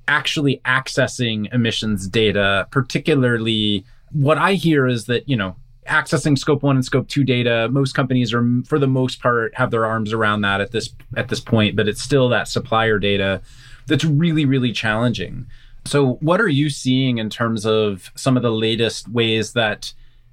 actually 0.09 0.61
accessing 0.65 1.53
emissions 1.53 2.09
data, 2.09 2.67
particularly 2.71 3.85
what 4.11 4.38
I 4.38 4.55
hear 4.55 4.87
is 4.87 5.07
that, 5.07 5.29
you 5.29 5.37
know, 5.37 5.57
accessing 5.88 6.38
scope 6.38 6.62
1 6.62 6.77
and 6.77 6.85
scope 6.85 7.09
2 7.09 7.25
data, 7.25 7.69
most 7.71 7.95
companies 7.95 8.33
are 8.33 8.47
for 8.67 8.79
the 8.79 8.87
most 8.87 9.21
part 9.21 9.55
have 9.57 9.71
their 9.71 9.85
arms 9.85 10.12
around 10.12 10.43
that 10.43 10.61
at 10.61 10.71
this 10.71 10.91
at 11.17 11.29
this 11.29 11.41
point, 11.41 11.77
but 11.77 11.88
it's 11.88 12.03
still 12.03 12.29
that 12.29 12.49
supplier 12.49 12.99
data 12.99 13.41
that's 13.87 14.05
really 14.05 14.45
really 14.45 14.73
challenging. 14.73 15.47
So, 15.85 16.15
what 16.21 16.41
are 16.41 16.49
you 16.49 16.71
seeing 16.71 17.19
in 17.19 17.31
terms 17.31 17.67
of 17.67 18.12
some 18.15 18.37
of 18.37 18.43
the 18.43 18.53
latest 18.53 19.09
ways 19.09 19.55
that 19.55 19.93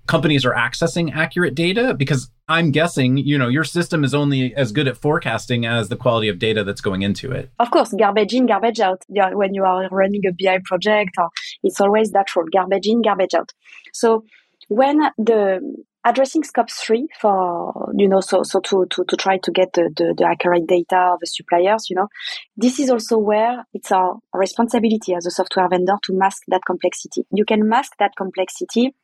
companies 0.09 0.43
are 0.43 0.53
accessing 0.53 1.15
accurate 1.15 1.53
data? 1.53 1.93
Because 1.93 2.29
I'm 2.47 2.71
guessing, 2.71 3.17
you 3.17 3.37
know, 3.37 3.47
your 3.47 3.63
system 3.63 4.03
is 4.03 4.13
only 4.15 4.55
as 4.55 4.71
good 4.71 4.87
at 4.87 4.97
forecasting 4.97 5.67
as 5.67 5.87
the 5.87 5.95
quality 5.95 6.29
of 6.29 6.39
data 6.39 6.63
that's 6.63 6.81
going 6.81 7.03
into 7.03 7.31
it. 7.31 7.51
Of 7.59 7.69
course, 7.69 7.93
garbage 7.93 8.33
in, 8.33 8.47
garbage 8.47 8.79
out. 8.79 9.03
When 9.07 9.53
you 9.53 9.63
are 9.63 9.87
running 9.89 10.23
a 10.25 10.31
BI 10.31 10.59
project, 10.65 11.15
it's 11.63 11.79
always 11.79 12.11
that 12.11 12.35
rule: 12.35 12.47
garbage 12.51 12.87
in, 12.87 13.03
garbage 13.03 13.35
out. 13.35 13.53
So 13.93 14.25
when 14.67 14.99
the 15.17 15.61
addressing 16.05 16.43
scope 16.43 16.71
three 16.71 17.07
for 17.19 17.91
you 17.97 18.07
know 18.07 18.21
so 18.21 18.41
so 18.41 18.59
to 18.61 18.85
to, 18.89 19.03
to 19.03 19.17
try 19.17 19.37
to 19.37 19.51
get 19.51 19.73
the, 19.73 19.91
the, 19.97 20.13
the 20.17 20.25
accurate 20.25 20.65
data 20.65 20.95
of 21.13 21.19
the 21.19 21.27
suppliers 21.27 21.89
you 21.89 21.95
know 21.95 22.07
this 22.55 22.79
is 22.79 22.89
also 22.89 23.17
where 23.17 23.65
it's 23.73 23.91
our 23.91 24.17
responsibility 24.33 25.13
as 25.13 25.25
a 25.25 25.31
software 25.31 25.67
vendor 25.67 25.97
to 26.01 26.13
mask 26.13 26.43
that 26.47 26.61
complexity 26.65 27.25
you 27.31 27.43
can 27.43 27.67
mask 27.67 27.91
that 27.99 28.11
complexity 28.17 28.95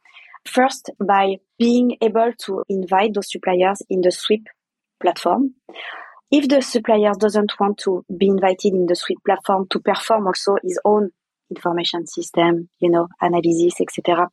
First, 0.45 0.91
by 1.05 1.37
being 1.57 1.97
able 2.01 2.31
to 2.45 2.63
invite 2.69 3.13
those 3.13 3.31
suppliers 3.31 3.81
in 3.89 4.01
the 4.01 4.11
Sweep 4.11 4.47
platform. 5.01 5.55
If 6.31 6.47
the 6.47 6.61
supplier 6.61 7.11
doesn't 7.17 7.59
want 7.59 7.77
to 7.79 8.03
be 8.15 8.27
invited 8.27 8.73
in 8.73 8.85
the 8.87 8.95
Sweep 8.95 9.19
platform 9.25 9.67
to 9.69 9.79
perform 9.79 10.27
also 10.27 10.57
his 10.63 10.79
own 10.83 11.11
information 11.49 12.07
system, 12.07 12.69
you 12.79 12.89
know, 12.89 13.07
analysis, 13.21 13.79
etc., 13.81 14.29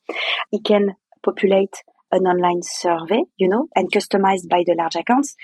he 0.51 0.61
can 0.61 0.95
populate 1.23 1.75
an 2.11 2.27
online 2.27 2.63
survey, 2.63 3.23
you 3.37 3.49
know, 3.49 3.69
and 3.75 3.91
customized 3.91 4.49
by 4.49 4.63
the 4.67 4.75
large 4.77 4.97
accounts. 4.97 5.35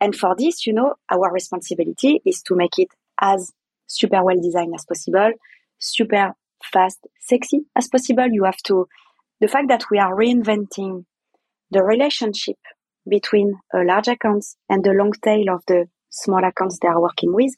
And 0.00 0.14
for 0.14 0.34
this, 0.36 0.66
you 0.66 0.72
know, 0.72 0.94
our 1.10 1.32
responsibility 1.32 2.20
is 2.24 2.42
to 2.42 2.54
make 2.54 2.78
it 2.78 2.88
as 3.20 3.52
super 3.86 4.22
well 4.22 4.36
designed 4.40 4.74
as 4.74 4.84
possible, 4.84 5.32
super 5.78 6.34
fast, 6.62 7.06
sexy 7.20 7.60
as 7.76 7.88
possible. 7.88 8.26
You 8.30 8.44
have 8.44 8.62
to 8.64 8.88
the 9.40 9.48
fact 9.48 9.68
that 9.68 9.84
we 9.90 9.98
are 9.98 10.14
reinventing 10.14 11.04
the 11.70 11.82
relationship 11.82 12.56
between 13.08 13.58
a 13.74 13.84
large 13.84 14.08
accounts 14.08 14.56
and 14.68 14.84
the 14.84 14.92
long 14.92 15.12
tail 15.22 15.50
of 15.50 15.62
the 15.66 15.86
small 16.10 16.44
accounts 16.44 16.78
they 16.80 16.88
are 16.88 17.00
working 17.00 17.32
with, 17.32 17.54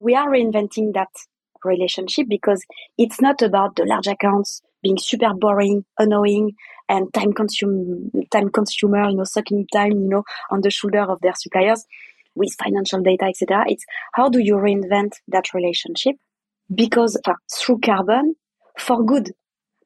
we 0.00 0.14
are 0.14 0.28
reinventing 0.28 0.94
that 0.94 1.08
relationship 1.64 2.26
because 2.28 2.64
it's 2.98 3.20
not 3.20 3.42
about 3.42 3.76
the 3.76 3.84
large 3.84 4.06
accounts 4.06 4.62
being 4.82 4.98
super 4.98 5.32
boring, 5.34 5.84
annoying, 5.98 6.52
and 6.88 7.12
time 7.14 7.32
consume 7.32 8.10
time 8.30 8.50
consumer, 8.50 9.08
you 9.08 9.16
know, 9.16 9.24
sucking 9.24 9.66
time, 9.72 9.92
you 9.92 10.08
know, 10.08 10.24
on 10.50 10.60
the 10.60 10.70
shoulder 10.70 11.02
of 11.02 11.20
their 11.20 11.34
suppliers 11.34 11.84
with 12.34 12.54
financial 12.62 13.00
data, 13.00 13.26
etc. 13.26 13.64
It's 13.68 13.84
how 14.14 14.28
do 14.28 14.40
you 14.40 14.54
reinvent 14.54 15.12
that 15.28 15.54
relationship? 15.54 16.16
Because 16.74 17.16
uh, 17.24 17.34
through 17.54 17.80
carbon, 17.80 18.34
for 18.78 19.04
good, 19.04 19.32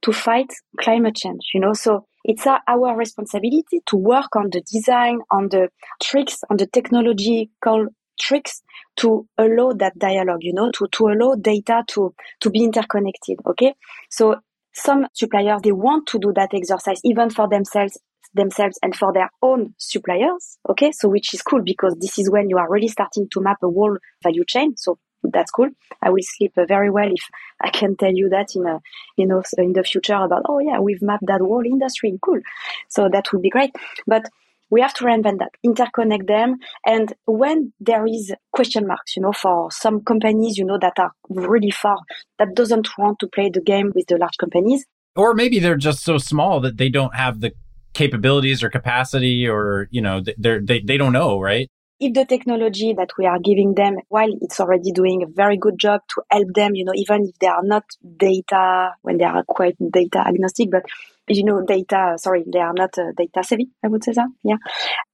to 0.06 0.12
fight 0.12 0.46
climate 0.80 1.16
change, 1.16 1.50
you 1.52 1.60
know. 1.60 1.72
So 1.72 2.06
it's 2.24 2.46
our 2.46 2.96
responsibility 2.96 3.80
to 3.86 3.96
work 3.96 4.36
on 4.36 4.50
the 4.52 4.62
design, 4.72 5.18
on 5.32 5.48
the 5.48 5.68
tricks, 6.00 6.38
on 6.48 6.58
the 6.58 6.66
technological 6.68 7.88
tricks 8.20 8.62
to 8.98 9.26
allow 9.36 9.72
that 9.72 9.98
dialogue, 9.98 10.42
you 10.42 10.54
know, 10.54 10.70
to, 10.70 10.86
to 10.92 11.08
allow 11.08 11.34
data 11.34 11.82
to, 11.88 12.14
to 12.40 12.50
be 12.50 12.62
interconnected. 12.62 13.38
Okay. 13.48 13.74
So 14.08 14.36
some 14.72 15.08
suppliers, 15.12 15.62
they 15.62 15.72
want 15.72 16.06
to 16.08 16.20
do 16.20 16.32
that 16.36 16.54
exercise 16.54 17.00
even 17.04 17.28
for 17.28 17.48
themselves 17.48 17.98
themselves 18.34 18.78
and 18.82 18.94
for 18.94 19.12
their 19.12 19.30
own 19.40 19.74
suppliers. 19.78 20.58
Okay. 20.68 20.92
So 20.92 21.08
which 21.08 21.34
is 21.34 21.42
cool 21.42 21.62
because 21.64 21.96
this 22.00 22.18
is 22.18 22.30
when 22.30 22.48
you 22.48 22.58
are 22.58 22.70
really 22.70 22.88
starting 22.88 23.28
to 23.32 23.40
map 23.40 23.56
a 23.62 23.66
whole 23.66 23.96
value 24.22 24.44
chain. 24.46 24.76
So 24.76 24.98
that's 25.32 25.50
cool. 25.50 25.70
I 26.02 26.10
will 26.10 26.22
sleep 26.22 26.52
uh, 26.56 26.64
very 26.66 26.90
well 26.90 27.10
if 27.10 27.24
I 27.62 27.70
can 27.70 27.96
tell 27.96 28.12
you 28.12 28.28
that 28.30 28.54
in 28.54 28.66
a, 28.66 28.80
you 29.16 29.26
know, 29.26 29.42
in 29.58 29.72
the 29.72 29.84
future 29.84 30.14
about, 30.14 30.42
oh 30.48 30.58
yeah, 30.58 30.78
we've 30.80 31.02
mapped 31.02 31.26
that 31.26 31.40
whole 31.40 31.64
industry. 31.64 32.18
Cool. 32.22 32.40
So 32.88 33.08
that 33.08 33.32
would 33.32 33.42
be 33.42 33.50
great. 33.50 33.74
But 34.06 34.28
we 34.68 34.80
have 34.80 34.94
to 34.94 35.04
reinvent 35.04 35.38
that, 35.38 35.52
interconnect 35.64 36.26
them. 36.26 36.56
And 36.84 37.12
when 37.26 37.72
there 37.78 38.06
is 38.06 38.32
question 38.52 38.86
marks, 38.86 39.16
you 39.16 39.22
know, 39.22 39.32
for 39.32 39.70
some 39.70 40.02
companies, 40.02 40.58
you 40.58 40.64
know, 40.64 40.78
that 40.80 40.98
are 40.98 41.12
really 41.28 41.70
far, 41.70 41.98
that 42.38 42.54
doesn't 42.54 42.88
want 42.98 43.20
to 43.20 43.28
play 43.28 43.48
the 43.48 43.60
game 43.60 43.92
with 43.94 44.08
the 44.08 44.16
large 44.16 44.36
companies. 44.38 44.84
Or 45.14 45.34
maybe 45.34 45.60
they're 45.60 45.76
just 45.76 46.02
so 46.02 46.18
small 46.18 46.60
that 46.60 46.78
they 46.78 46.88
don't 46.88 47.14
have 47.14 47.40
the 47.40 47.52
capabilities 47.94 48.62
or 48.62 48.68
capacity 48.68 49.48
or, 49.48 49.88
you 49.90 50.02
know, 50.02 50.22
they're, 50.36 50.60
they, 50.60 50.80
they 50.80 50.96
don't 50.96 51.12
know, 51.12 51.40
right? 51.40 51.70
If 51.98 52.12
the 52.12 52.24
technology 52.24 52.92
that 52.94 53.10
we 53.18 53.26
are 53.26 53.38
giving 53.38 53.74
them, 53.74 53.96
while 54.08 54.30
it's 54.40 54.60
already 54.60 54.92
doing 54.92 55.22
a 55.22 55.26
very 55.26 55.56
good 55.56 55.78
job 55.78 56.02
to 56.10 56.22
help 56.30 56.52
them, 56.54 56.74
you 56.74 56.84
know, 56.84 56.92
even 56.94 57.24
if 57.24 57.38
they 57.38 57.46
are 57.46 57.62
not 57.62 57.84
data, 58.16 58.92
when 59.02 59.16
they 59.16 59.24
are 59.24 59.42
quite 59.44 59.76
data 59.90 60.18
agnostic, 60.18 60.70
but 60.70 60.82
you 61.28 61.44
know, 61.44 61.64
data, 61.66 62.14
sorry, 62.18 62.44
they 62.52 62.60
are 62.60 62.74
not 62.74 62.96
uh, 62.98 63.12
data 63.16 63.42
savvy, 63.42 63.70
I 63.82 63.88
would 63.88 64.04
say 64.04 64.12
that. 64.12 64.28
Yeah. 64.44 64.56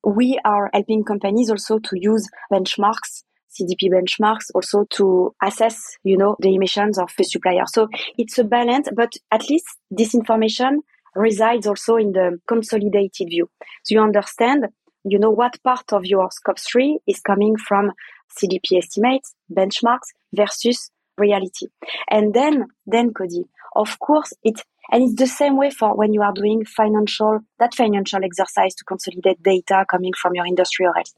We 0.05 0.39
are 0.45 0.70
helping 0.72 1.05
companies 1.05 1.51
also 1.51 1.78
to 1.78 1.99
use 1.99 2.28
benchmarks, 2.53 3.22
CDP 3.51 3.91
benchmarks, 3.91 4.51
also 4.55 4.85
to 4.91 5.35
assess, 5.43 5.97
you 6.03 6.18
know, 6.18 6.37
the 6.41 6.55
emissions 6.55 6.99
of 6.99 7.11
the 7.16 7.24
supplier. 7.24 7.64
So 7.66 7.89
it's 8.18 8.39
a 8.39 8.45
balance, 8.45 8.89
but 8.95 9.12
at 9.30 9.49
least 9.49 9.66
this 9.91 10.14
information 10.14 10.80
resides 11.14 11.66
also 11.66 11.97
in 11.97 12.12
the 12.12 12.39
consolidated 12.47 13.28
view. 13.28 13.49
So 13.85 13.95
you 13.95 14.03
understand 14.03 14.66
you 15.05 15.19
know 15.19 15.31
what 15.31 15.63
part 15.63 15.93
of 15.93 16.05
your 16.07 16.31
scope 16.31 16.59
three 16.59 16.99
is 17.07 17.21
coming 17.21 17.57
from 17.57 17.93
CDP 18.37 18.79
estimates, 18.79 19.35
benchmarks 19.53 20.09
versus 20.33 20.91
reality. 21.19 21.67
And 22.11 22.35
then, 22.35 22.67
then 22.87 23.13
Cody, 23.13 23.45
of 23.77 23.99
course, 23.99 24.33
it, 24.43 24.63
and 24.91 25.03
it's 25.03 25.15
the 25.15 25.27
same 25.27 25.57
way 25.57 25.71
for 25.71 25.97
when 25.97 26.13
you 26.13 26.23
are 26.23 26.33
doing 26.33 26.65
financial, 26.65 27.41
that 27.59 27.75
financial 27.75 28.25
exercise 28.25 28.75
to 28.77 28.85
consolidate 28.85 29.43
data 29.43 29.85
coming 29.91 30.13
from 30.21 30.35
your 30.35 30.47
industry 30.47 30.87
or 30.87 30.97
else. 30.97 31.15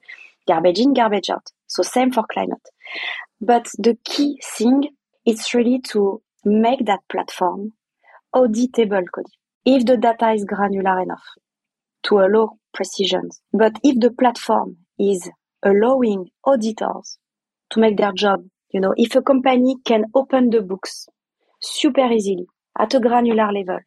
Garbage 0.46 0.78
in, 0.78 0.92
garbage 0.92 1.30
out. 1.30 1.46
So 1.66 1.82
same 1.82 2.12
for 2.12 2.24
climate. 2.30 2.68
But 3.40 3.70
the 3.78 3.96
key 4.04 4.40
thing 4.56 4.90
is 5.26 5.54
really 5.54 5.80
to 5.88 6.22
make 6.44 6.84
that 6.86 7.00
platform 7.10 7.72
auditable, 8.34 9.04
Cody. 9.14 9.32
If 9.64 9.86
the 9.86 9.96
data 9.96 10.32
is 10.32 10.44
granular 10.44 11.00
enough 11.00 11.24
to 12.04 12.18
allow 12.18 12.58
precision. 12.72 13.28
But 13.52 13.78
if 13.82 14.00
the 14.00 14.10
platform 14.10 14.76
is 14.98 15.30
allowing 15.62 16.30
auditors 16.44 17.18
to 17.70 17.80
make 17.80 17.96
their 17.96 18.12
job, 18.12 18.44
you 18.72 18.80
know, 18.80 18.94
if 18.96 19.14
a 19.14 19.22
company 19.22 19.76
can 19.84 20.04
open 20.14 20.50
the 20.50 20.60
books 20.60 21.06
super 21.62 22.10
easily 22.10 22.46
at 22.78 22.94
a 22.94 23.00
granular 23.00 23.50
level 23.52 23.78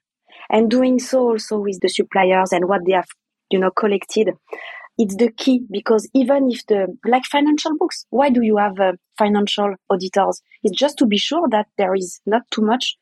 and 0.50 0.70
doing 0.70 1.00
so 1.00 1.20
also 1.32 1.60
with 1.60 1.80
the 1.82 1.90
suppliers 1.90 2.52
and 2.52 2.68
what 2.68 2.82
they 2.86 2.94
have, 2.94 3.08
you 3.52 3.60
know, 3.60 3.72
collected, 3.72 4.30
it's 4.98 5.16
the 5.16 5.32
key 5.32 5.62
because 5.70 6.10
even 6.14 6.50
if 6.50 6.66
the, 6.68 6.88
like 7.06 7.26
financial 7.26 7.78
books, 7.78 8.06
why 8.10 8.30
do 8.30 8.42
you 8.42 8.58
have 8.58 8.80
uh, 8.80 8.94
financial 9.18 9.76
auditors? 9.90 10.42
It's 10.64 10.78
just 10.78 10.98
to 11.00 11.06
be 11.06 11.18
sure 11.18 11.48
that 11.52 11.68
there 11.78 11.94
is 11.94 12.20
not 12.26 12.44
too 12.50 12.62
much 12.64 12.98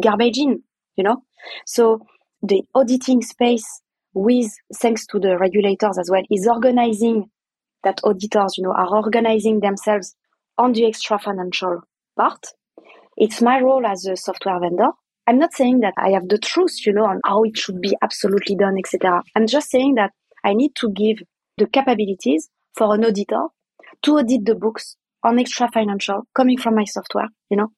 garbage 0.00 0.38
in, 0.38 0.62
you 0.96 1.04
know? 1.04 1.22
So 1.66 2.00
the 2.42 2.62
auditing 2.74 3.22
space 3.22 3.80
with 4.14 4.52
thanks 4.76 5.06
to 5.06 5.18
the 5.18 5.36
regulators 5.38 5.98
as 5.98 6.08
well 6.10 6.22
is 6.30 6.46
organizing 6.46 7.26
that 7.82 8.00
auditors 8.04 8.56
you 8.56 8.64
know 8.64 8.72
are 8.72 8.94
organizing 8.94 9.60
themselves 9.60 10.14
on 10.56 10.72
the 10.72 10.86
extra 10.86 11.18
financial 11.18 11.80
part. 12.16 12.46
It's 13.16 13.42
my 13.42 13.60
role 13.60 13.84
as 13.86 14.06
a 14.06 14.16
software 14.16 14.60
vendor. 14.60 14.90
I'm 15.26 15.38
not 15.38 15.54
saying 15.54 15.80
that 15.80 15.94
i 15.96 16.10
have 16.10 16.28
the 16.28 16.36
truth 16.36 16.84
you 16.84 16.92
know 16.92 17.06
on 17.06 17.20
how 17.24 17.44
it 17.44 17.56
should 17.56 17.80
be 17.80 17.96
absolutely 18.02 18.56
done 18.56 18.76
etc 18.78 19.22
i'm 19.34 19.46
just 19.46 19.70
saying 19.70 19.94
that 19.94 20.10
i 20.44 20.52
need 20.52 20.72
to 20.76 20.90
give 20.90 21.22
the 21.56 21.66
capabilities 21.66 22.50
for 22.76 22.94
an 22.94 23.06
auditor 23.06 23.46
to 24.02 24.18
audit 24.18 24.44
the 24.44 24.54
books 24.54 24.96
on 25.22 25.38
extra 25.38 25.66
financial 25.72 26.24
coming 26.34 26.58
from 26.58 26.74
my 26.74 26.84
software 26.84 27.28
you 27.48 27.56
know 27.56 27.68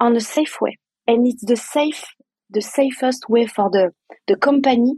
on 0.00 0.16
a 0.16 0.20
safe 0.20 0.60
way. 0.60 0.78
And 1.06 1.26
it's 1.26 1.44
the 1.44 1.56
safe 1.56 2.04
the 2.50 2.62
safest 2.62 3.28
way 3.28 3.46
for 3.46 3.70
the 3.70 3.92
the 4.26 4.36
company 4.36 4.94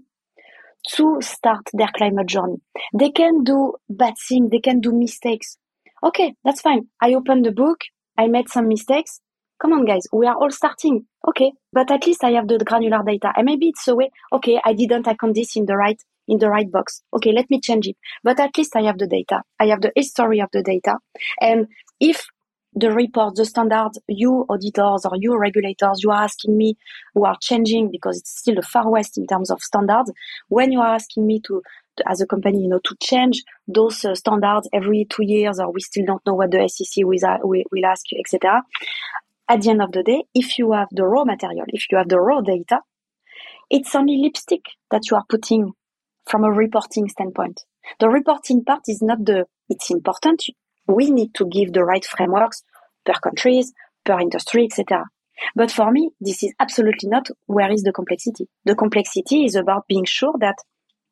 to 0.92 1.18
start 1.20 1.62
their 1.72 1.90
climate 1.94 2.26
journey. 2.26 2.60
They 2.94 3.10
can 3.10 3.44
do 3.44 3.74
bad 3.88 4.14
things, 4.28 4.50
they 4.50 4.60
can 4.60 4.80
do 4.80 4.92
mistakes. 4.92 5.58
Okay, 6.02 6.34
that's 6.44 6.60
fine. 6.60 6.88
I 7.00 7.14
opened 7.14 7.46
the 7.46 7.52
book, 7.52 7.80
I 8.16 8.28
made 8.28 8.48
some 8.48 8.68
mistakes. 8.68 9.20
Come 9.60 9.72
on, 9.72 9.86
guys, 9.86 10.06
we 10.12 10.26
are 10.26 10.36
all 10.36 10.50
starting. 10.50 11.06
Okay, 11.26 11.52
but 11.72 11.90
at 11.90 12.06
least 12.06 12.22
I 12.22 12.32
have 12.32 12.46
the 12.46 12.58
granular 12.58 13.02
data. 13.04 13.32
And 13.36 13.46
maybe 13.46 13.68
it's 13.68 13.88
a 13.88 13.94
way, 13.94 14.10
okay, 14.32 14.60
I 14.62 14.74
didn't 14.74 15.06
account 15.06 15.34
this 15.34 15.56
in 15.56 15.66
the 15.66 15.76
right 15.76 16.00
in 16.28 16.38
the 16.38 16.50
right 16.50 16.70
box. 16.70 17.02
Okay, 17.14 17.32
let 17.32 17.48
me 17.50 17.60
change 17.60 17.86
it. 17.86 17.96
But 18.22 18.40
at 18.40 18.56
least 18.56 18.74
I 18.76 18.82
have 18.82 18.98
the 18.98 19.06
data. 19.06 19.42
I 19.60 19.66
have 19.66 19.80
the 19.80 19.92
history 19.94 20.40
of 20.40 20.48
the 20.52 20.62
data. 20.62 20.96
And 21.40 21.68
if 22.00 22.26
the 22.76 22.92
reports, 22.92 23.38
the 23.38 23.46
standards, 23.46 23.98
you 24.06 24.44
auditors 24.50 25.06
or 25.06 25.12
you 25.18 25.36
regulators, 25.38 26.02
you 26.02 26.10
are 26.10 26.22
asking 26.22 26.56
me 26.56 26.76
who 27.14 27.24
are 27.24 27.36
changing 27.40 27.90
because 27.90 28.18
it's 28.18 28.38
still 28.38 28.54
the 28.54 28.62
far 28.62 28.90
west 28.90 29.16
in 29.16 29.26
terms 29.26 29.50
of 29.50 29.62
standards. 29.62 30.12
When 30.48 30.70
you 30.72 30.80
are 30.80 30.94
asking 30.94 31.26
me 31.26 31.40
to, 31.46 31.62
to 31.96 32.04
as 32.08 32.20
a 32.20 32.26
company, 32.26 32.60
you 32.60 32.68
know, 32.68 32.80
to 32.84 32.96
change 33.00 33.42
those 33.66 34.04
uh, 34.04 34.14
standards 34.14 34.68
every 34.74 35.06
two 35.08 35.24
years, 35.24 35.58
or 35.58 35.72
we 35.72 35.80
still 35.80 36.04
don't 36.04 36.26
know 36.26 36.34
what 36.34 36.50
the 36.50 36.68
SEC 36.68 37.02
will, 37.02 37.18
uh, 37.26 37.38
will, 37.42 37.64
will 37.72 37.86
ask 37.86 38.04
you, 38.12 38.20
etc. 38.20 38.62
At 39.48 39.62
the 39.62 39.70
end 39.70 39.80
of 39.80 39.92
the 39.92 40.02
day, 40.02 40.24
if 40.34 40.58
you 40.58 40.72
have 40.72 40.88
the 40.90 41.06
raw 41.06 41.24
material, 41.24 41.64
if 41.68 41.86
you 41.90 41.96
have 41.96 42.10
the 42.10 42.20
raw 42.20 42.42
data, 42.42 42.80
it's 43.70 43.94
only 43.94 44.18
lipstick 44.22 44.66
that 44.90 45.10
you 45.10 45.16
are 45.16 45.24
putting 45.28 45.72
from 46.26 46.44
a 46.44 46.50
reporting 46.50 47.08
standpoint. 47.08 47.62
The 48.00 48.08
reporting 48.08 48.64
part 48.64 48.82
is 48.88 49.00
not 49.00 49.24
the, 49.24 49.46
it's 49.70 49.90
important 49.90 50.42
we 50.86 51.10
need 51.10 51.34
to 51.34 51.46
give 51.46 51.72
the 51.72 51.84
right 51.84 52.04
frameworks 52.04 52.62
per 53.04 53.14
countries, 53.14 53.72
per 54.04 54.20
industry, 54.20 54.64
etc. 54.64 55.04
But 55.54 55.70
for 55.70 55.90
me, 55.90 56.10
this 56.20 56.42
is 56.42 56.54
absolutely 56.58 57.08
not 57.08 57.28
where 57.46 57.70
is 57.70 57.82
the 57.82 57.92
complexity. 57.92 58.48
The 58.64 58.74
complexity 58.74 59.44
is 59.44 59.54
about 59.54 59.86
being 59.88 60.04
sure 60.04 60.34
that 60.40 60.56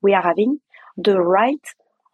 we 0.00 0.14
are 0.14 0.22
having 0.22 0.60
the 0.96 1.20
right 1.20 1.60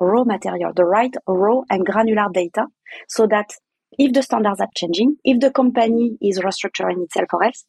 raw 0.01 0.25
material, 0.25 0.73
the 0.75 0.85
right 0.85 1.15
raw 1.27 1.61
and 1.71 1.85
granular 1.85 2.27
data 2.33 2.67
so 3.09 3.27
that 3.27 3.51
if 3.99 4.13
the 4.13 4.23
standards 4.23 4.61
are 4.61 4.69
changing, 4.75 5.17
if 5.25 5.41
the 5.41 5.51
company 5.51 6.17
is 6.21 6.39
restructuring 6.41 7.05
itself 7.05 7.29
or 7.33 7.45
else, 7.45 7.65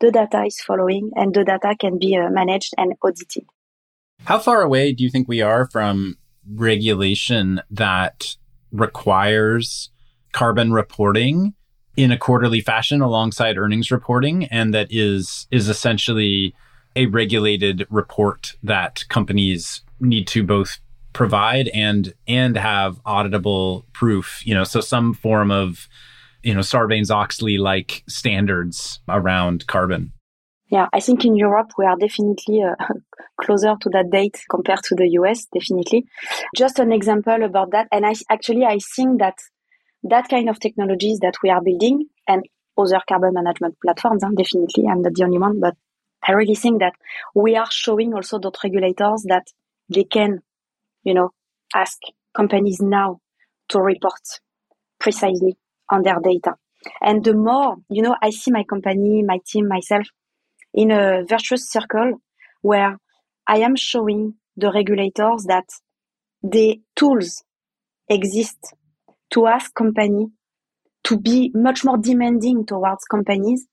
the 0.00 0.10
data 0.10 0.42
is 0.44 0.60
following 0.60 1.10
and 1.14 1.34
the 1.34 1.44
data 1.44 1.74
can 1.78 1.98
be 1.98 2.16
uh, 2.16 2.30
managed 2.30 2.74
and 2.78 2.94
audited. 3.04 3.44
How 4.24 4.38
far 4.38 4.62
away 4.62 4.92
do 4.92 5.04
you 5.04 5.10
think 5.10 5.28
we 5.28 5.42
are 5.42 5.66
from 5.66 6.16
regulation 6.46 7.60
that 7.70 8.36
requires 8.72 9.90
carbon 10.32 10.72
reporting 10.72 11.54
in 11.96 12.12
a 12.12 12.18
quarterly 12.18 12.60
fashion 12.60 13.00
alongside 13.00 13.58
earnings 13.58 13.90
reporting 13.90 14.44
and 14.46 14.72
that 14.72 14.86
is 14.90 15.46
is 15.50 15.68
essentially 15.68 16.54
a 16.96 17.06
regulated 17.06 17.86
report 17.90 18.56
that 18.62 19.04
companies 19.08 19.82
need 20.00 20.26
to 20.26 20.44
both 20.44 20.78
provide 21.12 21.68
and 21.68 22.14
and 22.28 22.56
have 22.56 23.02
auditable 23.04 23.84
proof 23.92 24.42
you 24.46 24.54
know 24.54 24.64
so 24.64 24.80
some 24.80 25.12
form 25.12 25.50
of 25.50 25.88
you 26.42 26.54
know 26.54 26.60
sarbanes-oxley 26.60 27.58
like 27.58 28.04
standards 28.08 29.00
around 29.08 29.66
carbon 29.66 30.12
yeah, 30.70 30.86
I 30.92 31.00
think 31.00 31.24
in 31.24 31.34
Europe 31.34 31.72
we 31.76 31.84
are 31.84 31.96
definitely 31.96 32.62
uh, 32.62 32.76
closer 33.40 33.74
to 33.80 33.88
that 33.90 34.10
date 34.10 34.40
compared 34.48 34.82
to 34.84 34.94
the 34.94 35.08
US, 35.20 35.46
definitely. 35.46 36.06
Just 36.56 36.78
an 36.78 36.92
example 36.92 37.42
about 37.42 37.72
that, 37.72 37.88
and 37.90 38.06
I 38.06 38.14
actually 38.30 38.64
I 38.64 38.78
think 38.78 39.18
that 39.18 39.34
that 40.04 40.28
kind 40.28 40.48
of 40.48 40.60
technologies 40.60 41.18
that 41.20 41.34
we 41.42 41.50
are 41.50 41.60
building 41.60 42.06
and 42.26 42.44
other 42.78 43.00
carbon 43.08 43.34
management 43.34 43.76
platforms, 43.82 44.22
huh, 44.22 44.30
definitely, 44.36 44.86
I'm 44.88 45.02
not 45.02 45.14
the 45.14 45.24
only 45.24 45.38
one, 45.38 45.60
but 45.60 45.74
I 46.26 46.32
really 46.32 46.54
think 46.54 46.80
that 46.80 46.94
we 47.34 47.56
are 47.56 47.70
showing 47.70 48.14
also 48.14 48.38
those 48.38 48.52
regulators 48.62 49.24
that 49.28 49.48
they 49.88 50.04
can, 50.04 50.38
you 51.02 51.14
know, 51.14 51.30
ask 51.74 51.98
companies 52.34 52.80
now 52.80 53.20
to 53.70 53.80
report 53.80 54.20
precisely 55.00 55.56
on 55.90 56.02
their 56.02 56.18
data. 56.22 56.54
And 57.02 57.24
the 57.24 57.34
more, 57.34 57.76
you 57.90 58.02
know, 58.02 58.16
I 58.22 58.30
see 58.30 58.50
my 58.50 58.64
company, 58.64 59.22
my 59.22 59.38
team, 59.46 59.68
myself 59.68 60.06
in 60.74 60.90
a 60.90 61.24
virtuous 61.28 61.70
circle 61.70 62.20
where 62.62 62.98
I 63.46 63.58
am 63.58 63.76
showing 63.76 64.34
the 64.56 64.72
regulators 64.72 65.44
that 65.44 65.64
the 66.42 66.80
tools 66.96 67.42
exist 68.08 68.58
to 69.30 69.46
ask 69.46 69.74
company 69.74 70.28
to 71.04 71.18
be 71.18 71.50
much 71.54 71.84
more 71.84 71.96
demanding 71.96 72.66
towards 72.66 73.04
companies 73.04 73.66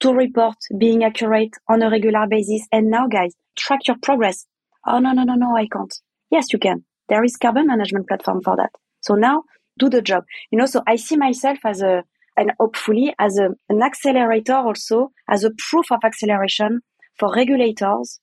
to 0.00 0.12
report 0.12 0.56
being 0.78 1.02
accurate 1.04 1.54
on 1.68 1.82
a 1.82 1.90
regular 1.90 2.26
basis. 2.28 2.66
And 2.70 2.90
now 2.90 3.08
guys, 3.08 3.34
track 3.56 3.80
your 3.88 3.96
progress. 4.02 4.46
Oh, 4.86 4.98
no, 4.98 5.12
no, 5.12 5.24
no, 5.24 5.34
no, 5.34 5.56
I 5.56 5.66
can't. 5.66 5.92
Yes, 6.30 6.52
you 6.52 6.58
can. 6.58 6.84
There 7.08 7.24
is 7.24 7.36
carbon 7.36 7.66
management 7.66 8.06
platform 8.06 8.42
for 8.42 8.56
that. 8.56 8.70
So 9.00 9.14
now 9.14 9.44
do 9.78 9.88
the 9.88 10.02
job. 10.02 10.24
You 10.50 10.58
know, 10.58 10.66
so 10.66 10.82
I 10.86 10.96
see 10.96 11.16
myself 11.16 11.58
as 11.64 11.82
a, 11.82 12.04
and 12.38 12.52
hopefully 12.60 13.12
as 13.18 13.36
a, 13.38 13.48
an 13.68 13.82
accelerator 13.82 14.54
also, 14.54 15.10
as 15.28 15.42
a 15.42 15.50
proof 15.68 15.90
of 15.90 15.98
acceleration 16.04 16.80
for 17.18 17.34
regulators 17.34 18.20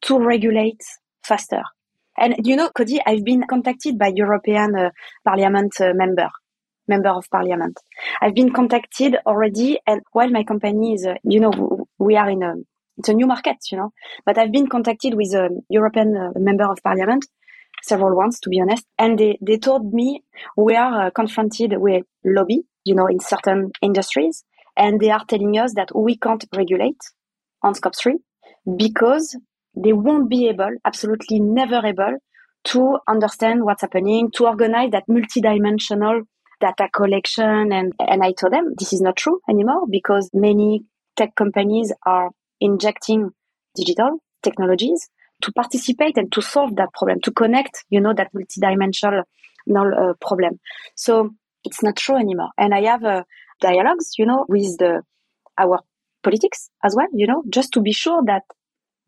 to 0.00 0.18
regulate 0.18 0.80
faster. 1.22 1.62
And 2.16 2.34
you 2.44 2.56
know, 2.56 2.70
Cody, 2.70 2.98
I've 3.04 3.24
been 3.24 3.44
contacted 3.48 3.98
by 3.98 4.12
European 4.14 4.74
uh, 4.74 4.90
Parliament 5.24 5.72
uh, 5.80 5.92
member, 5.94 6.28
member 6.88 7.10
of 7.10 7.26
Parliament. 7.30 7.78
I've 8.22 8.34
been 8.34 8.52
contacted 8.52 9.16
already, 9.26 9.78
and 9.86 10.00
while 10.12 10.30
my 10.30 10.44
company 10.44 10.94
is, 10.94 11.06
uh, 11.06 11.14
you 11.22 11.38
know, 11.38 11.86
we 11.98 12.16
are 12.16 12.30
in 12.30 12.42
a 12.42 12.54
it's 12.96 13.08
a 13.08 13.14
new 13.14 13.26
market, 13.26 13.58
you 13.70 13.78
know. 13.78 13.92
But 14.26 14.38
I've 14.38 14.50
been 14.50 14.66
contacted 14.66 15.14
with 15.14 15.32
a 15.34 15.50
European 15.68 16.16
uh, 16.16 16.30
member 16.36 16.64
of 16.64 16.82
Parliament, 16.82 17.26
several 17.82 18.16
ones 18.16 18.40
to 18.40 18.48
be 18.48 18.60
honest, 18.60 18.84
and 18.98 19.18
they 19.18 19.38
they 19.40 19.58
told 19.58 19.92
me 19.92 20.24
we 20.56 20.74
are 20.74 21.06
uh, 21.06 21.10
confronted 21.10 21.74
with 21.76 22.04
lobby, 22.24 22.62
you 22.88 22.94
know, 22.94 23.06
in 23.06 23.20
certain 23.20 23.70
industries, 23.82 24.44
and 24.76 25.00
they 25.00 25.10
are 25.10 25.24
telling 25.32 25.58
us 25.58 25.74
that 25.74 25.90
we 25.94 26.16
can't 26.16 26.44
regulate 26.56 27.02
on 27.62 27.74
scope 27.74 27.96
three 28.02 28.18
because 28.84 29.36
they 29.84 29.92
won't 29.92 30.28
be 30.28 30.48
able, 30.48 30.72
absolutely 30.84 31.40
never 31.40 31.80
able, 31.84 32.18
to 32.64 32.98
understand 33.08 33.64
what's 33.64 33.82
happening, 33.82 34.30
to 34.36 34.46
organize 34.46 34.90
that 34.90 35.04
multidimensional 35.08 36.22
data 36.60 36.88
collection. 36.94 37.72
And, 37.72 37.92
and 37.98 38.22
I 38.22 38.32
told 38.32 38.52
them 38.52 38.74
this 38.78 38.92
is 38.92 39.00
not 39.00 39.16
true 39.16 39.40
anymore 39.48 39.86
because 39.88 40.30
many 40.32 40.82
tech 41.16 41.34
companies 41.34 41.92
are 42.04 42.30
injecting 42.60 43.30
digital 43.74 44.18
technologies 44.42 45.08
to 45.42 45.52
participate 45.52 46.16
and 46.16 46.32
to 46.32 46.42
solve 46.42 46.74
that 46.76 46.92
problem, 46.92 47.20
to 47.22 47.30
connect, 47.30 47.84
you 47.90 48.00
know, 48.00 48.12
that 48.14 48.32
multidimensional 48.34 49.22
uh, 49.76 50.12
problem. 50.20 50.58
So 50.96 51.30
it's 51.68 51.82
not 51.82 51.96
true 51.96 52.16
anymore. 52.16 52.50
And 52.56 52.74
I 52.74 52.82
have 52.82 53.04
uh, 53.04 53.24
dialogues, 53.60 54.12
you 54.18 54.26
know, 54.26 54.46
with 54.48 54.78
the, 54.78 55.02
our 55.58 55.80
politics 56.22 56.70
as 56.82 56.94
well, 56.96 57.08
you 57.12 57.26
know, 57.26 57.42
just 57.48 57.72
to 57.72 57.80
be 57.80 57.92
sure 57.92 58.22
that 58.26 58.42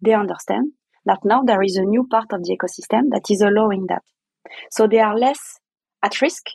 they 0.05 0.13
understand 0.13 0.73
that 1.07 1.21
now 1.25 1.43
there 1.43 1.63
is 1.63 1.77
a 1.77 1.83
new 1.83 2.07
part 2.07 2.33
of 2.33 2.45
the 2.45 2.57
ecosystem 2.57 3.11
that 3.11 3.31
is 3.31 3.41
allowing 3.41 3.87
that. 3.89 4.03
So 4.71 4.87
they 4.87 4.99
are 4.99 5.17
less 5.17 5.41
at 6.03 6.21
risk 6.21 6.47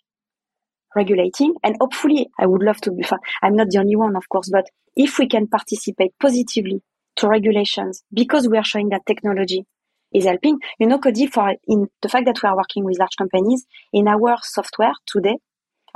regulating 0.96 1.56
and 1.64 1.76
hopefully 1.80 2.30
I 2.40 2.46
would 2.46 2.64
love 2.64 2.80
to 2.82 2.92
be, 2.92 3.04
I'm 3.44 3.56
not 3.56 3.68
the 3.70 3.80
only 3.80 3.96
one, 3.96 4.16
of 4.16 4.30
course, 4.30 4.50
but 4.52 4.66
if 4.96 5.20
we 5.20 5.28
can 5.28 5.48
participate 5.48 6.14
positively 6.22 6.82
to 7.18 7.28
regulations 7.28 8.04
because 8.14 8.48
we 8.48 8.58
are 8.58 8.64
showing 8.64 8.90
that 8.90 9.06
technology 9.06 9.66
is 10.14 10.26
helping, 10.26 10.58
you 10.80 10.88
know, 10.88 11.00
Cody, 11.00 11.28
for 11.28 11.54
in 11.68 11.88
the 12.02 12.10
fact 12.10 12.26
that 12.26 12.42
we 12.42 12.48
are 12.48 12.56
working 12.56 12.86
with 12.86 13.00
large 13.00 13.18
companies 13.18 13.66
in 13.92 14.08
our 14.08 14.38
software 14.42 14.94
today, 15.06 15.38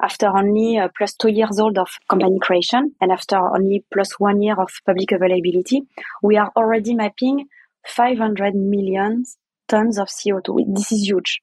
after 0.02 0.28
only 0.28 0.78
uh, 0.78 0.88
plus 0.97 1.14
two 1.14 1.30
years 1.30 1.60
old 1.60 1.78
of 1.78 1.89
company 2.10 2.38
creation 2.41 2.95
and 3.02 3.12
after 3.12 3.38
only 3.38 3.84
plus 3.93 4.20
one 4.20 4.41
year 4.41 4.60
of 4.60 4.72
public 4.86 5.12
availability, 5.12 5.84
we 6.22 6.38
are 6.38 6.52
already 6.56 6.95
mapping 6.95 7.47
500 7.88 8.56
million 8.56 9.24
tons 9.68 9.97
of 9.97 10.08
CO2. 10.08 10.76
This 10.76 10.91
is 10.91 11.08
huge. 11.08 11.41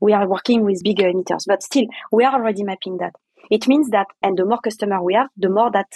We 0.00 0.12
are 0.12 0.28
working 0.28 0.64
with 0.64 0.82
bigger 0.82 1.04
emitters, 1.04 1.44
but 1.46 1.62
still, 1.62 1.84
we 2.10 2.24
are 2.24 2.34
already 2.34 2.64
mapping 2.64 2.98
that. 2.98 3.14
It 3.50 3.68
means 3.68 3.90
that, 3.90 4.06
and 4.22 4.36
the 4.36 4.44
more 4.44 4.58
customer 4.58 5.02
we 5.02 5.14
have, 5.14 5.28
the 5.36 5.48
more 5.48 5.70
that 5.70 5.86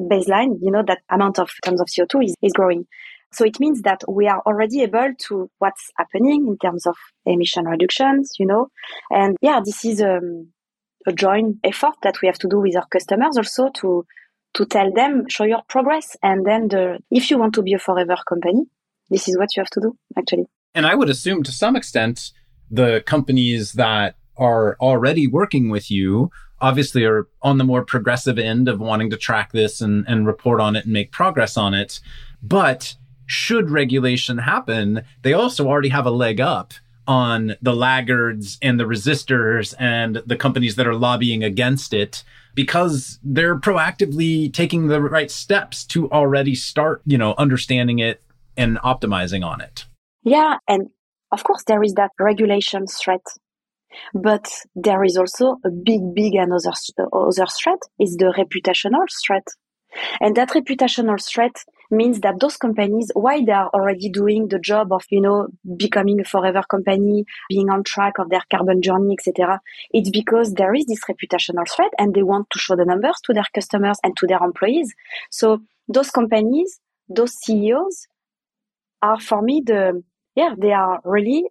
baseline, 0.00 0.58
you 0.60 0.70
know, 0.70 0.82
that 0.86 1.02
amount 1.10 1.38
of 1.38 1.50
tons 1.64 1.80
of 1.80 1.86
CO2 1.86 2.24
is, 2.24 2.34
is 2.42 2.52
growing. 2.52 2.86
So 3.32 3.44
it 3.44 3.60
means 3.60 3.82
that 3.82 4.02
we 4.08 4.28
are 4.28 4.40
already 4.40 4.82
able 4.82 5.12
to 5.28 5.50
what's 5.58 5.90
happening 5.96 6.46
in 6.48 6.58
terms 6.58 6.86
of 6.86 6.96
emission 7.24 7.64
reductions, 7.64 8.32
you 8.38 8.46
know, 8.46 8.68
and 9.10 9.36
yeah, 9.40 9.60
this 9.64 9.84
is 9.84 10.02
um, 10.02 10.52
a 11.06 11.12
joint 11.12 11.56
effort 11.64 11.94
that 12.02 12.20
we 12.22 12.26
have 12.26 12.38
to 12.38 12.48
do 12.48 12.60
with 12.60 12.76
our 12.76 12.86
customers 12.86 13.36
also 13.36 13.70
to 13.70 14.06
to 14.54 14.66
tell 14.66 14.92
them 14.92 15.24
show 15.28 15.44
your 15.44 15.62
progress. 15.68 16.16
And 16.22 16.44
then 16.46 16.68
the 16.68 16.98
if 17.10 17.30
you 17.30 17.38
want 17.38 17.54
to 17.54 17.62
be 17.62 17.72
a 17.72 17.78
forever 17.78 18.16
company 18.28 18.64
this 19.10 19.28
is 19.28 19.36
what 19.36 19.54
you 19.56 19.60
have 19.60 19.70
to 19.70 19.80
do 19.80 19.96
actually. 20.16 20.46
And 20.74 20.86
i 20.86 20.94
would 20.94 21.10
assume 21.10 21.42
to 21.44 21.52
some 21.52 21.76
extent 21.76 22.32
the 22.70 23.02
companies 23.06 23.72
that 23.72 24.16
are 24.36 24.76
already 24.80 25.26
working 25.26 25.68
with 25.68 25.90
you 25.90 26.30
obviously 26.60 27.04
are 27.04 27.28
on 27.42 27.58
the 27.58 27.64
more 27.64 27.84
progressive 27.84 28.38
end 28.38 28.68
of 28.68 28.80
wanting 28.80 29.10
to 29.10 29.16
track 29.16 29.52
this 29.52 29.80
and, 29.80 30.06
and 30.08 30.26
report 30.26 30.60
on 30.60 30.76
it 30.76 30.84
and 30.84 30.92
make 30.92 31.10
progress 31.10 31.56
on 31.56 31.74
it. 31.74 32.00
But 32.42 32.94
should 33.26 33.70
regulation 33.70 34.38
happen 34.38 35.02
they 35.22 35.32
also 35.32 35.66
already 35.66 35.88
have 35.88 36.06
a 36.06 36.10
leg 36.10 36.40
up 36.40 36.74
on 37.06 37.56
the 37.60 37.74
laggards 37.74 38.58
and 38.62 38.78
the 38.78 38.84
resistors 38.84 39.74
and 39.78 40.22
the 40.26 40.36
companies 40.36 40.76
that 40.76 40.86
are 40.86 40.94
lobbying 40.94 41.42
against 41.42 41.92
it 41.92 42.24
because 42.54 43.18
they're 43.22 43.58
proactively 43.58 44.52
taking 44.52 44.88
the 44.88 45.00
right 45.00 45.30
steps 45.30 45.84
to 45.86 46.10
already 46.10 46.54
start, 46.54 47.02
you 47.06 47.18
know, 47.18 47.34
understanding 47.38 47.98
it 47.98 48.22
and 48.56 48.78
optimizing 48.78 49.44
on 49.44 49.60
it. 49.60 49.86
Yeah. 50.22 50.58
And 50.68 50.88
of 51.32 51.44
course, 51.44 51.64
there 51.66 51.82
is 51.82 51.94
that 51.94 52.10
regulation 52.18 52.86
threat. 52.86 53.22
But 54.14 54.50
there 54.74 55.04
is 55.04 55.16
also 55.16 55.56
a 55.64 55.70
big, 55.70 56.14
big 56.14 56.34
another, 56.34 56.72
other 57.12 57.46
threat 57.46 57.78
is 57.98 58.16
the 58.16 58.32
reputational 58.38 59.06
threat. 59.26 59.46
And 60.20 60.36
that 60.36 60.50
reputational 60.50 61.24
threat 61.24 61.64
means 61.90 62.20
that 62.20 62.40
those 62.40 62.56
companies, 62.56 63.10
why 63.14 63.44
they 63.44 63.52
are 63.52 63.68
already 63.68 64.08
doing 64.08 64.48
the 64.48 64.58
job 64.58 64.92
of, 64.92 65.04
you 65.10 65.20
know, 65.20 65.48
becoming 65.76 66.20
a 66.20 66.24
forever 66.24 66.62
company, 66.68 67.24
being 67.48 67.68
on 67.68 67.84
track 67.84 68.18
of 68.18 68.30
their 68.30 68.42
carbon 68.50 68.80
journey, 68.82 69.16
etc. 69.18 69.60
It's 69.90 70.10
because 70.10 70.54
there 70.54 70.74
is 70.74 70.86
this 70.86 71.00
reputational 71.08 71.68
threat 71.68 71.90
and 71.98 72.14
they 72.14 72.22
want 72.22 72.48
to 72.50 72.58
show 72.58 72.76
the 72.76 72.84
numbers 72.84 73.20
to 73.24 73.34
their 73.34 73.46
customers 73.54 73.98
and 74.02 74.16
to 74.16 74.26
their 74.26 74.42
employees. 74.42 74.94
So 75.30 75.62
those 75.88 76.10
companies, 76.10 76.80
those 77.08 77.34
CEOs 77.34 78.06
are 79.02 79.20
for 79.20 79.42
me 79.42 79.62
the, 79.64 80.02
yeah, 80.34 80.54
they 80.56 80.72
are 80.72 81.00
really 81.04 81.44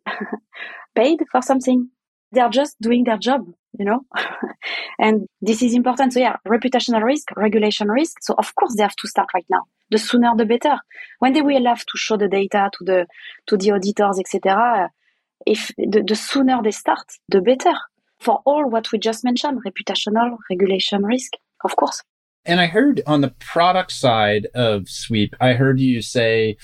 paid 0.96 1.20
for 1.32 1.42
something. 1.42 1.90
They 2.32 2.42
are 2.42 2.50
just 2.50 2.80
doing 2.82 3.04
their 3.04 3.18
job 3.18 3.46
you 3.78 3.86
know? 3.86 4.02
And 5.00 5.28
this 5.42 5.62
is 5.62 5.74
important. 5.74 6.14
So 6.14 6.20
yeah 6.20 6.38
reputational 6.48 7.04
risk 7.04 7.32
regulation 7.36 7.90
risk. 7.90 8.18
So 8.22 8.36
of 8.38 8.54
course 8.56 8.76
they 8.76 8.84
have 8.84 8.96
to 8.98 9.08
start 9.08 9.30
right 9.34 9.46
now. 9.50 9.64
The 9.90 9.98
sooner 9.98 10.32
the 10.36 10.46
better. 10.46 10.78
When 11.20 11.34
they 11.34 11.42
will 11.42 11.66
have 11.66 11.86
to 11.86 11.98
show 11.98 12.18
the 12.18 12.28
data 12.28 12.70
to 12.78 12.84
the 12.84 13.08
to 13.48 13.58
the 13.58 13.72
auditors 13.72 14.20
etc 14.20 14.90
if 15.46 15.72
the, 15.78 16.04
the 16.08 16.16
sooner 16.16 16.62
they 16.64 16.72
start 16.72 17.06
the 17.30 17.42
better. 17.42 17.74
For 18.20 18.42
all 18.46 18.70
what 18.70 18.92
we 18.92 19.00
just 19.00 19.24
mentioned 19.24 19.62
reputational 19.66 20.38
regulation 20.50 21.04
risk 21.04 21.34
of 21.64 21.76
course. 21.76 22.02
And 22.46 22.60
i 22.60 22.66
heard 22.66 23.02
on 23.06 23.22
the 23.22 23.34
product 23.40 23.92
side 23.92 24.48
of 24.54 24.90
sweep 24.90 25.36
i 25.40 25.54
heard 25.54 25.80
you 25.80 26.02
say 26.02 26.58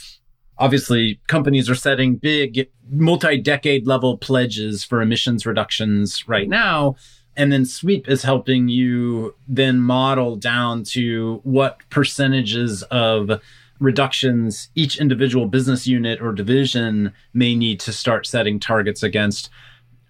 obviously 0.60 1.20
companies 1.28 1.70
are 1.70 1.76
setting 1.76 2.16
big 2.16 2.70
multi-decade 2.89 3.86
level 3.88 4.18
pledges 4.18 4.84
for 4.84 5.01
emissions 5.01 5.45
reductions 5.45 6.28
right 6.28 6.49
now. 6.49 6.95
And 7.36 7.51
then 7.51 7.66
sweep 7.66 8.10
is 8.10 8.24
helping 8.24 8.68
you 8.68 9.36
then 9.47 9.80
model 9.80 10.36
down 10.36 10.84
to 10.86 11.39
what 11.43 11.78
percentages 11.89 12.82
of 12.84 13.39
reductions 13.80 14.70
each 14.74 14.99
individual 14.99 15.45
business 15.45 15.86
unit 15.86 16.20
or 16.20 16.34
division 16.34 17.14
may 17.34 17.55
need 17.55 17.80
to 17.82 17.93
start 17.93 18.26
setting 18.26 18.60
targets 18.60 19.03
against. 19.03 19.51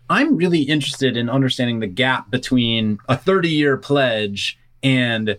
I'm 0.10 0.38
really 0.38 0.62
interested 0.62 1.18
in 1.18 1.30
understanding 1.30 1.82
the 1.82 1.88
gap 1.88 2.32
between 2.32 2.98
a 3.10 3.18
30 3.18 3.50
year 3.50 3.76
pledge 3.76 4.58
and 4.82 5.38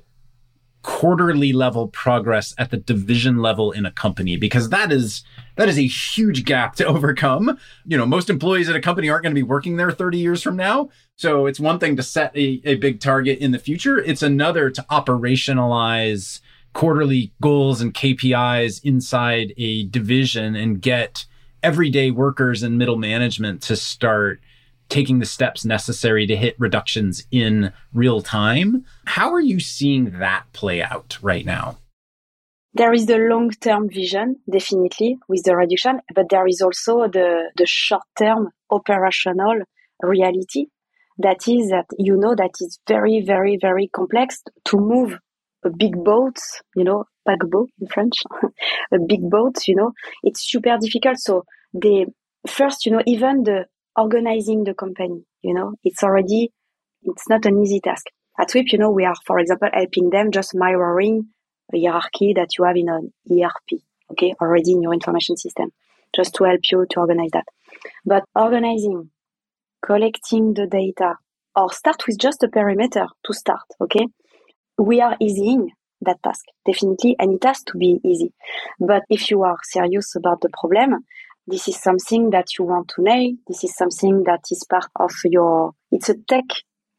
quarterly 0.89 1.53
level 1.53 1.87
progress 1.89 2.55
at 2.57 2.71
the 2.71 2.79
division 2.79 3.37
level 3.43 3.73
in 3.73 3.85
a 3.85 3.91
company 3.91 4.39
because 4.39 4.71
that 4.71 4.91
is 4.91 5.23
that 5.57 5.69
is 5.69 5.79
a 5.79 5.87
huge 5.87 6.47
gap 6.47 6.75
to 6.77 6.85
overcome. 6.87 7.59
You 7.85 7.99
know, 7.99 8.07
most 8.07 8.31
employees 8.31 8.71
at 8.71 8.75
a 8.75 8.81
company 8.81 9.11
aren't 9.11 9.23
going 9.23 9.35
to 9.35 9.39
be 9.39 9.43
working 9.43 9.77
there 9.77 9.91
30 9.91 10.17
years 10.17 10.43
from 10.43 10.57
now. 10.57 10.89
So 11.17 11.45
it's 11.45 11.61
one 11.61 11.79
thing 11.79 11.97
to 11.97 12.03
set 12.03 12.35
a, 12.35 12.63
a 12.65 12.77
big 12.77 13.01
target 13.01 13.39
in 13.39 13.51
the 13.51 13.59
future. 13.59 13.99
It's 13.99 14.23
another 14.23 14.71
to 14.71 14.83
operationalize 14.91 16.41
quarterly 16.73 17.35
goals 17.43 17.83
and 17.83 17.93
KPIs 17.93 18.83
inside 18.83 19.53
a 19.59 19.85
division 19.85 20.57
and 20.57 20.81
get 20.81 21.27
everyday 21.63 22.11
workers 22.11 22.63
and 22.63 22.79
middle 22.79 22.97
management 22.97 23.61
to 23.65 23.77
start 23.77 24.41
taking 24.89 25.19
the 25.19 25.27
steps 25.27 25.65
necessary 25.65 26.27
to 26.27 26.37
hit 26.37 26.57
reductions 26.59 27.27
in 27.31 27.73
real 27.93 28.21
time. 28.21 28.85
How 29.07 29.33
are 29.33 29.41
you 29.41 29.61
seeing 29.61 30.19
that 30.19 30.45
play 30.53 30.83
out 30.83 31.19
right 31.23 31.45
now? 31.45 31.79
There 32.75 32.93
is 32.93 33.07
the 33.07 33.19
long 33.19 33.51
term 33.51 33.89
vision, 33.89 34.37
definitely, 34.51 35.19
with 35.29 35.43
the 35.45 35.57
reduction, 35.57 36.01
but 36.15 36.29
there 36.29 36.47
is 36.47 36.61
also 36.61 37.09
the, 37.09 37.51
the 37.57 37.67
short 37.67 38.03
term 38.17 38.51
operational 38.71 39.63
reality 40.03 40.67
that 41.19 41.49
is 41.49 41.71
that 41.71 41.87
you 41.99 42.17
know 42.17 42.35
that 42.35 42.51
it's 42.61 42.79
very, 42.87 43.21
very, 43.21 43.59
very 43.61 43.89
complex 43.89 44.43
to 44.67 44.77
move 44.77 45.19
a 45.65 45.71
big 45.71 45.93
boat, 46.05 46.37
you 46.77 46.85
know, 46.85 47.05
paquebot 47.27 47.67
in 47.81 47.89
French, 47.89 48.15
a 48.93 48.99
big 49.07 49.29
boat, 49.29 49.57
you 49.67 49.75
know, 49.75 49.93
it's 50.23 50.49
super 50.49 50.77
difficult. 50.81 51.19
So 51.19 51.45
they 51.75 52.07
first, 52.47 52.87
you 52.87 52.93
know, 52.93 53.03
even 53.07 53.43
the 53.43 53.65
organizing 53.99 54.65
the 54.65 54.75
company, 54.75 55.25
you 55.43 55.53
know, 55.53 55.75
it's 55.83 56.03
already, 56.03 56.53
it's 57.03 57.29
not 57.29 57.45
an 57.45 57.61
easy 57.61 57.81
task. 57.81 58.07
At 58.39 58.51
Sweep, 58.51 58.73
you 58.73 58.79
know, 58.79 58.91
we 58.91 59.05
are, 59.05 59.17
for 59.27 59.41
example, 59.41 59.69
helping 59.73 60.11
them 60.11 60.31
just 60.31 60.55
mirroring 60.55 61.29
a 61.75 61.81
hierarchy 61.81 62.33
that 62.37 62.51
you 62.57 62.65
have 62.65 62.77
in 62.77 62.89
an 62.89 63.13
ERP, 63.31 63.81
okay, 64.13 64.35
already 64.41 64.73
in 64.73 64.83
your 64.83 64.95
information 64.95 65.37
system, 65.37 65.73
just 66.15 66.35
to 66.37 66.45
help 66.45 66.61
you 66.71 66.87
to 66.89 67.01
organize 67.01 67.31
that. 67.33 67.47
But 68.05 68.25
organizing, 68.37 69.11
collecting 69.85 70.55
the 70.55 70.69
data, 70.69 71.17
or 71.57 71.73
start 71.73 72.07
with 72.07 72.19
just 72.19 72.45
a 72.45 72.49
perimeter 72.49 73.07
to 73.27 73.33
start, 73.33 73.67
okay? 73.81 74.07
We 74.79 75.01
are 75.01 75.17
easing 75.21 75.73
that 76.03 76.23
task, 76.23 76.45
definitely, 76.65 77.17
and 77.19 77.35
it 77.35 77.45
has 77.45 77.65
to 77.65 77.77
be 77.77 78.01
easy. 78.05 78.33
But 78.79 79.03
if 79.11 79.29
you 79.33 79.43
are 79.43 79.57
serious 79.65 80.15
about 80.15 80.41
the 80.41 80.51
problem, 80.51 81.05
this 81.49 81.67
is 81.67 81.81
something 81.81 82.29
that 82.31 82.59
you 82.59 82.67
want 82.67 82.93
to 82.95 83.03
nail. 83.03 83.33
This 83.47 83.65
is 83.65 83.75
something 83.75 84.23
that 84.25 84.41
is 84.51 84.65
part 84.69 84.91
of 84.97 85.13
your, 85.25 85.73
it's 85.91 86.11
a 86.11 86.15
tech 86.29 86.45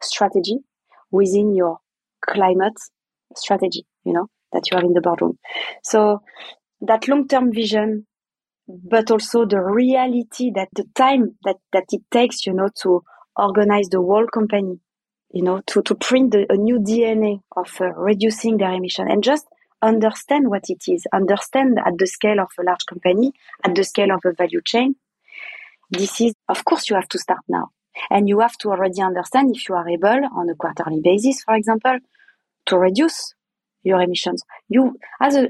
strategy 0.02 0.58
within 1.12 1.56
your 1.56 1.78
climate 2.28 2.74
strategy, 3.36 3.86
you 4.04 4.14
know, 4.14 4.28
that 4.52 4.64
you 4.70 4.76
have 4.76 4.84
in 4.84 4.94
the 4.94 5.02
boardroom. 5.02 5.38
So 5.84 6.24
that 6.82 7.08
long-term 7.08 7.54
vision, 7.54 8.08
but 8.68 9.12
also 9.12 9.46
the 9.46 9.62
reality 9.62 10.52
that 10.56 10.70
the 10.74 10.86
time 10.96 11.38
that, 11.44 11.58
that 11.72 11.86
it 11.92 12.02
takes, 12.12 12.48
you 12.48 12.54
know, 12.54 12.70
to 12.82 13.04
organize 13.36 13.90
the 13.90 14.00
whole 14.00 14.26
company, 14.28 14.80
you 15.32 15.44
know, 15.44 15.62
to, 15.68 15.84
to 15.84 15.94
print 15.94 16.32
the, 16.32 16.48
a 16.50 16.58
new 16.58 16.80
DNA 16.80 17.42
of 17.56 17.70
uh, 17.80 17.94
reducing 17.94 18.58
their 18.58 18.74
emission 18.74 19.08
and 19.10 19.24
just 19.24 19.46
understand 19.82 20.50
what 20.50 20.70
it 20.70 20.84
is, 20.88 21.06
understand 21.14 21.80
at 21.86 21.98
the 21.98 22.08
scale 22.08 22.40
of 22.40 22.50
a 22.60 22.64
large 22.64 22.86
company, 22.88 23.34
at 23.64 23.76
the 23.76 23.84
scale 23.84 24.12
of 24.12 24.22
a 24.26 24.34
value 24.34 24.62
chain. 24.64 24.96
This 25.90 26.22
is, 26.22 26.34
of 26.48 26.64
course, 26.66 26.90
you 26.90 26.96
have 26.96 27.10
to 27.10 27.20
start 27.20 27.42
now. 27.48 27.70
And 28.10 28.30
you 28.30 28.40
have 28.40 28.58
to 28.60 28.70
already 28.70 29.02
understand 29.02 29.56
if 29.56 29.68
you 29.68 29.76
are 29.76 29.90
able 29.90 30.22
on 30.36 30.50
a 30.50 30.56
quarterly 30.56 31.02
basis, 31.04 31.44
for 31.44 31.56
example, 31.56 31.98
to 32.68 32.78
reduce 32.78 33.34
your 33.84 34.02
emissions. 34.02 34.44
You, 34.68 34.98
as 35.20 35.36
a, 35.36 35.48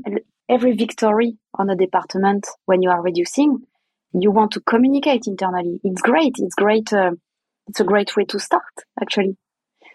every 0.48 0.74
victory 0.74 1.38
on 1.58 1.70
a 1.70 1.76
department, 1.76 2.48
when 2.66 2.82
you 2.82 2.90
are 2.90 3.02
reducing, 3.02 3.60
you 4.14 4.32
want 4.32 4.52
to 4.52 4.62
communicate 4.62 5.28
internally. 5.28 5.80
It's 5.84 6.02
great. 6.02 6.36
It's 6.38 6.56
great. 6.56 6.92
Uh, 6.92 7.12
it's 7.68 7.80
a 7.80 7.84
great 7.84 8.16
way 8.16 8.26
to 8.26 8.40
start, 8.40 8.64
actually. 9.00 9.38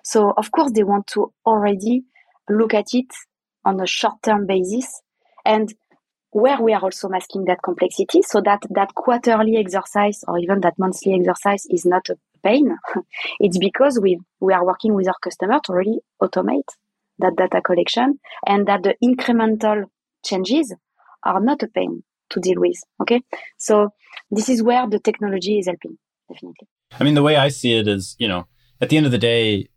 So, 0.04 0.32
of 0.36 0.52
course, 0.52 0.72
they 0.72 0.84
want 0.84 1.06
to 1.08 1.32
already 1.44 2.04
look 2.48 2.74
at 2.74 2.92
it 2.92 3.06
on 3.64 3.80
a 3.80 3.86
short-term 3.86 4.46
basis 4.46 5.02
and 5.44 5.74
where 6.30 6.60
we 6.60 6.72
are 6.72 6.82
also 6.82 7.08
masking 7.08 7.44
that 7.44 7.62
complexity 7.62 8.20
so 8.22 8.40
that 8.40 8.60
that 8.70 8.92
quarterly 8.94 9.56
exercise 9.56 10.24
or 10.26 10.38
even 10.38 10.60
that 10.60 10.74
monthly 10.78 11.14
exercise 11.14 11.64
is 11.70 11.86
not 11.86 12.08
a 12.08 12.16
pain. 12.42 12.76
it's 13.40 13.56
because 13.58 14.00
we, 14.00 14.18
we 14.40 14.52
are 14.52 14.66
working 14.66 14.94
with 14.94 15.06
our 15.06 15.14
customer 15.22 15.60
to 15.64 15.72
really 15.72 16.00
automate 16.20 16.68
that 17.20 17.36
data 17.36 17.60
collection 17.62 18.18
and 18.46 18.66
that 18.66 18.82
the 18.82 18.96
incremental 19.02 19.84
changes 20.24 20.74
are 21.22 21.40
not 21.40 21.62
a 21.62 21.68
pain 21.68 22.02
to 22.30 22.40
deal 22.40 22.60
with. 22.60 22.82
Okay. 23.00 23.22
So 23.56 23.90
this 24.30 24.48
is 24.48 24.62
where 24.62 24.88
the 24.88 24.98
technology 24.98 25.60
is 25.60 25.66
helping, 25.66 25.98
definitely. 26.28 26.68
I 26.98 27.04
mean, 27.04 27.14
the 27.14 27.22
way 27.22 27.36
I 27.36 27.48
see 27.48 27.78
it 27.78 27.86
is, 27.86 28.16
you 28.18 28.26
know, 28.26 28.46
at 28.80 28.88
the 28.88 28.96
end 28.96 29.06
of 29.06 29.12
the 29.12 29.18
day, 29.18 29.68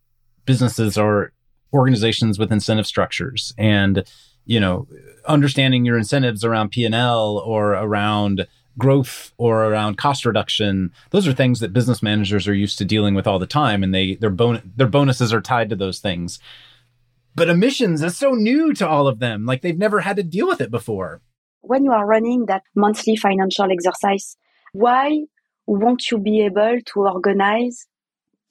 businesses 0.45 0.97
are 0.97 1.33
organizations 1.74 2.39
with 2.39 2.51
incentive 2.51 2.88
structures 2.88 3.53
and, 3.57 4.03
you 4.45 4.59
know, 4.59 4.88
understanding 5.28 5.86
your 5.86 5.97
incentives 5.97 6.43
around 6.43 6.72
P&L 6.72 7.38
or 7.45 7.74
around 7.74 8.47
growth 8.78 9.34
or 9.38 9.65
around 9.65 9.97
cost 9.97 10.26
reduction. 10.26 10.91
Those 11.11 11.28
are 11.28 11.34
things 11.34 11.59
that 11.59 11.74
business 11.74 12.03
managers 12.03 12.47
are 12.47 12.53
used 12.53 12.78
to 12.78 12.86
dealing 12.86 13.15
with 13.15 13.28
all 13.28 13.39
the 13.39 13.47
time 13.47 13.84
and 13.84 13.93
they 13.93 14.15
their 14.15 14.30
bon- 14.30 14.72
their 14.76 14.88
bonuses 14.88 15.34
are 15.34 15.41
tied 15.41 15.70
to 15.70 15.76
those 15.76 15.99
things. 15.99 16.39
But 17.36 17.49
emissions 17.49 18.01
is 18.03 18.18
so 18.18 18.32
new 18.32 18.74
to 18.74 18.88
all 18.88 19.07
of 19.07 19.20
them 19.20 19.45
like 19.45 19.61
they've 19.61 19.78
never 19.78 20.01
had 20.01 20.15
to 20.18 20.24
deal 20.24 20.47
with 20.47 20.61
it 20.61 20.72
before. 20.72 21.22
When 21.61 21.84
you 21.84 21.91
are 21.91 22.05
running 22.05 22.45
that 22.45 22.63
monthly 22.76 23.15
financial 23.15 23.72
exercise 23.72 24.38
why 24.74 25.24
won't 25.65 26.11
you 26.11 26.18
be 26.18 26.41
able 26.41 26.80
to 26.86 26.99
organize 27.01 27.88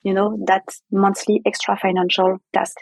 you 0.02 0.14
know 0.14 0.38
that 0.46 0.64
monthly 0.90 1.40
extra 1.44 1.76
financial 1.76 2.38
task 2.52 2.76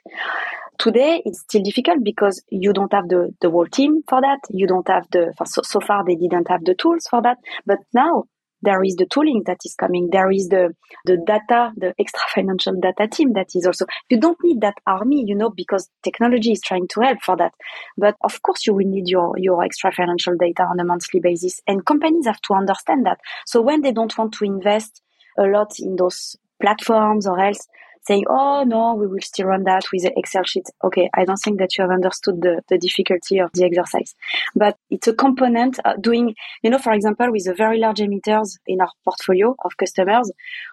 Today, 0.79 1.23
it's 1.25 1.41
still 1.41 1.63
difficult 1.63 2.03
because 2.03 2.43
you 2.51 2.73
don't 2.73 2.93
have 2.93 3.09
the, 3.09 3.33
the 3.41 3.51
whole 3.51 3.67
team 3.67 4.03
for 4.09 4.21
that. 4.21 4.41
You 4.51 4.67
don't 4.67 4.87
have 4.89 5.07
the, 5.13 5.33
so, 5.45 5.63
so 5.63 5.81
far 5.81 6.05
they 6.05 6.17
didn't 6.17 6.49
have 6.49 6.65
the 6.65 6.75
tools 6.75 7.07
for 7.09 7.23
that. 7.23 7.39
But 7.65 7.79
now 7.93 8.25
there 8.61 8.83
is 8.83 8.97
the 8.97 9.07
tooling 9.07 9.43
that 9.47 9.59
is 9.65 9.75
coming. 9.75 10.09
There 10.11 10.31
is 10.33 10.49
the, 10.49 10.75
the 11.05 11.19
data, 11.25 11.73
the 11.77 11.95
extra 11.99 12.23
financial 12.35 12.75
data 12.81 13.07
team 13.07 13.35
that 13.35 13.49
is 13.55 13.67
also, 13.67 13.87
you 14.09 14.19
don't 14.19 14.39
need 14.43 14.63
that 14.63 14.75
army, 14.87 15.25
you 15.27 15.37
know, 15.37 15.51
because 15.51 15.89
technology 16.03 16.53
is 16.53 16.61
trying 16.61 16.89
to 16.89 17.01
help 17.03 17.23
for 17.23 17.37
that. 17.37 17.53
But 17.97 18.17
of 18.25 18.43
course 18.43 18.67
you 18.67 18.75
will 18.75 18.89
need 18.89 19.09
your, 19.09 19.35
your 19.39 19.63
extra 19.63 19.93
financial 19.93 20.35
data 20.37 20.63
on 20.63 20.81
a 20.81 20.85
monthly 20.85 21.21
basis 21.21 21.61
and 21.69 21.87
companies 21.87 22.27
have 22.27 22.41
to 22.43 22.55
understand 22.55 23.07
that. 23.07 23.19
So 23.47 23.61
when 23.61 23.83
they 23.83 23.93
don't 23.93 24.17
want 24.19 24.33
to 24.35 24.45
invest 24.45 25.03
a 25.39 25.45
lot 25.45 25.79
in 25.79 25.97
those 25.97 26.37
platforms 26.65 27.27
or 27.27 27.39
else, 27.39 27.69
saying, 28.07 28.25
oh 28.29 28.65
no, 28.67 28.95
we 28.95 29.07
will 29.07 29.21
still 29.21 29.47
run 29.47 29.65
that 29.65 29.85
with 29.93 30.03
the 30.03 30.19
Excel 30.19 30.45
sheet. 30.45 30.67
Okay, 30.83 31.11
I 31.15 31.25
don't 31.25 31.37
think 31.37 31.59
that 31.59 31.77
you 31.77 31.83
have 31.83 31.91
understood 31.91 32.41
the, 32.41 32.63
the 32.69 32.79
difficulty 32.79 33.39
of 33.39 33.51
the 33.53 33.65
exercise. 33.65 34.15
But 34.55 34.79
it's 34.91 35.09
a 35.09 35.15
component 35.15 35.79
uh, 35.85 35.95
doing, 36.01 36.35
you 36.63 36.71
know, 36.71 36.79
for 36.79 36.93
example, 36.93 37.31
with 37.31 37.45
the 37.45 37.55
very 37.55 37.79
large 37.79 37.99
emitters 37.99 38.59
in 38.67 38.81
our 38.81 38.91
portfolio 39.05 39.55
of 39.65 39.77
customers, 39.77 40.31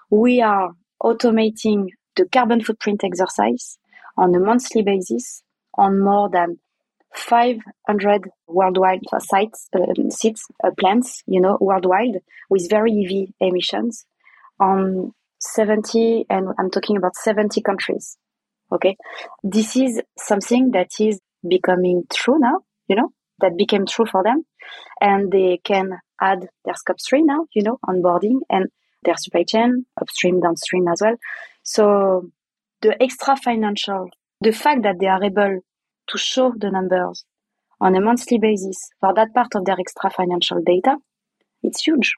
we 0.10 0.42
are 0.42 0.72
automating 1.04 1.88
the 2.16 2.26
carbon 2.26 2.62
footprint 2.64 3.04
exercise 3.04 3.78
on 4.18 4.36
a 4.36 4.40
monthly 4.40 4.84
basis 4.84 5.44
on 5.76 6.02
more 6.02 6.30
than 6.30 6.60
500 7.14 8.30
worldwide 8.48 9.02
sites, 9.20 9.68
uh, 9.74 10.10
seats, 10.10 10.48
uh, 10.64 10.72
plants, 10.78 11.24
you 11.28 11.42
know, 11.42 11.58
worldwide 11.60 12.22
with 12.50 12.70
very 12.70 12.92
heavy 13.02 13.34
emissions 13.40 14.06
on 14.60 15.14
70, 15.42 16.26
and 16.30 16.50
I'm 16.60 16.70
talking 16.70 16.98
about 16.98 17.16
70 17.16 17.62
countries. 17.62 18.18
Okay. 18.72 18.96
This 19.44 19.76
is 19.76 20.02
something 20.18 20.72
that 20.72 20.92
is 21.00 21.20
becoming 21.48 22.04
true 22.14 22.40
now, 22.40 22.60
you 22.88 22.96
know, 22.96 23.10
that 23.40 23.58
became 23.58 23.86
true 23.86 24.06
for 24.06 24.24
them. 24.24 24.44
And 25.02 25.32
they 25.32 25.60
can 25.64 26.00
add 26.22 26.48
their 26.64 26.76
scope 26.76 26.98
three 27.08 27.24
now, 27.24 27.48
you 27.54 27.64
know, 27.64 27.80
onboarding 27.86 28.40
and 28.50 28.68
their 29.04 29.18
supply 29.18 29.44
chain, 29.44 29.86
upstream, 30.00 30.40
downstream 30.40 30.88
as 30.88 31.02
well. 31.02 31.16
So 31.64 32.30
the 32.82 33.02
extra 33.02 33.36
financial, 33.36 34.10
the 34.40 34.52
fact 34.52 34.84
that 34.84 35.00
they 35.00 35.08
are 35.08 35.24
able 35.24 35.60
to 36.08 36.18
show 36.18 36.54
the 36.56 36.70
numbers 36.70 37.26
on 37.80 37.96
a 37.96 38.02
monthly 38.02 38.38
basis 38.38 38.78
for 39.00 39.14
that 39.16 39.34
part 39.34 39.56
of 39.56 39.66
their 39.66 39.80
extra 39.80 40.12
financial 40.12 40.62
data, 40.64 40.98
it's 41.64 41.84
huge. 41.84 42.14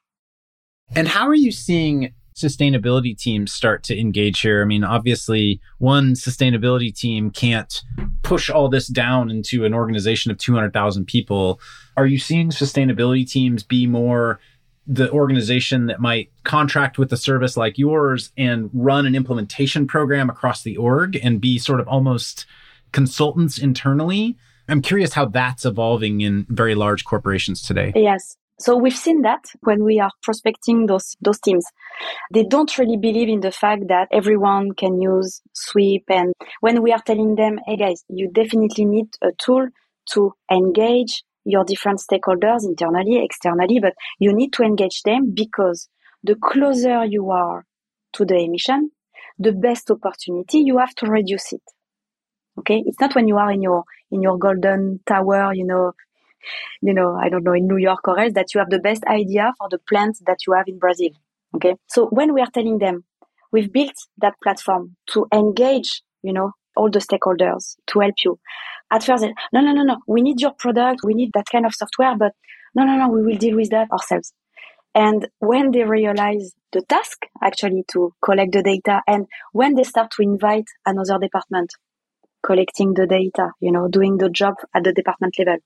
And 0.96 1.08
how 1.08 1.28
are 1.28 1.36
you 1.36 1.52
seeing 1.52 2.14
sustainability 2.36 3.18
teams 3.18 3.52
start 3.52 3.84
to 3.84 4.00
engage 4.00 4.42
here? 4.42 4.62
I 4.62 4.66
mean, 4.66 4.84
obviously, 4.84 5.62
one 5.78 6.14
sustainability 6.14 6.96
team 6.96 7.32
can't 7.32 7.82
push 8.22 8.50
all 8.50 8.70
this 8.70 8.88
down 8.88 9.30
into 9.30 9.66
an 9.66 9.74
organization 9.74 10.32
of 10.32 10.38
200,000 10.38 11.06
people. 11.06 11.60
Are 11.98 12.06
you 12.06 12.20
seeing 12.20 12.50
sustainability 12.50 13.30
teams 13.30 13.64
be 13.64 13.88
more 13.88 14.40
the 14.86 15.10
organization 15.12 15.86
that 15.86 16.02
might 16.02 16.30
contract 16.44 16.98
with 16.98 17.14
a 17.14 17.18
service 17.18 17.56
like 17.56 17.78
yours 17.78 18.32
and 18.38 18.70
run 18.74 19.06
an 19.06 19.16
implementation 19.16 19.88
program 19.88 20.30
across 20.30 20.64
the 20.64 20.76
org 20.76 21.18
and 21.24 21.40
be 21.40 21.58
sort 21.58 21.80
of 21.80 21.88
almost 21.88 22.46
consultants 22.92 23.58
internally? 23.58 24.38
I'm 24.68 24.82
curious 24.82 25.14
how 25.14 25.26
that's 25.26 25.66
evolving 25.66 26.22
in 26.22 26.46
very 26.50 26.76
large 26.76 27.06
corporations 27.06 27.62
today. 27.62 27.92
Yes. 27.96 28.38
So 28.64 28.78
we've 28.78 28.96
seen 28.96 29.24
that 29.24 29.44
when 29.60 29.84
we 29.84 30.00
are 30.00 30.12
prospecting 30.22 30.86
those, 30.86 31.18
those 31.20 31.38
teams. 31.42 31.66
They 32.32 32.46
don't 32.46 32.78
really 32.78 32.96
believe 32.96 33.28
in 33.28 33.42
the 33.42 33.52
fact 33.52 33.90
that 33.90 34.08
everyone 34.10 34.72
can 34.72 35.02
use 35.02 35.42
Sweep. 35.52 36.06
And 36.08 36.32
when 36.62 36.82
we 36.82 36.94
are 36.94 37.02
telling 37.06 37.36
them, 37.36 37.60
hey 37.66 37.76
guys, 37.76 38.06
you 38.08 38.32
definitely 38.32 38.86
need 38.86 39.08
a 39.22 39.32
tool 39.38 39.68
to 40.12 40.32
engage 40.50 41.24
your 41.44 41.66
different 41.66 42.00
stakeholders 42.00 42.64
internally, 42.64 43.22
externally, 43.22 43.80
but 43.82 43.96
you 44.18 44.32
need 44.34 44.54
to 44.54 44.64
engage 44.64 45.02
them 45.04 45.34
because 45.34 45.90
the 46.24 46.36
closer 46.36 47.04
you 47.04 47.32
are 47.32 47.66
to 48.14 48.24
the 48.24 48.38
emission, 48.38 48.92
the 49.38 49.52
best 49.52 49.92
opportunity 49.92 50.60
you 50.60 50.78
have 50.78 50.96
to 50.96 51.08
reduce 51.08 51.52
it. 51.52 51.64
Okay. 52.60 52.82
It's 52.86 53.02
not 53.02 53.14
when 53.14 53.28
you 53.28 53.36
are 53.36 53.52
in 53.52 53.62
your, 53.62 53.84
in 54.10 54.22
your 54.22 54.38
golden 54.38 55.02
tower, 55.06 55.54
you 55.54 55.66
know, 55.66 55.92
you 56.82 56.94
know, 56.94 57.16
I 57.16 57.30
don't 57.30 57.44
know, 57.44 57.54
in 57.54 57.68
New 57.68 57.78
York 57.78 58.08
or 58.08 58.20
else, 58.20 58.34
that 58.34 58.54
you 58.54 58.60
have 58.60 58.70
the 58.70 58.80
best 58.80 59.04
idea 59.06 59.54
for 59.58 59.68
the 59.70 59.80
plant 59.90 60.18
that 60.26 60.40
you 60.48 60.54
have 60.54 60.66
in 60.68 60.80
Brazil. 60.80 61.12
Okay. 61.56 61.76
So 61.88 62.08
when 62.08 62.34
we 62.34 62.42
are 62.42 62.50
telling 62.54 62.80
them, 62.80 63.04
we've 63.52 63.72
built 63.72 63.94
that 64.18 64.36
platform 64.42 64.96
to 65.12 65.28
engage, 65.34 66.02
you 66.24 66.34
know, 66.34 66.52
all 66.76 66.90
the 66.90 67.00
stakeholders 67.00 67.76
to 67.88 68.00
help 68.00 68.16
you. 68.26 68.40
At 68.92 69.04
first, 69.04 69.24
no, 69.54 69.62
no, 69.62 69.72
no, 69.74 69.84
no, 69.84 69.98
we 70.08 70.22
need 70.22 70.42
your 70.42 70.54
product. 70.58 71.02
We 71.04 71.14
need 71.14 71.32
that 71.34 71.46
kind 71.52 71.66
of 71.66 71.74
software, 71.74 72.16
but 72.18 72.34
no, 72.76 72.84
no, 72.84 72.98
no, 72.98 73.10
we 73.10 73.22
will 73.22 73.38
deal 73.38 73.56
with 73.56 73.70
that 73.70 73.92
ourselves. 73.92 74.34
And 74.96 75.28
when 75.40 75.72
they 75.72 75.84
realize 75.84 76.54
the 76.72 76.82
task 76.84 77.26
actually 77.42 77.84
to 77.92 78.14
collect 78.24 78.52
the 78.52 78.62
data 78.62 79.02
and 79.08 79.26
when 79.52 79.74
they 79.76 79.84
start 79.84 80.12
to 80.12 80.22
invite 80.22 80.66
another 80.86 81.18
department 81.20 81.72
collecting 82.46 82.94
the 82.94 83.08
data, 83.08 83.52
you 83.60 83.72
know, 83.72 83.88
doing 83.88 84.18
the 84.18 84.30
job 84.30 84.56
at 84.76 84.84
the 84.84 84.94
department 84.94 85.36
level, 85.40 85.58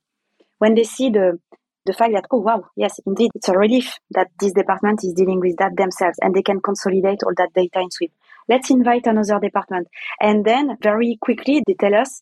when 0.60 0.76
they 0.76 0.84
see 0.84 1.10
the 1.10 1.40
the 1.88 1.94
fact 1.94 2.12
that, 2.14 2.26
oh 2.32 2.42
wow, 2.42 2.66
yes, 2.76 3.00
indeed, 3.06 3.32
it's 3.34 3.48
a 3.48 3.58
relief 3.58 3.98
that 4.12 4.28
this 4.40 4.52
department 4.52 5.00
is 5.04 5.14
dealing 5.14 5.40
with 5.40 5.56
that 5.58 5.78
themselves 5.78 6.18
and 6.22 6.36
they 6.36 6.42
can 6.42 6.60
consolidate 6.60 7.24
all 7.24 7.34
that 7.38 7.54
data 7.56 7.80
in 7.80 7.90
Sweep. 7.90 8.12
Let's 8.50 8.70
invite 8.70 9.08
another 9.08 9.40
department. 9.40 9.88
And 10.20 10.44
then 10.44 10.78
very 10.82 11.18
quickly 11.22 11.64
they 11.66 11.76
tell 11.76 11.96
us, 11.96 12.22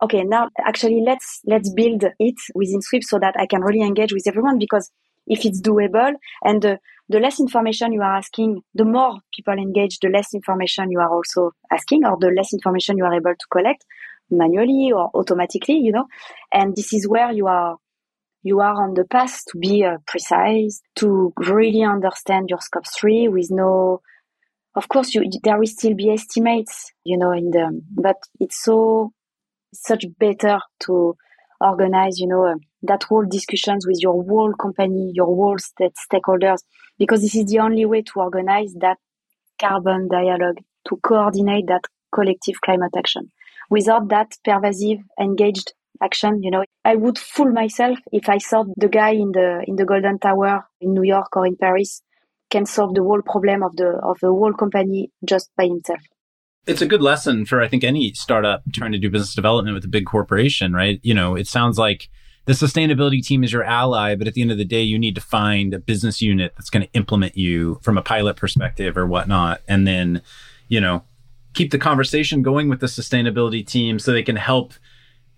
okay, 0.00 0.22
now 0.22 0.48
actually 0.64 1.02
let's, 1.04 1.40
let's 1.44 1.72
build 1.72 2.04
it 2.20 2.36
within 2.54 2.80
Sweep 2.82 3.02
so 3.02 3.18
that 3.18 3.34
I 3.36 3.46
can 3.46 3.62
really 3.62 3.82
engage 3.82 4.12
with 4.12 4.28
everyone 4.28 4.58
because 4.58 4.92
if 5.26 5.44
it's 5.44 5.60
doable 5.60 6.12
and 6.44 6.62
the, 6.62 6.78
the 7.08 7.18
less 7.18 7.40
information 7.40 7.92
you 7.92 8.00
are 8.00 8.16
asking, 8.16 8.62
the 8.74 8.84
more 8.84 9.18
people 9.34 9.54
engage, 9.54 9.98
the 9.98 10.08
less 10.08 10.32
information 10.34 10.92
you 10.92 11.00
are 11.00 11.12
also 11.12 11.50
asking 11.72 12.04
or 12.04 12.16
the 12.20 12.28
less 12.28 12.52
information 12.52 12.96
you 12.96 13.04
are 13.04 13.14
able 13.14 13.34
to 13.34 13.46
collect 13.50 13.84
manually 14.30 14.90
or 14.92 15.10
automatically, 15.14 15.76
you 15.76 15.92
know, 15.92 16.06
and 16.52 16.74
this 16.76 16.92
is 16.92 17.08
where 17.08 17.32
you 17.32 17.46
are 17.46 17.76
you 18.44 18.60
are 18.60 18.74
on 18.74 18.92
the 18.92 19.04
path 19.06 19.40
to 19.48 19.58
be 19.58 19.82
uh, 19.84 19.96
precise, 20.06 20.82
to 20.96 21.32
really 21.38 21.82
understand 21.82 22.50
your 22.50 22.60
scope 22.60 22.84
three 22.86 23.26
with 23.26 23.48
no, 23.50 24.02
of 24.76 24.86
course, 24.86 25.14
you, 25.14 25.24
there 25.42 25.58
will 25.58 25.66
still 25.66 25.94
be 25.94 26.10
estimates, 26.10 26.92
you 27.04 27.16
know, 27.16 27.32
in 27.32 27.50
the, 27.50 27.80
but 27.90 28.16
it's 28.38 28.62
so, 28.62 29.12
such 29.72 30.04
better 30.18 30.58
to 30.80 31.16
organize, 31.58 32.18
you 32.18 32.28
know, 32.28 32.44
uh, 32.44 32.54
that 32.82 33.04
whole 33.04 33.24
discussions 33.26 33.86
with 33.86 33.96
your 34.00 34.22
whole 34.22 34.52
company, 34.52 35.10
your 35.14 35.26
whole 35.26 35.56
st- 35.58 35.94
stakeholders, 36.12 36.58
because 36.98 37.22
this 37.22 37.34
is 37.34 37.46
the 37.46 37.60
only 37.60 37.86
way 37.86 38.02
to 38.02 38.12
organize 38.16 38.74
that 38.74 38.98
carbon 39.58 40.06
dialogue, 40.06 40.58
to 40.86 40.98
coordinate 41.02 41.66
that 41.68 41.84
collective 42.14 42.60
climate 42.62 42.92
action. 42.94 43.32
Without 43.70 44.08
that 44.08 44.36
pervasive, 44.44 44.98
engaged 45.20 45.72
action. 46.02 46.42
You 46.42 46.50
know, 46.50 46.64
I 46.84 46.96
would 46.96 47.18
fool 47.18 47.50
myself 47.50 47.98
if 48.12 48.28
I 48.28 48.38
thought 48.38 48.66
the 48.76 48.88
guy 48.88 49.10
in 49.10 49.32
the 49.32 49.64
in 49.66 49.76
the 49.76 49.84
Golden 49.84 50.18
Tower 50.18 50.66
in 50.80 50.94
New 50.94 51.02
York 51.04 51.36
or 51.36 51.46
in 51.46 51.56
Paris 51.56 52.02
can 52.50 52.66
solve 52.66 52.94
the 52.94 53.02
whole 53.02 53.22
problem 53.22 53.62
of 53.62 53.76
the 53.76 54.00
of 54.02 54.18
the 54.20 54.28
whole 54.28 54.52
company 54.52 55.10
just 55.24 55.50
by 55.56 55.64
himself. 55.64 56.00
It's 56.66 56.82
a 56.82 56.86
good 56.86 57.02
lesson 57.02 57.44
for 57.44 57.60
I 57.60 57.68
think 57.68 57.84
any 57.84 58.12
startup 58.14 58.62
trying 58.72 58.92
to 58.92 58.98
do 58.98 59.10
business 59.10 59.34
development 59.34 59.74
with 59.74 59.84
a 59.84 59.88
big 59.88 60.06
corporation, 60.06 60.72
right? 60.72 61.00
You 61.02 61.14
know, 61.14 61.34
it 61.34 61.46
sounds 61.46 61.78
like 61.78 62.08
the 62.46 62.52
sustainability 62.52 63.24
team 63.24 63.42
is 63.42 63.52
your 63.52 63.64
ally, 63.64 64.14
but 64.14 64.26
at 64.26 64.34
the 64.34 64.42
end 64.42 64.50
of 64.50 64.58
the 64.58 64.64
day, 64.64 64.82
you 64.82 64.98
need 64.98 65.14
to 65.14 65.20
find 65.20 65.72
a 65.72 65.78
business 65.78 66.20
unit 66.20 66.52
that's 66.56 66.70
going 66.70 66.86
to 66.86 66.92
implement 66.92 67.36
you 67.36 67.78
from 67.82 67.96
a 67.96 68.02
pilot 68.02 68.36
perspective 68.36 68.98
or 68.98 69.06
whatnot, 69.06 69.62
and 69.66 69.86
then, 69.86 70.20
you 70.68 70.80
know, 70.80 71.02
keep 71.54 71.70
the 71.70 71.78
conversation 71.78 72.42
going 72.42 72.68
with 72.68 72.80
the 72.80 72.86
sustainability 72.86 73.66
team 73.66 73.98
so 73.98 74.12
they 74.12 74.22
can 74.22 74.36
help 74.36 74.74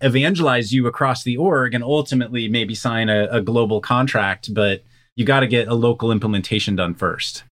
evangelize 0.01 0.73
you 0.73 0.87
across 0.87 1.23
the 1.25 1.37
org 1.37 1.75
and 1.75 1.85
ultimately 1.85 2.49
maybe 2.49 2.75
sign 2.75 3.09
a, 3.09 3.29
a 3.31 3.41
global 3.41 3.81
contract, 3.81 4.53
but 4.53 4.83
you 5.15 5.25
got 5.25 5.41
to 5.41 5.47
get 5.47 5.69
a 5.69 5.75
local 5.75 6.13
implementation 6.13 6.77
done 6.77 6.95
first. 6.95 7.45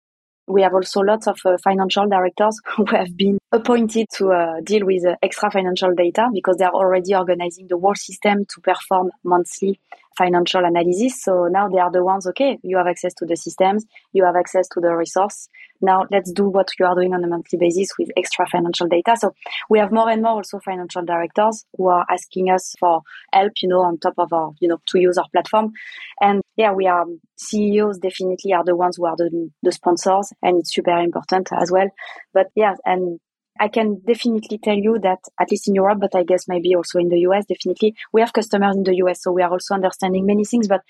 We 0.45 0.61
have 0.61 0.73
also 0.73 0.99
lots 0.99 1.27
of 1.27 1.39
uh, 1.45 1.57
financial 1.63 2.07
directors 2.07 2.59
who 2.75 2.85
have 2.87 3.15
been 3.15 3.37
appointed 3.51 4.07
to 4.17 4.31
uh, 4.31 4.61
deal 4.61 4.85
with 4.85 5.05
uh, 5.05 5.15
extra 5.21 5.49
financial 5.49 5.93
data 5.95 6.29
because 6.33 6.57
they're 6.57 6.73
already 6.73 7.15
organizing 7.15 7.67
the 7.67 7.77
whole 7.77 7.95
system 7.95 8.45
to 8.45 8.61
perform 8.61 9.11
monthly 9.23 9.79
financial 10.17 10.63
analysis. 10.65 11.21
So 11.21 11.47
now 11.49 11.69
they 11.69 11.79
are 11.79 11.91
the 11.91 12.03
ones, 12.03 12.27
okay, 12.27 12.59
you 12.63 12.77
have 12.77 12.87
access 12.87 13.13
to 13.15 13.25
the 13.25 13.35
systems, 13.35 13.85
you 14.11 14.25
have 14.25 14.35
access 14.35 14.67
to 14.69 14.79
the 14.79 14.95
resource. 14.95 15.49
Now 15.81 16.05
let's 16.11 16.31
do 16.31 16.47
what 16.49 16.69
you 16.79 16.85
are 16.85 16.95
doing 16.95 17.13
on 17.13 17.23
a 17.23 17.27
monthly 17.27 17.59
basis 17.59 17.89
with 17.97 18.09
extra 18.15 18.47
financial 18.47 18.87
data. 18.87 19.15
So 19.19 19.33
we 19.69 19.79
have 19.79 19.91
more 19.91 20.09
and 20.09 20.21
more 20.21 20.33
also 20.33 20.59
financial 20.59 21.03
directors 21.03 21.65
who 21.77 21.87
are 21.87 22.05
asking 22.09 22.49
us 22.49 22.73
for 22.79 23.01
help, 23.33 23.53
you 23.61 23.69
know, 23.69 23.81
on 23.81 23.97
top 23.97 24.13
of 24.17 24.31
our, 24.31 24.51
you 24.59 24.67
know, 24.67 24.79
to 24.87 24.99
use 24.99 25.17
our 25.17 25.27
platform. 25.31 25.73
And 26.21 26.41
yeah, 26.55 26.71
we 26.71 26.87
are 26.87 27.05
CEOs 27.37 27.99
definitely 27.99 28.53
are 28.53 28.63
the 28.63 28.75
ones 28.75 28.97
who 28.97 29.05
are 29.05 29.17
the, 29.17 29.49
the 29.61 29.71
sponsors 29.71 30.31
and 30.41 30.59
it's 30.59 30.73
super 30.73 30.97
important 30.97 31.49
as 31.51 31.71
well. 31.71 31.89
But 32.33 32.47
yeah, 32.55 32.75
and 32.85 33.19
I 33.59 33.67
can 33.67 34.01
definitely 34.05 34.57
tell 34.57 34.75
you 34.75 34.99
that 35.03 35.19
at 35.39 35.51
least 35.51 35.67
in 35.67 35.75
Europe, 35.75 35.99
but 36.01 36.15
I 36.15 36.23
guess 36.23 36.47
maybe 36.47 36.75
also 36.75 36.99
in 36.99 37.09
the 37.09 37.19
US, 37.19 37.45
definitely 37.45 37.95
we 38.11 38.21
have 38.21 38.33
customers 38.33 38.75
in 38.75 38.83
the 38.83 38.95
US. 39.03 39.21
So 39.21 39.31
we 39.31 39.41
are 39.41 39.51
also 39.51 39.75
understanding 39.75 40.25
many 40.25 40.43
things, 40.43 40.67
but 40.67 40.81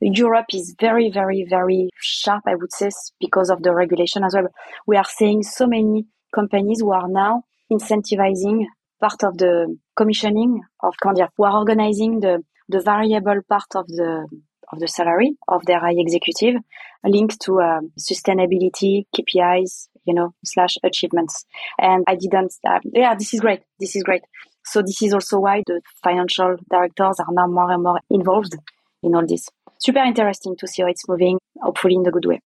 Europe 0.00 0.46
is 0.52 0.74
very, 0.78 1.10
very, 1.10 1.46
very 1.48 1.90
sharp, 2.00 2.42
I 2.46 2.54
would 2.54 2.72
say, 2.72 2.90
because 3.20 3.50
of 3.50 3.62
the 3.62 3.74
regulation 3.74 4.24
as 4.24 4.34
well. 4.34 4.48
We 4.86 4.96
are 4.96 5.04
seeing 5.08 5.42
so 5.42 5.66
many 5.66 6.06
companies 6.34 6.80
who 6.80 6.92
are 6.92 7.08
now 7.08 7.44
incentivizing 7.72 8.66
part 9.00 9.24
of 9.24 9.38
the 9.38 9.76
commissioning 9.96 10.62
of, 10.80 10.94
comment 11.02 11.30
who 11.36 11.44
are 11.44 11.58
organizing 11.58 12.20
the, 12.20 12.42
the 12.68 12.80
variable 12.80 13.40
part 13.48 13.74
of 13.74 13.86
the 13.88 14.26
of 14.72 14.80
the 14.80 14.88
salary 14.88 15.36
of 15.46 15.64
their 15.64 15.78
high 15.78 15.94
executive 15.96 16.56
linked 17.04 17.40
to 17.40 17.60
um, 17.60 17.92
sustainability 17.98 19.04
KPIs, 19.16 19.88
you 20.06 20.14
know, 20.14 20.34
slash 20.44 20.76
achievements. 20.82 21.44
And 21.78 22.04
I 22.06 22.14
didn't, 22.16 22.54
uh, 22.66 22.80
yeah, 22.84 23.14
this 23.14 23.34
is 23.34 23.40
great. 23.40 23.62
This 23.80 23.96
is 23.96 24.02
great. 24.02 24.22
So 24.64 24.82
this 24.82 25.00
is 25.02 25.12
also 25.12 25.38
why 25.38 25.62
the 25.66 25.80
financial 26.02 26.56
directors 26.70 27.20
are 27.20 27.32
now 27.32 27.46
more 27.46 27.70
and 27.70 27.82
more 27.82 28.00
involved 28.10 28.56
in 29.02 29.14
all 29.14 29.26
this. 29.26 29.48
Super 29.78 30.00
interesting 30.00 30.56
to 30.56 30.66
see 30.66 30.82
how 30.82 30.88
it's 30.88 31.08
moving, 31.08 31.38
hopefully 31.60 31.94
in 31.94 32.02
the 32.02 32.10
good 32.10 32.24
way. 32.24 32.40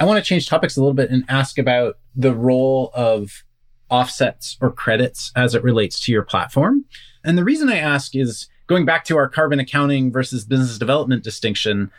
I 0.00 0.04
want 0.04 0.22
to 0.22 0.28
change 0.28 0.48
topics 0.48 0.76
a 0.76 0.80
little 0.80 0.94
bit 0.94 1.10
and 1.10 1.24
ask 1.28 1.58
about 1.58 1.98
the 2.14 2.34
role 2.34 2.90
of 2.94 3.44
offsets 3.88 4.56
or 4.60 4.72
credits 4.72 5.30
as 5.36 5.54
it 5.54 5.62
relates 5.62 6.00
to 6.00 6.12
your 6.12 6.22
platform. 6.22 6.84
And 7.24 7.38
the 7.38 7.44
reason 7.44 7.68
I 7.68 7.76
ask 7.76 8.16
is 8.16 8.48
going 8.66 8.84
back 8.84 9.04
to 9.04 9.16
our 9.16 9.28
carbon 9.28 9.60
accounting 9.60 10.10
versus 10.10 10.44
business 10.44 10.78
development 10.78 11.22
distinction. 11.22 11.90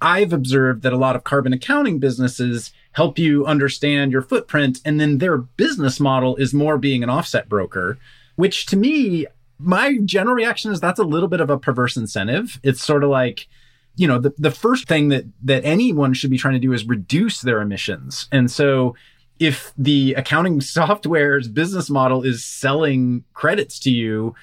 I've 0.00 0.32
observed 0.32 0.82
that 0.82 0.92
a 0.92 0.98
lot 0.98 1.16
of 1.16 1.24
carbon 1.24 1.52
accounting 1.52 1.98
businesses 1.98 2.72
help 2.92 3.18
you 3.18 3.46
understand 3.46 4.12
your 4.12 4.22
footprint, 4.22 4.80
and 4.84 5.00
then 5.00 5.18
their 5.18 5.38
business 5.38 6.00
model 6.00 6.36
is 6.36 6.54
more 6.54 6.78
being 6.78 7.02
an 7.02 7.10
offset 7.10 7.48
broker, 7.48 7.98
which 8.36 8.66
to 8.66 8.76
me, 8.76 9.26
my 9.58 9.98
general 10.04 10.34
reaction 10.34 10.70
is 10.70 10.80
that's 10.80 11.00
a 11.00 11.04
little 11.04 11.28
bit 11.28 11.40
of 11.40 11.50
a 11.50 11.58
perverse 11.58 11.96
incentive. 11.96 12.60
It's 12.62 12.82
sort 12.82 13.04
of 13.04 13.10
like, 13.10 13.48
you 13.96 14.06
know, 14.06 14.18
the, 14.18 14.34
the 14.36 14.50
first 14.50 14.86
thing 14.86 15.08
that 15.08 15.24
that 15.42 15.64
anyone 15.64 16.12
should 16.12 16.30
be 16.30 16.38
trying 16.38 16.54
to 16.54 16.60
do 16.60 16.72
is 16.72 16.86
reduce 16.86 17.40
their 17.40 17.62
emissions. 17.62 18.28
And 18.30 18.50
so 18.50 18.94
if 19.38 19.72
the 19.76 20.14
accounting 20.14 20.60
software's 20.62 21.48
business 21.48 21.88
model 21.88 22.22
is 22.22 22.44
selling 22.44 23.24
credits 23.32 23.78
to 23.80 23.90
you, 23.90 24.34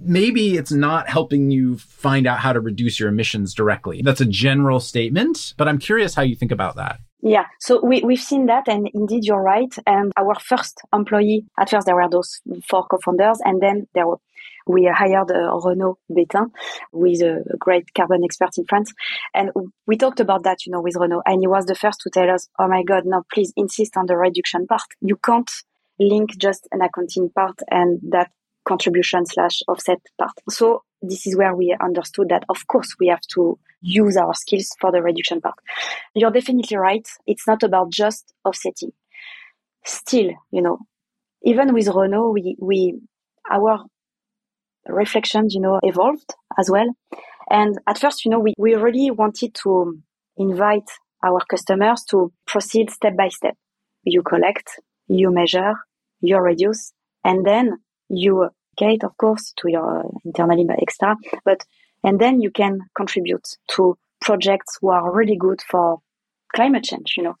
maybe 0.00 0.56
it's 0.56 0.72
not 0.72 1.08
helping 1.08 1.50
you 1.50 1.78
find 1.78 2.26
out 2.26 2.38
how 2.38 2.52
to 2.52 2.60
reduce 2.60 3.00
your 3.00 3.08
emissions 3.08 3.54
directly. 3.54 4.02
That's 4.02 4.20
a 4.20 4.26
general 4.26 4.80
statement, 4.80 5.54
but 5.56 5.68
I'm 5.68 5.78
curious 5.78 6.14
how 6.14 6.22
you 6.22 6.36
think 6.36 6.52
about 6.52 6.76
that. 6.76 7.00
Yeah, 7.22 7.46
so 7.58 7.84
we, 7.84 8.02
we've 8.02 8.20
seen 8.20 8.46
that, 8.46 8.68
and 8.68 8.88
indeed, 8.94 9.24
you're 9.24 9.42
right. 9.42 9.74
And 9.86 10.12
our 10.16 10.34
first 10.38 10.80
employee, 10.92 11.44
at 11.58 11.70
first, 11.70 11.86
there 11.86 11.96
were 11.96 12.08
those 12.08 12.40
four 12.68 12.86
co 12.86 12.98
founders, 13.04 13.40
and 13.44 13.60
then 13.60 13.88
there 13.94 14.06
were 14.06 14.18
we 14.66 14.90
hired 14.92 15.30
uh, 15.30 15.58
Renaud 15.64 15.98
Bétain, 16.10 16.50
who 16.92 17.04
is 17.06 17.22
a, 17.22 17.42
great 17.58 17.94
carbon 17.94 18.24
expert 18.24 18.58
in 18.58 18.64
France. 18.64 18.92
And 19.32 19.50
we 19.86 19.96
talked 19.96 20.20
about 20.20 20.42
that, 20.42 20.66
you 20.66 20.72
know, 20.72 20.80
with 20.80 20.96
Renaud. 20.96 21.22
And 21.24 21.40
he 21.40 21.46
was 21.46 21.66
the 21.66 21.74
first 21.74 22.00
to 22.00 22.10
tell 22.10 22.28
us, 22.30 22.48
oh 22.58 22.68
my 22.68 22.82
God, 22.82 23.04
no, 23.06 23.22
please 23.32 23.52
insist 23.56 23.96
on 23.96 24.06
the 24.06 24.16
reduction 24.16 24.66
part. 24.66 24.82
You 25.00 25.16
can't 25.16 25.50
link 25.98 26.36
just 26.36 26.68
an 26.72 26.80
accounting 26.82 27.30
part 27.30 27.60
and 27.70 28.00
that 28.10 28.30
contribution 28.66 29.26
slash 29.26 29.62
offset 29.68 30.00
part. 30.18 30.32
So 30.50 30.82
this 31.02 31.26
is 31.26 31.36
where 31.36 31.54
we 31.54 31.76
understood 31.80 32.28
that 32.30 32.44
of 32.48 32.66
course 32.66 32.94
we 32.98 33.08
have 33.08 33.20
to 33.34 33.58
use 33.80 34.16
our 34.16 34.34
skills 34.34 34.70
for 34.80 34.90
the 34.90 35.02
reduction 35.02 35.40
part. 35.40 35.54
You're 36.14 36.30
definitely 36.30 36.76
right. 36.76 37.06
It's 37.26 37.46
not 37.46 37.62
about 37.62 37.90
just 37.90 38.32
offsetting. 38.44 38.92
Still, 39.84 40.32
you 40.50 40.62
know, 40.62 40.78
even 41.42 41.72
with 41.72 41.88
Renaud, 41.88 42.30
we, 42.30 42.56
we, 42.60 42.98
our 43.50 43.84
reflections, 44.88 45.54
you 45.54 45.60
know, 45.60 45.78
evolved 45.82 46.34
as 46.58 46.70
well. 46.70 46.88
And 47.48 47.78
at 47.86 47.98
first, 47.98 48.24
you 48.24 48.30
know, 48.30 48.40
we, 48.40 48.54
we 48.58 48.74
really 48.74 49.10
wanted 49.10 49.54
to 49.62 50.00
invite 50.36 50.90
our 51.24 51.40
customers 51.48 52.04
to 52.10 52.32
proceed 52.46 52.90
step 52.90 53.16
by 53.16 53.28
step. 53.28 53.56
You 54.02 54.22
collect, 54.22 54.80
you 55.06 55.30
measure, 55.32 55.74
you 56.20 56.38
reduce, 56.38 56.92
and 57.24 57.46
then 57.46 57.78
you 58.08 58.50
of 59.04 59.16
course, 59.16 59.52
to 59.58 59.70
your 59.70 60.10
internally 60.24 60.64
by 60.64 60.76
extra, 60.80 61.16
but 61.44 61.64
and 62.04 62.20
then 62.20 62.40
you 62.40 62.50
can 62.50 62.80
contribute 62.96 63.46
to 63.72 63.96
projects 64.20 64.78
who 64.80 64.90
are 64.90 65.12
really 65.12 65.36
good 65.36 65.60
for 65.62 65.98
climate 66.54 66.84
change, 66.84 67.14
you 67.16 67.22
know. 67.22 67.34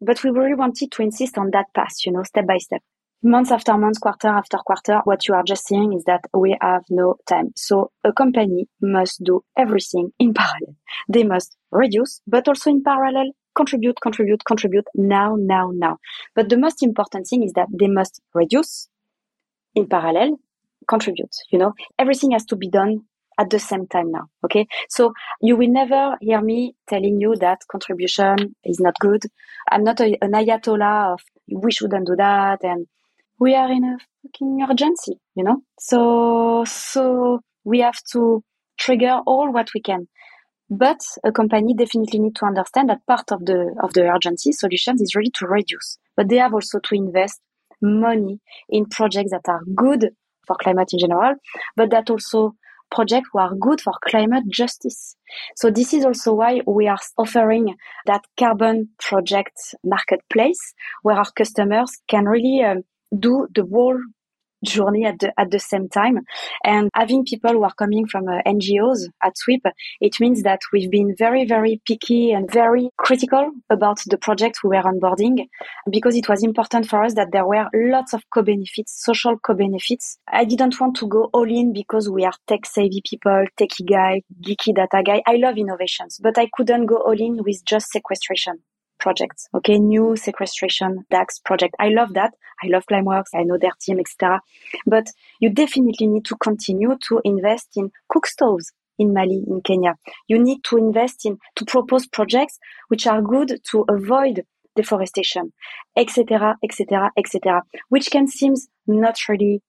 But 0.00 0.22
we 0.24 0.30
really 0.30 0.54
wanted 0.54 0.90
to 0.92 1.02
insist 1.02 1.38
on 1.38 1.50
that 1.52 1.66
path, 1.74 1.94
you 2.04 2.12
know, 2.12 2.22
step 2.24 2.46
by 2.46 2.58
step. 2.58 2.82
month 3.22 3.52
after 3.52 3.76
month, 3.78 4.00
quarter 4.00 4.28
after 4.28 4.58
quarter, 4.58 5.00
what 5.04 5.28
you 5.28 5.34
are 5.34 5.44
just 5.44 5.66
seeing 5.66 5.92
is 5.92 6.04
that 6.04 6.22
we 6.34 6.56
have 6.60 6.82
no 6.90 7.16
time. 7.28 7.52
So 7.54 7.92
a 8.04 8.12
company 8.12 8.68
must 8.80 9.22
do 9.22 9.44
everything 9.56 10.10
in 10.18 10.34
parallel. 10.34 10.74
They 11.08 11.22
must 11.22 11.56
reduce, 11.70 12.20
but 12.26 12.48
also 12.48 12.70
in 12.70 12.82
parallel, 12.82 13.30
contribute, 13.54 14.00
contribute, 14.02 14.44
contribute 14.44 14.86
now, 14.94 15.36
now, 15.38 15.70
now. 15.72 15.98
But 16.34 16.48
the 16.48 16.56
most 16.56 16.82
important 16.82 17.28
thing 17.28 17.44
is 17.44 17.52
that 17.52 17.68
they 17.72 17.88
must 17.88 18.20
reduce 18.34 18.88
in 19.74 19.86
parallel, 19.86 20.38
contribute, 20.88 21.34
you 21.50 21.58
know, 21.58 21.72
everything 21.98 22.32
has 22.32 22.44
to 22.46 22.56
be 22.56 22.68
done 22.68 23.02
at 23.38 23.50
the 23.50 23.58
same 23.58 23.86
time 23.86 24.10
now. 24.10 24.26
Okay. 24.44 24.66
So 24.88 25.12
you 25.40 25.56
will 25.56 25.70
never 25.70 26.16
hear 26.20 26.40
me 26.40 26.74
telling 26.88 27.20
you 27.20 27.34
that 27.36 27.60
contribution 27.70 28.54
is 28.64 28.80
not 28.80 28.94
good. 29.00 29.22
I'm 29.70 29.84
not 29.84 30.00
a, 30.00 30.16
an 30.22 30.32
ayatollah 30.32 31.14
of 31.14 31.20
we 31.50 31.72
shouldn't 31.72 32.06
do 32.06 32.16
that. 32.16 32.62
And 32.62 32.86
we 33.38 33.54
are 33.54 33.70
in 33.70 33.84
a 33.84 33.96
fucking 34.22 34.66
urgency, 34.68 35.14
you 35.34 35.44
know? 35.44 35.62
So, 35.78 36.64
so 36.66 37.40
we 37.64 37.80
have 37.80 37.98
to 38.12 38.44
trigger 38.78 39.20
all 39.26 39.52
what 39.52 39.70
we 39.74 39.80
can. 39.80 40.08
But 40.70 41.00
a 41.24 41.32
company 41.32 41.74
definitely 41.74 42.20
need 42.20 42.36
to 42.36 42.46
understand 42.46 42.88
that 42.88 43.06
part 43.06 43.30
of 43.30 43.44
the, 43.44 43.74
of 43.82 43.92
the 43.92 44.08
urgency 44.08 44.52
solutions 44.52 45.02
is 45.02 45.14
really 45.14 45.30
to 45.34 45.46
reduce, 45.46 45.98
but 46.16 46.28
they 46.28 46.36
have 46.36 46.54
also 46.54 46.78
to 46.78 46.94
invest 46.94 47.40
money 47.82 48.40
in 48.70 48.86
projects 48.86 49.32
that 49.32 49.48
are 49.48 49.60
good 49.74 50.10
for 50.46 50.56
climate 50.56 50.92
in 50.92 50.98
general, 50.98 51.34
but 51.76 51.90
that 51.90 52.10
also 52.10 52.54
projects 52.90 53.28
who 53.32 53.38
are 53.38 53.54
good 53.54 53.80
for 53.80 53.94
climate 54.04 54.44
justice. 54.48 55.16
So 55.56 55.70
this 55.70 55.94
is 55.94 56.04
also 56.04 56.34
why 56.34 56.60
we 56.66 56.88
are 56.88 56.98
offering 57.16 57.74
that 58.06 58.22
carbon 58.38 58.90
project 58.98 59.56
marketplace 59.82 60.74
where 61.02 61.16
our 61.16 61.30
customers 61.34 61.90
can 62.08 62.26
really 62.26 62.62
um, 62.62 62.82
do 63.18 63.48
the 63.54 63.64
whole 63.64 63.98
journey 64.64 65.04
at 65.04 65.18
the 65.20 65.32
at 65.38 65.50
the 65.50 65.58
same 65.58 65.88
time. 65.88 66.20
And 66.64 66.90
having 66.94 67.24
people 67.24 67.52
who 67.52 67.64
are 67.64 67.74
coming 67.74 68.06
from 68.06 68.28
uh, 68.28 68.40
NGOs 68.46 69.08
at 69.22 69.36
Sweep 69.36 69.62
it 70.00 70.20
means 70.20 70.42
that 70.42 70.60
we've 70.72 70.90
been 70.90 71.14
very 71.18 71.44
very 71.44 71.80
picky 71.86 72.32
and 72.32 72.50
very 72.50 72.90
critical 72.98 73.50
about 73.70 73.98
the 74.06 74.18
project 74.18 74.60
we 74.62 74.76
were 74.76 74.82
onboarding 74.82 75.46
because 75.90 76.16
it 76.16 76.28
was 76.28 76.42
important 76.42 76.88
for 76.88 77.02
us 77.02 77.14
that 77.14 77.32
there 77.32 77.46
were 77.46 77.66
lots 77.74 78.12
of 78.12 78.22
co-benefits 78.32 79.04
social 79.04 79.38
co-benefits. 79.38 80.18
I 80.28 80.44
didn't 80.44 80.80
want 80.80 80.96
to 80.96 81.06
go 81.06 81.30
all 81.32 81.48
in 81.48 81.72
because 81.72 82.08
we 82.08 82.24
are 82.24 82.32
tech 82.46 82.66
savvy 82.66 83.02
people 83.08 83.44
techie 83.58 83.88
guy 83.88 84.22
geeky 84.40 84.74
data 84.74 85.02
guy. 85.04 85.22
I 85.26 85.36
love 85.36 85.56
innovations 85.56 86.18
but 86.22 86.38
I 86.38 86.48
couldn't 86.54 86.86
go 86.86 86.96
all 86.96 87.18
in 87.18 87.42
with 87.44 87.64
just 87.64 87.90
sequestration 87.90 88.62
projects. 89.02 89.48
Okay, 89.54 89.78
new 89.78 90.16
sequestration 90.16 91.04
DAX 91.10 91.40
project. 91.40 91.74
I 91.78 91.88
love 91.88 92.14
that. 92.14 92.32
I 92.62 92.68
love 92.68 92.84
Climeworks. 92.90 93.34
I 93.34 93.42
know 93.42 93.58
their 93.58 93.76
team, 93.80 93.98
etc. 93.98 94.40
But 94.86 95.08
you 95.40 95.50
definitely 95.50 96.06
need 96.06 96.24
to 96.26 96.36
continue 96.36 96.96
to 97.08 97.20
invest 97.24 97.70
in 97.76 97.90
cook 98.08 98.26
stoves 98.26 98.72
in 98.98 99.12
Mali, 99.12 99.42
in 99.46 99.60
Kenya. 99.62 99.96
You 100.28 100.38
need 100.38 100.62
to 100.64 100.76
invest 100.76 101.26
in 101.26 101.38
to 101.56 101.64
propose 101.64 102.06
projects 102.06 102.58
which 102.88 103.06
are 103.06 103.20
good 103.20 103.60
to 103.70 103.84
avoid 103.88 104.44
deforestation, 104.76 105.52
etc., 105.96 106.56
etc., 106.62 107.10
etc., 107.18 107.62
which 107.88 108.10
can 108.10 108.26
seem 108.28 108.54
not 108.86 109.16
really 109.28 109.62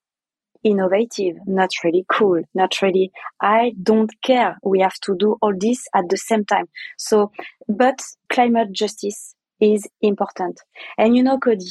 innovative, 0.64 1.36
not 1.46 1.70
really 1.84 2.06
cool, 2.10 2.42
not 2.54 2.82
really, 2.82 3.12
I 3.42 3.74
don't 3.82 4.12
care. 4.24 4.58
We 4.64 4.80
have 4.80 5.00
to 5.02 5.16
do 5.18 5.38
all 5.42 5.54
this 5.58 5.86
at 5.94 6.10
the 6.10 6.18
same 6.18 6.46
time. 6.46 6.68
So, 6.98 7.32
but 7.68 8.02
climate 8.30 8.72
justice 8.72 9.36
is 9.60 9.88
important. 10.02 10.60
And 10.98 11.16
you 11.16 11.24
know, 11.24 11.38
Cody, 11.38 11.66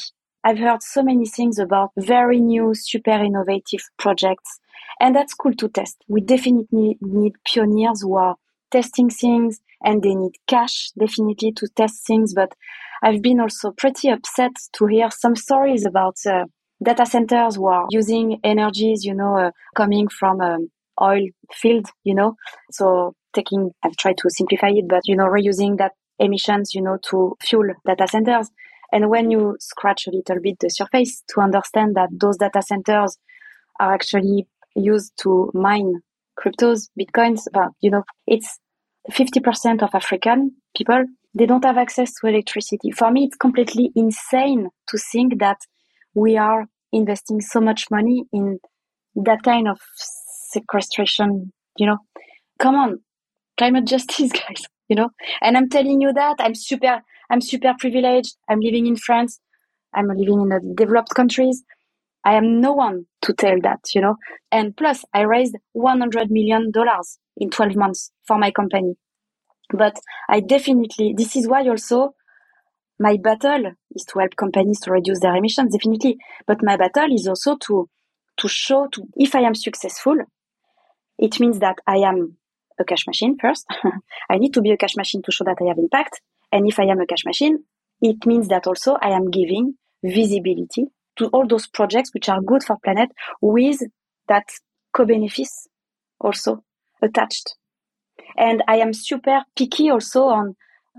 I've 0.44 0.58
heard 0.58 0.82
so 0.82 1.02
many 1.02 1.26
things 1.26 1.58
about 1.58 1.90
very 1.96 2.40
new, 2.40 2.74
super 2.74 3.12
innovative 3.12 3.82
projects. 3.98 4.58
And 5.00 5.14
that's 5.14 5.34
cool 5.34 5.54
to 5.54 5.68
test. 5.68 6.02
We 6.08 6.20
definitely 6.20 6.98
need 7.00 7.34
pioneers 7.44 8.02
who 8.02 8.16
are 8.16 8.36
testing 8.70 9.10
things 9.10 9.60
and 9.84 10.02
they 10.02 10.14
need 10.14 10.32
cash 10.46 10.90
definitely 10.98 11.52
to 11.52 11.68
test 11.76 12.06
things. 12.06 12.34
But 12.34 12.54
I've 13.02 13.22
been 13.22 13.40
also 13.40 13.72
pretty 13.72 14.08
upset 14.08 14.52
to 14.74 14.86
hear 14.86 15.10
some 15.10 15.36
stories 15.36 15.84
about 15.84 16.16
uh, 16.26 16.44
data 16.82 17.06
centers 17.06 17.58
were 17.58 17.84
using 17.90 18.40
energies, 18.44 19.04
you 19.04 19.14
know, 19.14 19.36
uh, 19.38 19.50
coming 19.74 20.08
from 20.08 20.40
um, 20.40 20.68
oil 21.00 21.26
field, 21.52 21.86
you 22.04 22.14
know, 22.14 22.34
so 22.70 23.14
taking, 23.34 23.70
I've 23.82 23.96
tried 23.96 24.16
to 24.18 24.30
simplify 24.30 24.68
it, 24.68 24.86
but, 24.88 25.02
you 25.04 25.16
know, 25.16 25.26
reusing 25.26 25.78
that 25.78 25.92
emissions, 26.18 26.74
you 26.74 26.82
know, 26.82 26.98
to 27.10 27.36
fuel 27.42 27.68
data 27.86 28.06
centers. 28.08 28.50
And 28.92 29.08
when 29.08 29.30
you 29.30 29.56
scratch 29.58 30.06
a 30.06 30.10
little 30.10 30.40
bit 30.42 30.56
the 30.60 30.68
surface 30.68 31.22
to 31.30 31.40
understand 31.40 31.96
that 31.96 32.10
those 32.12 32.36
data 32.36 32.62
centers 32.62 33.16
are 33.80 33.94
actually 33.94 34.46
used 34.76 35.12
to 35.22 35.50
mine 35.54 36.00
cryptos, 36.38 36.88
bitcoins, 36.98 37.42
but, 37.52 37.68
you 37.80 37.90
know, 37.90 38.02
it's 38.26 38.58
50% 39.10 39.82
of 39.82 39.90
African 39.94 40.52
people, 40.76 41.04
they 41.34 41.46
don't 41.46 41.64
have 41.64 41.78
access 41.78 42.12
to 42.14 42.26
electricity. 42.26 42.90
For 42.90 43.10
me, 43.10 43.24
it's 43.24 43.36
completely 43.36 43.90
insane 43.96 44.68
to 44.88 44.98
think 44.98 45.38
that 45.38 45.58
we 46.14 46.36
are 46.36 46.66
investing 46.92 47.40
so 47.40 47.60
much 47.60 47.86
money 47.90 48.24
in 48.32 48.58
that 49.16 49.42
kind 49.42 49.68
of 49.68 49.78
sequestration, 49.96 51.52
you 51.76 51.86
know. 51.86 51.98
Come 52.58 52.74
on, 52.76 53.00
climate 53.58 53.86
justice, 53.88 54.32
guys, 54.32 54.64
you 54.88 54.96
know. 54.96 55.10
And 55.42 55.56
I'm 55.56 55.68
telling 55.68 56.00
you 56.00 56.12
that 56.12 56.36
I'm 56.38 56.54
super, 56.54 57.00
I'm 57.30 57.40
super 57.40 57.74
privileged. 57.78 58.36
I'm 58.48 58.60
living 58.60 58.86
in 58.86 58.96
France. 58.96 59.40
I'm 59.94 60.08
living 60.08 60.40
in 60.42 60.48
the 60.48 60.74
developed 60.76 61.14
countries. 61.14 61.62
I 62.24 62.34
am 62.34 62.60
no 62.60 62.72
one 62.72 63.06
to 63.22 63.32
tell 63.32 63.56
that, 63.62 63.80
you 63.94 64.00
know. 64.00 64.16
And 64.50 64.76
plus, 64.76 65.04
I 65.12 65.22
raised 65.22 65.56
100 65.72 66.30
million 66.30 66.70
dollars 66.70 67.18
in 67.36 67.50
12 67.50 67.76
months 67.76 68.12
for 68.26 68.38
my 68.38 68.50
company. 68.50 68.94
But 69.72 69.98
I 70.28 70.40
definitely, 70.40 71.14
this 71.16 71.34
is 71.36 71.48
why 71.48 71.66
also 71.68 72.14
my 73.02 73.16
battle 73.16 73.72
is 73.94 74.04
to 74.04 74.20
help 74.20 74.36
companies 74.36 74.80
to 74.80 74.92
reduce 74.92 75.20
their 75.20 75.34
emissions, 75.34 75.72
definitely. 75.72 76.18
But 76.46 76.62
my 76.62 76.76
battle 76.76 77.12
is 77.12 77.26
also 77.26 77.56
to, 77.66 77.88
to 78.38 78.48
show 78.48 78.86
to, 78.92 79.02
if 79.16 79.34
I 79.34 79.40
am 79.40 79.54
successful, 79.54 80.16
it 81.18 81.40
means 81.40 81.58
that 81.58 81.78
I 81.86 81.96
am 81.96 82.36
a 82.78 82.84
cash 82.84 83.06
machine 83.06 83.36
first. 83.38 83.66
I 84.30 84.38
need 84.38 84.54
to 84.54 84.62
be 84.62 84.70
a 84.70 84.76
cash 84.76 84.96
machine 84.96 85.22
to 85.22 85.32
show 85.32 85.44
that 85.44 85.58
I 85.60 85.68
have 85.68 85.78
impact. 85.78 86.20
And 86.52 86.68
if 86.68 86.78
I 86.78 86.84
am 86.84 87.00
a 87.00 87.06
cash 87.06 87.24
machine, 87.26 87.64
it 88.00 88.24
means 88.24 88.48
that 88.48 88.66
also 88.66 88.96
I 89.00 89.10
am 89.10 89.30
giving 89.30 89.74
visibility 90.04 90.86
to 91.16 91.26
all 91.26 91.46
those 91.46 91.66
projects 91.66 92.14
which 92.14 92.28
are 92.28 92.40
good 92.40 92.62
for 92.62 92.76
planet 92.82 93.10
with 93.40 93.80
that 94.28 94.48
co-benefits 94.92 95.66
also 96.20 96.62
attached. 97.02 97.56
And 98.36 98.62
I 98.68 98.76
am 98.76 98.92
super 98.92 99.42
picky 99.56 99.90
also 99.90 100.24
on 100.24 100.54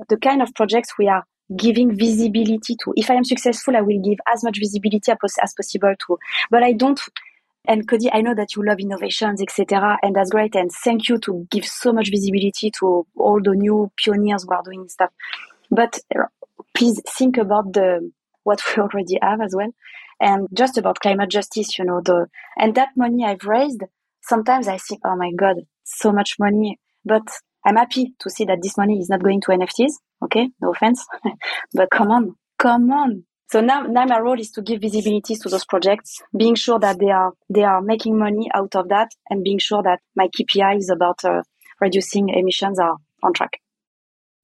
the 0.10 0.18
kind 0.18 0.42
of 0.42 0.54
projects 0.54 0.94
we 0.98 1.08
are 1.08 1.24
giving 1.56 1.96
visibility 1.96 2.76
to. 2.84 2.94
If 2.96 3.10
I 3.10 3.16
am 3.16 3.24
successful, 3.24 3.76
I 3.76 3.82
will 3.82 4.02
give 4.02 4.20
as 4.32 4.44
much 4.44 4.60
visibility 4.60 5.12
as, 5.12 5.54
possible 5.54 5.94
to. 6.08 6.18
But 6.50 6.64
I 6.64 6.74
don't. 6.74 7.00
And 7.66 7.88
Cody, 7.88 8.12
I 8.12 8.22
know 8.22 8.36
that 8.36 8.56
you 8.56 8.66
love 8.66 8.80
innovations, 8.80 9.42
etc., 9.42 9.98
and 10.04 10.16
that's 10.16 10.32
great. 10.32 10.56
And 10.56 10.70
thank 10.72 11.08
you 11.08 11.18
to 11.20 11.48
give 11.50 11.66
so 11.66 11.94
much 11.94 12.10
visibility 12.10 12.72
to 12.80 13.08
all 13.16 13.42
the 13.42 13.56
new 13.56 13.90
pioneers 14.04 14.44
who 14.44 14.54
are 14.54 14.64
doing 14.64 14.90
stuff. 14.90 15.12
But 15.72 16.00
please 16.74 17.02
think 17.18 17.38
about 17.38 17.74
the 17.74 18.12
what 18.44 18.60
we 18.76 18.84
already 18.84 19.18
have 19.22 19.42
as 19.42 19.56
well, 19.56 19.72
and 20.20 20.48
just 20.54 20.78
about 20.78 21.00
climate 21.00 21.30
justice. 21.30 21.78
You 21.80 21.86
know 21.86 22.02
the 22.02 22.28
and 22.58 22.76
that 22.76 22.90
money 22.98 23.26
I've 23.26 23.46
raised. 23.46 23.84
Sometimes 24.22 24.68
I 24.68 24.78
think, 24.78 25.02
oh 25.06 25.16
my 25.16 25.32
god, 25.38 25.58
so 25.84 26.12
much 26.12 26.36
money, 26.40 26.80
but 27.04 27.28
I'm 27.66 27.76
happy 27.78 28.14
to 28.20 28.30
see 28.30 28.46
that 28.46 28.62
this 28.62 28.78
money 28.78 29.00
is 29.00 29.10
not 29.10 29.24
going 29.24 29.42
to 29.42 29.48
NFTs. 29.52 29.94
Okay, 30.24 30.50
no 30.62 30.72
offense, 30.72 31.06
but 31.74 31.90
come 31.92 32.12
on, 32.12 32.36
come 32.58 32.92
on. 32.92 33.26
So 33.52 33.62
now, 33.62 33.84
now 33.84 34.06
my 34.06 34.20
role 34.20 34.40
is 34.40 34.50
to 34.52 34.62
give 34.64 34.82
visibility 34.82 35.36
to 35.36 35.50
those 35.50 35.66
projects, 35.66 36.22
being 36.36 36.56
sure 36.56 36.80
that 36.80 36.98
they 36.98 37.12
are 37.12 37.34
they 37.50 37.64
are 37.64 37.82
making 37.82 38.18
money 38.18 38.50
out 38.54 38.76
of 38.76 38.90
that, 38.90 39.10
and 39.30 39.44
being 39.44 39.60
sure 39.60 39.84
that 39.84 40.00
my 40.16 40.28
KPI 40.28 40.78
is 40.78 40.90
about 40.90 41.24
uh, 41.24 41.44
reducing 41.80 42.30
emissions 42.30 42.80
are 42.80 42.98
on 43.22 43.34
track. 43.34 43.60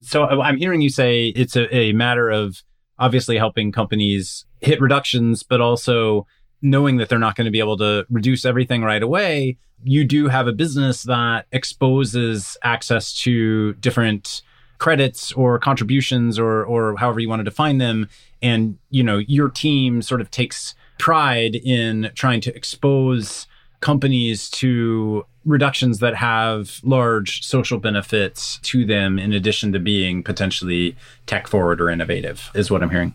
So 0.02 0.24
uh, 0.24 0.40
I'm 0.40 0.58
hearing 0.58 0.80
you 0.80 0.90
say 0.90 1.28
it's 1.28 1.56
a, 1.56 1.74
a 1.74 1.92
matter 1.92 2.30
of 2.30 2.62
obviously 2.98 3.36
helping 3.36 3.72
companies 3.72 4.44
hit 4.60 4.80
reductions, 4.80 5.42
but 5.42 5.60
also 5.60 6.26
knowing 6.62 6.98
that 6.98 7.08
they're 7.08 7.18
not 7.18 7.34
going 7.34 7.46
to 7.46 7.50
be 7.50 7.58
able 7.58 7.78
to 7.78 8.06
reduce 8.10 8.44
everything 8.44 8.82
right 8.82 9.02
away. 9.02 9.58
You 9.82 10.04
do 10.04 10.28
have 10.28 10.46
a 10.46 10.52
business 10.52 11.04
that 11.04 11.46
exposes 11.52 12.56
access 12.62 13.14
to 13.22 13.72
different 13.74 14.42
credits 14.80 15.30
or 15.32 15.58
contributions 15.58 16.38
or 16.38 16.64
or 16.64 16.96
however 16.96 17.20
you 17.20 17.28
want 17.28 17.38
to 17.38 17.44
define 17.44 17.78
them 17.78 18.08
and 18.42 18.76
you 18.88 19.04
know 19.04 19.18
your 19.18 19.48
team 19.48 20.02
sort 20.02 20.20
of 20.20 20.30
takes 20.30 20.74
pride 20.98 21.54
in 21.54 22.10
trying 22.14 22.40
to 22.40 22.54
expose 22.56 23.46
companies 23.80 24.48
to 24.50 25.24
reductions 25.44 26.00
that 26.00 26.16
have 26.16 26.80
large 26.82 27.44
social 27.44 27.78
benefits 27.78 28.58
to 28.62 28.84
them 28.84 29.18
in 29.18 29.32
addition 29.32 29.72
to 29.72 29.78
being 29.78 30.22
potentially 30.22 30.96
tech 31.26 31.46
forward 31.46 31.80
or 31.80 31.90
innovative 31.90 32.50
is 32.54 32.70
what 32.70 32.82
i'm 32.82 32.90
hearing 32.90 33.14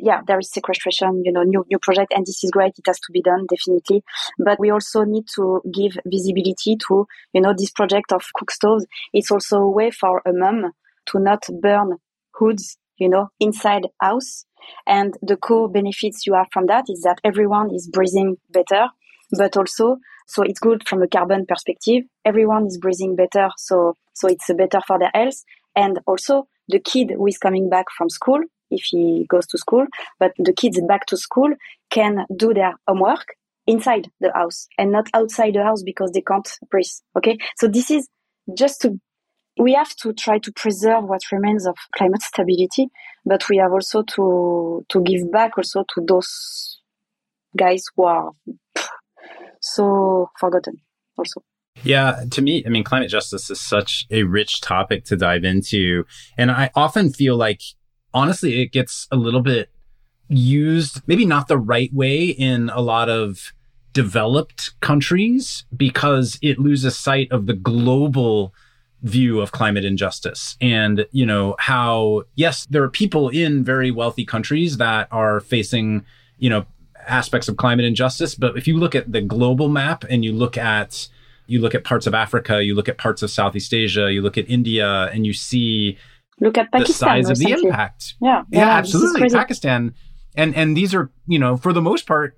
yeah, 0.00 0.20
there 0.28 0.38
is 0.38 0.52
sequestration, 0.52 1.22
you 1.24 1.32
know, 1.32 1.42
new, 1.42 1.64
new 1.68 1.78
project, 1.80 2.12
and 2.14 2.24
this 2.24 2.44
is 2.44 2.52
great. 2.52 2.78
It 2.78 2.84
has 2.86 3.00
to 3.00 3.12
be 3.12 3.20
done, 3.20 3.46
definitely. 3.50 4.04
But 4.38 4.60
we 4.60 4.70
also 4.70 5.02
need 5.02 5.24
to 5.34 5.60
give 5.74 5.98
visibility 6.06 6.76
to, 6.86 7.04
you 7.32 7.40
know, 7.40 7.52
this 7.52 7.72
project 7.72 8.12
of 8.12 8.22
cook 8.36 8.52
stoves. 8.52 8.86
It's 9.12 9.32
also 9.32 9.56
a 9.56 9.68
way 9.68 9.90
for 9.90 10.22
a 10.24 10.32
mom 10.32 10.72
to 11.08 11.18
not 11.18 11.44
burn 11.60 11.96
hoods, 12.34 12.76
you 12.98 13.08
know, 13.08 13.28
inside 13.40 13.86
house. 14.00 14.44
And 14.86 15.16
the 15.22 15.36
core 15.36 15.68
benefits 15.68 16.26
you 16.26 16.34
have 16.34 16.48
from 16.52 16.66
that 16.66 16.84
is 16.88 17.02
that 17.02 17.20
everyone 17.24 17.74
is 17.74 17.88
breathing 17.88 18.36
better, 18.50 18.88
but 19.36 19.56
also, 19.56 19.98
so 20.26 20.42
it's 20.42 20.60
good 20.60 20.86
from 20.86 21.02
a 21.02 21.08
carbon 21.08 21.46
perspective. 21.46 22.04
Everyone 22.24 22.66
is 22.66 22.78
breathing 22.78 23.16
better. 23.16 23.50
So, 23.56 23.94
so 24.14 24.28
it's 24.28 24.50
better 24.52 24.80
for 24.86 24.98
their 24.98 25.10
health. 25.14 25.42
And 25.74 26.00
also 26.06 26.48
the 26.68 26.80
kid 26.80 27.12
who 27.16 27.26
is 27.26 27.38
coming 27.38 27.70
back 27.70 27.86
from 27.96 28.10
school 28.10 28.40
if 28.70 28.82
he 28.90 29.26
goes 29.28 29.46
to 29.46 29.58
school, 29.58 29.86
but 30.18 30.32
the 30.38 30.52
kids 30.52 30.80
back 30.86 31.06
to 31.06 31.16
school 31.16 31.50
can 31.90 32.26
do 32.36 32.52
their 32.52 32.74
homework 32.86 33.24
inside 33.66 34.08
the 34.20 34.32
house 34.34 34.66
and 34.76 34.92
not 34.92 35.08
outside 35.14 35.54
the 35.54 35.62
house 35.62 35.82
because 35.82 36.10
they 36.12 36.20
can't 36.20 36.48
breathe. 36.70 36.86
Okay. 37.16 37.38
So 37.56 37.68
this 37.68 37.90
is 37.90 38.08
just 38.54 38.82
to, 38.82 38.98
we 39.58 39.74
have 39.74 39.94
to 39.96 40.12
try 40.12 40.38
to 40.38 40.52
preserve 40.52 41.04
what 41.04 41.20
remains 41.32 41.66
of 41.66 41.76
climate 41.96 42.22
stability, 42.22 42.88
but 43.24 43.48
we 43.48 43.58
have 43.58 43.72
also 43.72 44.02
to, 44.02 44.84
to 44.88 45.02
give 45.02 45.30
back 45.30 45.58
also 45.58 45.84
to 45.94 46.04
those 46.06 46.80
guys 47.56 47.84
who 47.94 48.04
are 48.04 48.30
so 49.60 50.30
forgotten 50.38 50.80
also. 51.16 51.42
Yeah, 51.82 52.24
to 52.30 52.42
me, 52.42 52.64
I 52.66 52.70
mean, 52.70 52.84
climate 52.84 53.10
justice 53.10 53.50
is 53.50 53.60
such 53.60 54.06
a 54.10 54.24
rich 54.24 54.60
topic 54.60 55.04
to 55.06 55.16
dive 55.16 55.44
into. 55.44 56.04
And 56.36 56.50
I 56.50 56.70
often 56.74 57.12
feel 57.12 57.36
like 57.36 57.62
honestly, 58.12 58.62
it 58.62 58.72
gets 58.72 59.06
a 59.10 59.16
little 59.16 59.42
bit 59.42 59.70
used, 60.28 61.02
maybe 61.06 61.24
not 61.24 61.48
the 61.48 61.58
right 61.58 61.92
way 61.92 62.26
in 62.26 62.70
a 62.70 62.80
lot 62.80 63.08
of 63.08 63.52
developed 63.92 64.78
countries 64.80 65.64
because 65.76 66.38
it 66.42 66.58
loses 66.58 66.98
sight 66.98 67.28
of 67.30 67.46
the 67.46 67.54
global 67.54 68.52
view 69.02 69.40
of 69.40 69.52
climate 69.52 69.84
injustice 69.84 70.56
and 70.60 71.06
you 71.12 71.24
know 71.24 71.54
how 71.60 72.22
yes 72.34 72.66
there 72.66 72.82
are 72.82 72.90
people 72.90 73.28
in 73.28 73.62
very 73.62 73.90
wealthy 73.92 74.24
countries 74.24 74.76
that 74.78 75.06
are 75.12 75.38
facing 75.38 76.04
you 76.38 76.50
know 76.50 76.66
aspects 77.06 77.48
of 77.48 77.56
climate 77.56 77.84
injustice 77.84 78.34
but 78.34 78.56
if 78.56 78.66
you 78.66 78.76
look 78.76 78.96
at 78.96 79.12
the 79.12 79.20
global 79.20 79.68
map 79.68 80.04
and 80.10 80.24
you 80.24 80.32
look 80.32 80.58
at 80.58 81.08
you 81.46 81.60
look 81.60 81.76
at 81.76 81.84
parts 81.84 82.08
of 82.08 82.14
africa 82.14 82.64
you 82.64 82.74
look 82.74 82.88
at 82.88 82.98
parts 82.98 83.22
of 83.22 83.30
southeast 83.30 83.72
asia 83.72 84.12
you 84.12 84.20
look 84.20 84.36
at 84.36 84.50
india 84.50 85.04
and 85.12 85.26
you 85.26 85.32
see 85.32 85.96
Look 86.40 86.58
at 86.58 86.70
Pakistan. 86.70 87.18
The 87.18 87.24
size 87.24 87.30
of 87.30 87.38
the 87.38 87.52
impact. 87.52 88.14
Yeah, 88.20 88.42
yeah, 88.50 88.60
yeah 88.60 88.70
absolutely. 88.76 89.28
Pakistan, 89.28 89.94
and 90.36 90.54
and 90.54 90.76
these 90.76 90.94
are 90.94 91.10
you 91.26 91.38
know 91.38 91.56
for 91.56 91.72
the 91.72 91.82
most 91.82 92.06
part 92.06 92.37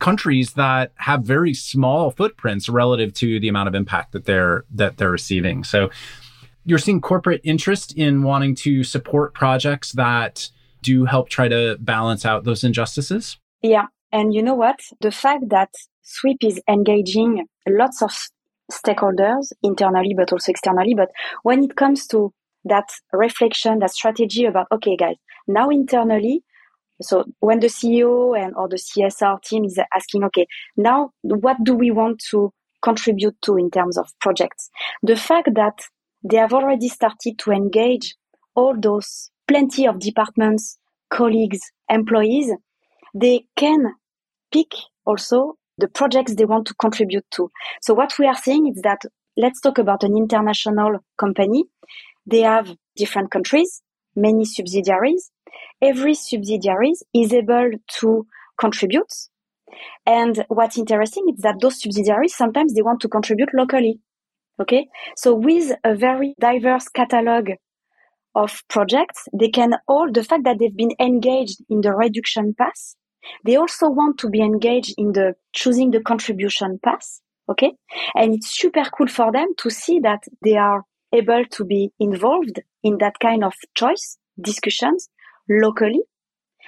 countries 0.00 0.54
that 0.54 0.92
have 0.96 1.22
very 1.22 1.54
small 1.54 2.10
footprints 2.10 2.68
relative 2.68 3.14
to 3.14 3.38
the 3.38 3.48
amount 3.48 3.68
of 3.68 3.74
impact 3.74 4.12
that 4.12 4.24
they're 4.24 4.64
that 4.74 4.96
they're 4.96 5.10
receiving. 5.10 5.62
So 5.62 5.90
you're 6.64 6.78
seeing 6.78 7.00
corporate 7.00 7.40
interest 7.44 7.96
in 7.96 8.22
wanting 8.22 8.54
to 8.56 8.82
support 8.82 9.34
projects 9.34 9.92
that 9.92 10.50
do 10.82 11.04
help 11.04 11.28
try 11.28 11.48
to 11.48 11.76
balance 11.80 12.24
out 12.24 12.44
those 12.44 12.64
injustices. 12.64 13.38
Yeah, 13.62 13.86
and 14.12 14.34
you 14.34 14.42
know 14.42 14.54
what? 14.54 14.80
The 15.00 15.10
fact 15.10 15.44
that 15.50 15.70
Sweep 16.02 16.38
is 16.42 16.60
engaging 16.68 17.46
lots 17.68 18.02
of 18.02 18.12
stakeholders 18.72 19.52
internally 19.62 20.14
but 20.16 20.32
also 20.32 20.50
externally, 20.50 20.94
but 20.94 21.10
when 21.42 21.64
it 21.64 21.76
comes 21.76 22.06
to 22.08 22.32
that 22.64 22.88
reflection, 23.12 23.78
that 23.78 23.90
strategy 23.90 24.44
about, 24.44 24.66
okay, 24.72 24.96
guys, 24.96 25.16
now 25.48 25.68
internally, 25.70 26.42
so 27.00 27.24
when 27.40 27.60
the 27.60 27.68
CEO 27.68 28.38
and 28.38 28.54
or 28.56 28.68
the 28.68 28.76
CSR 28.76 29.42
team 29.42 29.64
is 29.64 29.78
asking, 29.94 30.24
okay, 30.24 30.46
now 30.76 31.10
what 31.22 31.56
do 31.62 31.74
we 31.74 31.90
want 31.90 32.22
to 32.30 32.52
contribute 32.82 33.36
to 33.42 33.56
in 33.56 33.70
terms 33.70 33.96
of 33.96 34.08
projects? 34.20 34.70
The 35.02 35.16
fact 35.16 35.50
that 35.54 35.80
they 36.22 36.36
have 36.36 36.52
already 36.52 36.88
started 36.88 37.38
to 37.38 37.52
engage 37.52 38.16
all 38.54 38.74
those 38.78 39.30
plenty 39.48 39.86
of 39.86 39.98
departments, 39.98 40.78
colleagues, 41.08 41.60
employees, 41.88 42.52
they 43.14 43.46
can 43.56 43.94
pick 44.52 44.72
also 45.06 45.54
the 45.78 45.88
projects 45.88 46.34
they 46.34 46.44
want 46.44 46.66
to 46.66 46.74
contribute 46.74 47.24
to. 47.32 47.50
So 47.80 47.94
what 47.94 48.18
we 48.18 48.26
are 48.26 48.36
saying 48.36 48.68
is 48.68 48.82
that 48.82 49.00
let's 49.36 49.60
talk 49.60 49.78
about 49.78 50.04
an 50.04 50.16
international 50.16 50.98
company. 51.18 51.64
They 52.26 52.40
have 52.40 52.74
different 52.96 53.30
countries, 53.30 53.82
many 54.16 54.44
subsidiaries. 54.44 55.30
Every 55.82 56.14
subsidiary 56.14 56.92
is 57.14 57.32
able 57.32 57.70
to 58.00 58.26
contribute. 58.58 59.12
And 60.06 60.44
what's 60.48 60.78
interesting 60.78 61.32
is 61.34 61.42
that 61.42 61.60
those 61.60 61.80
subsidiaries, 61.80 62.34
sometimes 62.34 62.74
they 62.74 62.82
want 62.82 63.00
to 63.00 63.08
contribute 63.08 63.50
locally. 63.54 64.00
Okay. 64.60 64.88
So 65.16 65.34
with 65.34 65.72
a 65.84 65.94
very 65.94 66.34
diverse 66.38 66.88
catalog 66.88 67.50
of 68.34 68.62
projects, 68.68 69.26
they 69.32 69.48
can 69.48 69.74
all, 69.88 70.10
the 70.12 70.22
fact 70.22 70.44
that 70.44 70.58
they've 70.58 70.76
been 70.76 70.94
engaged 71.00 71.62
in 71.68 71.80
the 71.80 71.92
reduction 71.92 72.54
path, 72.54 72.94
they 73.44 73.56
also 73.56 73.88
want 73.88 74.18
to 74.18 74.28
be 74.28 74.40
engaged 74.40 74.94
in 74.98 75.12
the 75.12 75.34
choosing 75.52 75.90
the 75.90 76.00
contribution 76.00 76.78
path. 76.84 77.20
Okay. 77.48 77.72
And 78.14 78.34
it's 78.34 78.58
super 78.58 78.84
cool 78.96 79.08
for 79.08 79.32
them 79.32 79.48
to 79.58 79.70
see 79.70 79.98
that 80.00 80.22
they 80.44 80.56
are 80.56 80.84
able 81.12 81.44
to 81.52 81.64
be 81.64 81.90
involved 81.98 82.60
in 82.82 82.98
that 82.98 83.18
kind 83.20 83.44
of 83.44 83.54
choice 83.74 84.18
discussions 84.40 85.08
locally. 85.48 86.02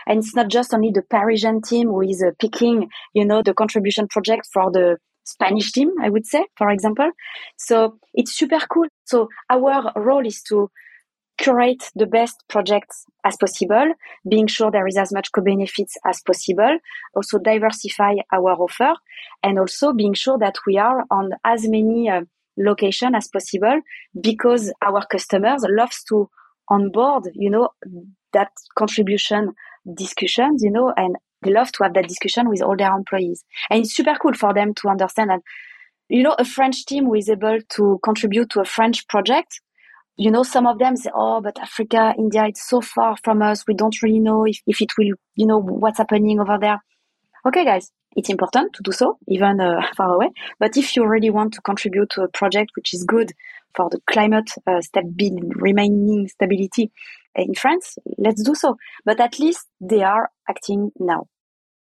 And 0.07 0.19
it's 0.19 0.35
not 0.35 0.49
just 0.49 0.75
only 0.75 0.91
the 0.93 1.03
Parisian 1.03 1.63
team 1.63 1.89
who 1.89 2.03
is 2.03 2.23
uh, 2.27 2.33
picking, 2.41 2.89
you 3.15 3.25
know, 3.25 3.43
the 3.43 3.55
contribution 3.55 4.09
project 4.09 4.49
for 4.53 4.71
the 4.73 4.99
Spanish 5.25 5.71
team, 5.71 5.91
I 6.03 6.09
would 6.09 6.27
say, 6.27 6.45
for 6.57 6.71
example. 6.71 7.11
So 7.57 7.99
it's 8.13 8.33
super 8.33 8.59
cool. 8.69 8.89
So 9.05 9.29
our 9.49 9.93
role 9.95 10.27
is 10.27 10.43
to 10.49 10.71
curate 11.39 11.85
the 11.95 12.07
best 12.07 12.43
projects 12.49 13.05
as 13.25 13.37
possible, 13.37 13.93
being 14.29 14.47
sure 14.47 14.71
there 14.71 14.87
is 14.87 14.97
as 14.97 15.13
much 15.13 15.31
co-benefits 15.33 15.97
as 16.05 16.21
possible, 16.27 16.79
also 17.15 17.39
diversify 17.39 18.15
our 18.33 18.53
offer, 18.53 18.95
and 19.43 19.59
also 19.59 19.93
being 19.93 20.15
sure 20.15 20.39
that 20.39 20.57
we 20.67 20.79
are 20.79 21.05
on 21.11 21.31
as 21.45 21.67
many 21.69 22.09
uh, 22.09 22.23
location 22.57 23.15
as 23.15 23.29
possible 23.29 23.81
because 24.21 24.73
our 24.83 25.05
customers 25.07 25.65
loves 25.69 26.03
to 26.05 26.29
onboard, 26.69 27.29
you 27.35 27.51
know, 27.51 27.71
that 28.33 28.51
contribution 28.77 29.53
discussions, 29.95 30.63
you 30.63 30.71
know, 30.71 30.93
and 30.97 31.17
they 31.43 31.51
love 31.51 31.73
to 31.73 31.83
have 31.83 31.95
that 31.95 32.09
discussion 32.09 32.49
with 32.49 32.63
all 32.63 32.77
their 32.77 32.95
employees. 32.95 33.45
And 33.71 33.81
it's 33.81 33.95
super 33.95 34.15
cool 34.21 34.35
for 34.35 34.55
them 34.55 34.75
to 34.75 34.89
understand 34.89 35.31
that, 35.31 35.41
you 36.09 36.23
know, 36.23 36.35
a 36.39 36.45
French 36.45 36.85
team 36.87 37.07
who 37.07 37.15
is 37.15 37.29
able 37.29 37.59
to 37.77 38.01
contribute 38.05 38.51
to 38.51 38.61
a 38.61 38.65
French 38.65 39.07
project, 39.09 39.61
you 40.17 40.31
know, 40.31 40.43
some 40.43 40.67
of 40.67 40.79
them 40.79 40.97
say, 40.97 41.11
oh, 41.15 41.41
but 41.41 41.59
Africa, 41.59 42.15
India, 42.19 42.45
it's 42.47 42.69
so 42.69 42.81
far 42.81 43.17
from 43.25 43.43
us. 43.43 43.65
We 43.67 43.75
don't 43.75 44.03
really 44.03 44.21
know 44.21 44.45
if, 44.45 44.61
if 44.67 44.81
it 44.81 44.93
will, 44.99 45.15
you 45.35 45.47
know, 45.47 45.59
what's 45.59 45.99
happening 45.99 46.39
over 46.39 46.59
there. 46.61 46.81
Okay, 47.47 47.65
guys, 47.65 47.91
it's 48.17 48.29
important 48.29 48.73
to 48.75 48.83
do 48.83 48.93
so, 48.93 49.19
even 49.29 49.61
uh, 49.61 49.83
far 49.97 50.15
away. 50.15 50.31
But 50.59 50.77
if 50.77 50.97
you 50.97 51.07
really 51.07 51.31
want 51.31 51.55
to 51.55 51.61
contribute 51.63 52.11
to 52.11 52.23
a 52.23 52.29
project 52.29 52.73
which 52.75 52.95
is 52.95 53.05
good 53.05 53.33
for 53.75 53.89
the 53.91 54.01
climate 54.11 54.51
uh, 54.67 54.81
stabi- 54.81 55.51
remaining 55.57 56.29
stability 56.29 56.91
in 57.35 57.55
France, 57.55 57.97
let's 58.19 58.43
do 58.43 58.55
so. 58.55 58.77
But 59.05 59.21
at 59.21 59.39
least 59.39 59.67
they 59.81 60.03
are 60.03 60.31
acting 60.49 60.93
now. 60.99 61.27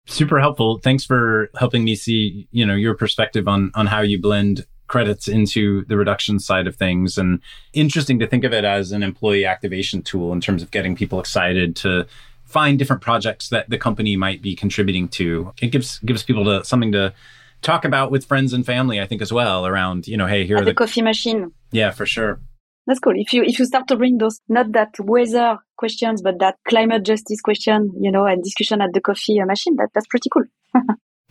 Super 0.06 0.40
helpful. 0.40 0.80
Thanks 0.80 1.04
for 1.04 1.50
helping 1.58 1.84
me 1.84 1.96
see, 1.96 2.48
you 2.52 2.66
know, 2.66 2.76
your 2.76 2.96
perspective 2.96 3.48
on 3.48 3.72
on 3.76 3.88
how 3.88 4.02
you 4.02 4.22
blend 4.22 4.66
credits 4.88 5.28
into 5.28 5.84
the 5.86 5.98
reduction 5.98 6.40
side 6.40 6.66
of 6.66 6.76
things 6.76 7.18
and 7.18 7.42
interesting 7.74 8.20
to 8.20 8.28
think 8.28 8.44
of 8.44 8.54
it 8.54 8.64
as 8.64 8.94
an 8.94 9.04
employee 9.04 9.46
activation 9.46 10.02
tool 10.02 10.32
in 10.32 10.40
terms 10.40 10.64
of 10.64 10.72
getting 10.72 10.96
people 10.96 11.20
excited 11.20 11.76
to 11.76 12.08
find 12.48 12.80
different 12.80 13.02
projects 13.02 13.50
that 13.50 13.70
the 13.70 13.78
company 13.78 14.16
might 14.16 14.42
be 14.42 14.56
contributing 14.56 15.08
to. 15.10 15.54
It 15.62 15.68
gives 15.68 16.00
gives 16.00 16.24
people 16.24 16.46
to, 16.46 16.64
something 16.64 16.92
to 16.94 17.14
talk 17.62 17.86
about 17.86 18.12
with 18.12 18.26
friends 18.26 18.54
and 18.54 18.66
family, 18.66 19.00
I 19.00 19.06
think, 19.06 19.22
as 19.22 19.32
well. 19.32 19.66
Around 19.66 20.08
you 20.08 20.18
know, 20.18 20.28
hey, 20.28 20.46
here 20.46 20.58
At 20.58 20.62
are 20.62 20.66
the, 20.66 20.72
the 20.72 20.76
coffee 20.76 21.02
machine. 21.02 21.52
Yeah, 21.72 21.92
for 21.92 22.06
sure. 22.06 22.40
That's 22.86 23.00
cool. 23.00 23.14
If 23.16 23.34
you 23.34 23.44
if 23.44 23.60
you 23.60 23.66
start 23.66 23.88
to 23.90 23.98
bring 23.98 24.18
those 24.18 24.40
not 24.48 24.72
that 24.72 24.96
weather 25.00 25.60
questions, 25.78 26.22
but 26.22 26.40
that 26.40 26.56
climate 26.68 27.04
justice 27.04 27.42
question, 27.42 27.92
you 28.00 28.12
know, 28.12 28.26
and 28.26 28.44
discussion 28.44 28.82
at 28.82 28.94
the 28.94 29.02
coffee 29.02 29.44
machine, 29.44 29.76
that 29.76 29.90
that's 29.94 30.08
pretty 30.08 30.30
cool. 30.30 30.46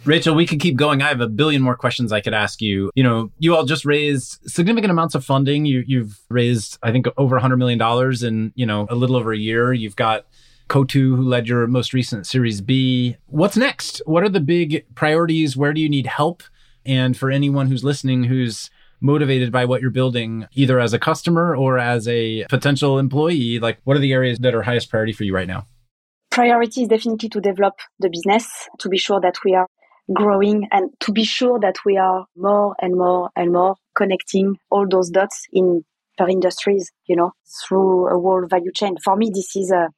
Rachel, 0.04 0.34
we 0.34 0.46
could 0.46 0.60
keep 0.60 0.76
going. 0.76 1.02
I 1.02 1.08
have 1.08 1.20
a 1.20 1.28
billion 1.28 1.62
more 1.62 1.76
questions 1.76 2.12
I 2.12 2.20
could 2.20 2.34
ask 2.34 2.60
you. 2.60 2.90
You 2.94 3.02
know, 3.02 3.32
you 3.38 3.56
all 3.56 3.64
just 3.64 3.84
raised 3.84 4.38
significant 4.48 4.90
amounts 4.90 5.14
of 5.14 5.24
funding. 5.24 5.64
You, 5.64 5.82
you've 5.86 6.20
raised, 6.28 6.78
I 6.82 6.92
think, 6.92 7.06
over 7.16 7.40
$100 7.40 7.58
million 7.58 7.80
in, 8.24 8.52
you 8.54 8.66
know, 8.66 8.86
a 8.88 8.94
little 8.94 9.16
over 9.16 9.32
a 9.32 9.38
year. 9.38 9.72
You've 9.72 9.96
got 9.96 10.26
Coatue, 10.68 11.16
who 11.16 11.22
led 11.22 11.48
your 11.48 11.66
most 11.66 11.92
recent 11.92 12.26
Series 12.26 12.60
B. 12.60 13.16
What's 13.26 13.56
next? 13.56 14.02
What 14.06 14.22
are 14.22 14.28
the 14.28 14.40
big 14.40 14.84
priorities? 14.94 15.56
Where 15.56 15.72
do 15.72 15.80
you 15.80 15.88
need 15.88 16.06
help? 16.06 16.42
And 16.84 17.16
for 17.16 17.30
anyone 17.30 17.68
who's 17.68 17.84
listening 17.84 18.24
who's 18.24 18.70
motivated 19.00 19.52
by 19.52 19.64
what 19.64 19.80
you're 19.80 19.90
building, 19.90 20.46
either 20.52 20.80
as 20.80 20.92
a 20.92 20.98
customer 20.98 21.54
or 21.54 21.78
as 21.78 22.08
a 22.08 22.44
potential 22.48 22.98
employee, 22.98 23.58
like 23.58 23.78
what 23.84 23.96
are 23.96 24.00
the 24.00 24.12
areas 24.12 24.38
that 24.38 24.54
are 24.54 24.62
highest 24.62 24.90
priority 24.90 25.12
for 25.12 25.24
you 25.24 25.34
right 25.34 25.48
now? 25.48 25.66
priority 26.36 26.82
is 26.82 26.88
definitely 26.88 27.30
to 27.30 27.40
develop 27.40 27.76
the 27.98 28.10
business, 28.10 28.68
to 28.78 28.90
be 28.90 28.98
sure 28.98 29.18
that 29.22 29.36
we 29.42 29.54
are 29.54 29.66
growing 30.12 30.68
and 30.70 30.90
to 31.00 31.10
be 31.10 31.24
sure 31.24 31.58
that 31.58 31.76
we 31.86 31.96
are 31.96 32.26
more 32.36 32.76
and 32.78 32.94
more 32.94 33.30
and 33.34 33.54
more 33.54 33.74
connecting 33.96 34.54
all 34.70 34.86
those 34.86 35.08
dots 35.08 35.46
in 35.50 35.82
per 36.18 36.28
industries, 36.28 36.92
you 37.06 37.16
know, 37.16 37.32
through 37.66 38.08
a 38.08 38.20
whole 38.20 38.46
value 38.46 38.70
chain. 38.74 38.96
For 39.02 39.16
me, 39.16 39.30
this 39.32 39.56
is 39.56 39.70
a, 39.70 39.88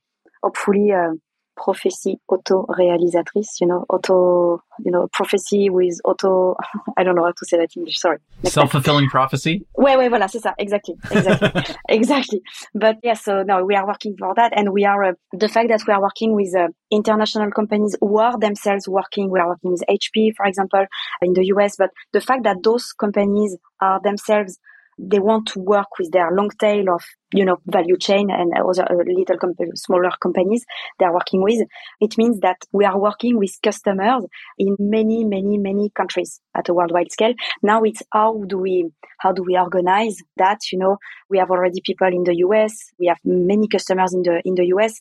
hopefully 0.42 0.90
a 0.90 1.12
prophecy 1.58 2.20
auto-réalisatrice, 2.28 3.60
you 3.60 3.66
know, 3.66 3.84
auto, 3.90 4.62
you 4.84 4.90
know, 4.90 5.08
prophecy 5.12 5.68
with 5.68 6.00
auto, 6.04 6.56
I 6.96 7.02
don't 7.02 7.16
know 7.16 7.24
how 7.24 7.32
to 7.32 7.44
say 7.44 7.56
that 7.58 7.74
in 7.74 7.80
English, 7.80 7.98
sorry. 7.98 8.18
Self-fulfilling 8.44 9.08
prophecy? 9.08 9.66
Ouais, 9.76 9.96
ouais, 9.96 10.08
voilà, 10.08 10.28
c'est 10.28 10.40
ça, 10.40 10.54
exactly, 10.58 10.94
exactly, 11.10 11.50
exactly. 11.88 12.42
But 12.74 12.96
yeah, 13.02 13.14
so 13.14 13.42
no, 13.42 13.64
we 13.64 13.74
are 13.74 13.86
working 13.86 14.16
for 14.16 14.34
that 14.36 14.52
and 14.56 14.72
we 14.72 14.84
are, 14.84 15.04
uh, 15.04 15.12
the 15.32 15.48
fact 15.48 15.68
that 15.68 15.82
we 15.86 15.92
are 15.92 16.00
working 16.00 16.34
with 16.34 16.54
uh, 16.56 16.68
international 16.90 17.50
companies 17.50 17.96
who 18.00 18.18
are 18.18 18.38
themselves 18.38 18.88
working, 18.88 19.30
we 19.30 19.40
are 19.40 19.48
working 19.48 19.72
with 19.72 19.82
HP, 19.90 20.34
for 20.36 20.46
example, 20.46 20.86
in 21.22 21.32
the 21.34 21.46
US, 21.56 21.76
but 21.76 21.90
the 22.12 22.20
fact 22.20 22.44
that 22.44 22.62
those 22.62 22.92
companies 22.92 23.56
are 23.80 24.00
themselves 24.02 24.58
they 24.98 25.18
want 25.18 25.46
to 25.46 25.60
work 25.60 25.98
with 25.98 26.10
their 26.12 26.30
long 26.32 26.50
tail 26.60 26.84
of 26.92 27.02
you 27.32 27.44
know 27.44 27.58
value 27.66 27.96
chain 27.96 28.30
and 28.30 28.52
other 28.54 28.84
uh, 28.90 29.04
little 29.06 29.38
comp- 29.38 29.58
smaller 29.74 30.10
companies 30.20 30.64
they 30.98 31.06
are 31.06 31.14
working 31.14 31.42
with. 31.42 31.60
It 32.00 32.18
means 32.18 32.40
that 32.40 32.56
we 32.72 32.84
are 32.84 32.98
working 32.98 33.38
with 33.38 33.56
customers 33.62 34.24
in 34.58 34.76
many 34.78 35.24
many 35.24 35.58
many 35.58 35.90
countries 35.90 36.40
at 36.54 36.68
a 36.68 36.74
worldwide 36.74 37.12
scale. 37.12 37.34
Now 37.62 37.82
it's 37.82 38.02
how 38.12 38.42
do 38.46 38.58
we 38.58 38.90
how 39.18 39.32
do 39.32 39.42
we 39.42 39.56
organize 39.56 40.16
that? 40.36 40.58
You 40.72 40.78
know 40.78 40.96
we 41.30 41.38
have 41.38 41.50
already 41.50 41.80
people 41.84 42.08
in 42.08 42.24
the 42.24 42.36
US 42.46 42.74
we 42.98 43.06
have 43.06 43.18
many 43.24 43.68
customers 43.68 44.14
in 44.14 44.22
the 44.22 44.42
in 44.44 44.54
the 44.54 44.66
US 44.76 45.00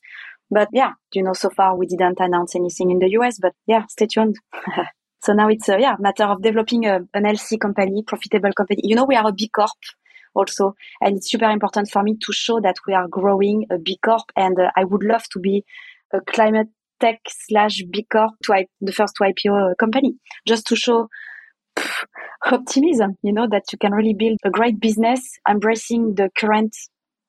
but 0.50 0.70
yeah 0.72 0.94
you 1.14 1.24
know 1.24 1.34
so 1.34 1.50
far 1.50 1.76
we 1.76 1.88
didn't 1.88 2.20
announce 2.20 2.56
anything 2.56 2.92
in 2.92 3.00
the 3.00 3.10
US 3.12 3.40
but 3.40 3.54
yeah 3.66 3.86
stay 3.88 4.08
tuned 4.08 4.36
So 5.28 5.34
now 5.34 5.50
it's 5.50 5.68
a 5.68 5.78
yeah 5.78 5.98
matter 6.00 6.24
of 6.24 6.42
developing 6.42 6.86
a, 6.86 7.00
an 7.14 7.26
LC 7.26 7.60
company, 7.60 8.02
profitable 8.02 8.54
company. 8.54 8.80
You 8.86 8.96
know, 8.96 9.04
we 9.04 9.18
are 9.18 9.28
a 9.28 9.34
B 9.34 9.50
Corp 9.50 9.72
also, 10.34 10.74
and 11.02 11.18
it's 11.18 11.30
super 11.30 11.50
important 11.50 11.90
for 11.90 12.02
me 12.02 12.16
to 12.16 12.32
show 12.32 12.62
that 12.62 12.78
we 12.88 12.94
are 12.94 13.10
growing 13.10 13.66
a 13.70 13.78
B 13.78 14.00
Corp. 14.02 14.32
And 14.38 14.58
uh, 14.58 14.72
I 14.78 14.86
would 14.86 15.04
love 15.04 15.26
to 15.34 15.40
be 15.40 15.66
a 16.14 16.22
climate 16.22 16.70
tech 17.02 17.20
slash 17.28 17.84
B 17.92 18.08
Corp 18.10 18.36
to 18.44 18.64
the 18.80 18.94
first 18.94 19.16
to 19.18 19.26
IPO 19.26 19.72
uh, 19.72 19.76
company, 19.76 20.16
just 20.48 20.66
to 20.68 20.78
show 20.78 21.10
pff, 21.78 22.06
optimism. 22.50 23.18
You 23.22 23.34
know 23.34 23.50
that 23.52 23.66
you 23.74 23.78
can 23.78 23.92
really 23.92 24.14
build 24.14 24.38
a 24.46 24.50
great 24.50 24.80
business, 24.80 25.20
embracing 25.46 26.16
the 26.16 26.30
current 26.38 26.74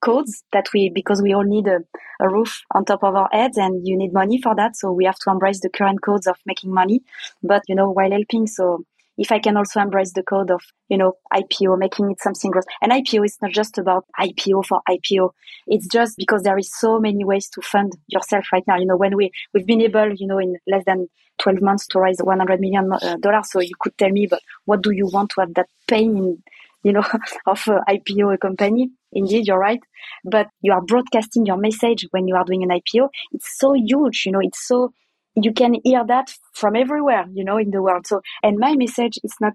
codes 0.01 0.45
that 0.53 0.69
we 0.73 0.91
because 0.95 1.23
we 1.23 1.35
all 1.35 1.45
need 1.45 1.67
a, 1.67 1.79
a, 2.21 2.29
roof 2.29 2.63
on 2.75 2.85
top 2.85 3.03
of 3.03 3.15
our 3.15 3.29
heads 3.33 3.57
and 3.57 3.87
you 3.87 3.97
need 3.97 4.13
money 4.13 4.41
for 4.41 4.55
that. 4.55 4.77
So 4.77 4.93
we 4.93 5.05
have 5.05 5.19
to 5.21 5.31
embrace 5.31 5.61
the 5.61 5.71
current 5.71 6.03
codes 6.03 6.27
of 6.27 6.37
making 6.47 6.73
money. 6.73 7.03
But 7.43 7.63
you 7.69 7.75
know 7.75 7.91
while 7.91 8.11
helping 8.11 8.47
so 8.47 8.85
if 9.17 9.33
i 9.33 9.39
can 9.41 9.57
also 9.57 9.81
embrace 9.81 10.13
the 10.13 10.23
code 10.23 10.49
of 10.49 10.63
you 10.89 10.97
know 10.97 11.15
ipo 11.35 11.77
making 11.77 12.11
it 12.11 12.21
something 12.21 12.51
gross. 12.51 12.65
And 12.81 12.93
ipo 12.93 13.25
is 13.25 13.37
not 13.43 13.53
just 13.53 13.79
about 13.79 14.05
ipo 14.21 14.65
for 14.65 14.81
ipo 14.89 15.31
it's 15.67 15.89
just 15.89 16.17
because 16.17 16.43
there 16.43 16.59
is 16.59 16.71
so 16.79 17.01
many 17.01 17.25
ways 17.25 17.49
to 17.51 17.61
fund 17.61 17.93
yourself 18.07 18.47
right 18.53 18.65
now. 18.67 18.79
You 18.79 18.87
know 18.87 18.97
when 18.97 19.17
we 19.17 19.31
we've 19.53 19.67
been 19.67 19.83
able 19.83 20.13
you 20.15 20.27
know 20.27 20.39
in 20.39 20.57
less 20.67 20.85
than 20.87 21.09
12 21.39 21.61
months 21.63 21.87
to 21.87 22.01
raise 22.01 22.19
100 22.21 22.61
million 22.61 22.93
uh, 22.93 23.17
dollars. 23.21 23.51
So 23.51 23.61
you 23.61 23.75
could 23.79 23.97
tell 23.99 24.11
me 24.11 24.27
but 24.27 24.41
what 24.65 24.83
do 24.83 24.91
you 24.93 25.07
want 25.07 25.31
to 25.31 25.41
have 25.41 25.55
that 25.55 25.69
pain 25.87 26.17
in 26.17 26.43
you 26.83 26.93
know, 26.93 27.05
of 27.47 27.69
uh, 27.69 27.81
IPO 27.89 28.35
a 28.35 28.39
company. 28.39 28.91
Indeed, 29.13 29.47
you're 29.47 29.59
right. 29.59 29.81
But 30.25 30.49
you 30.61 30.73
are 30.73 30.83
broadcasting 30.83 31.47
your 31.47 31.57
message 31.57 32.07
when 32.11 32.29
you 32.29 32.37
are 32.37 32.45
doing 32.45 32.63
an 32.63 32.71
IPO. 32.71 33.09
It's 33.33 33.59
so 33.59 33.75
huge, 33.75 34.25
you 34.27 34.33
know, 34.33 34.41
it's 34.43 34.67
so, 34.67 34.93
you 35.35 35.53
can 35.53 35.75
hear 35.85 36.05
that 36.07 36.33
from 36.53 36.77
everywhere, 36.77 37.27
you 37.33 37.45
know, 37.45 37.59
in 37.59 37.71
the 37.71 37.83
world. 37.83 38.07
So, 38.07 38.21
and 38.43 38.59
my 38.59 38.75
message 38.75 39.19
is 39.23 39.35
not, 39.41 39.55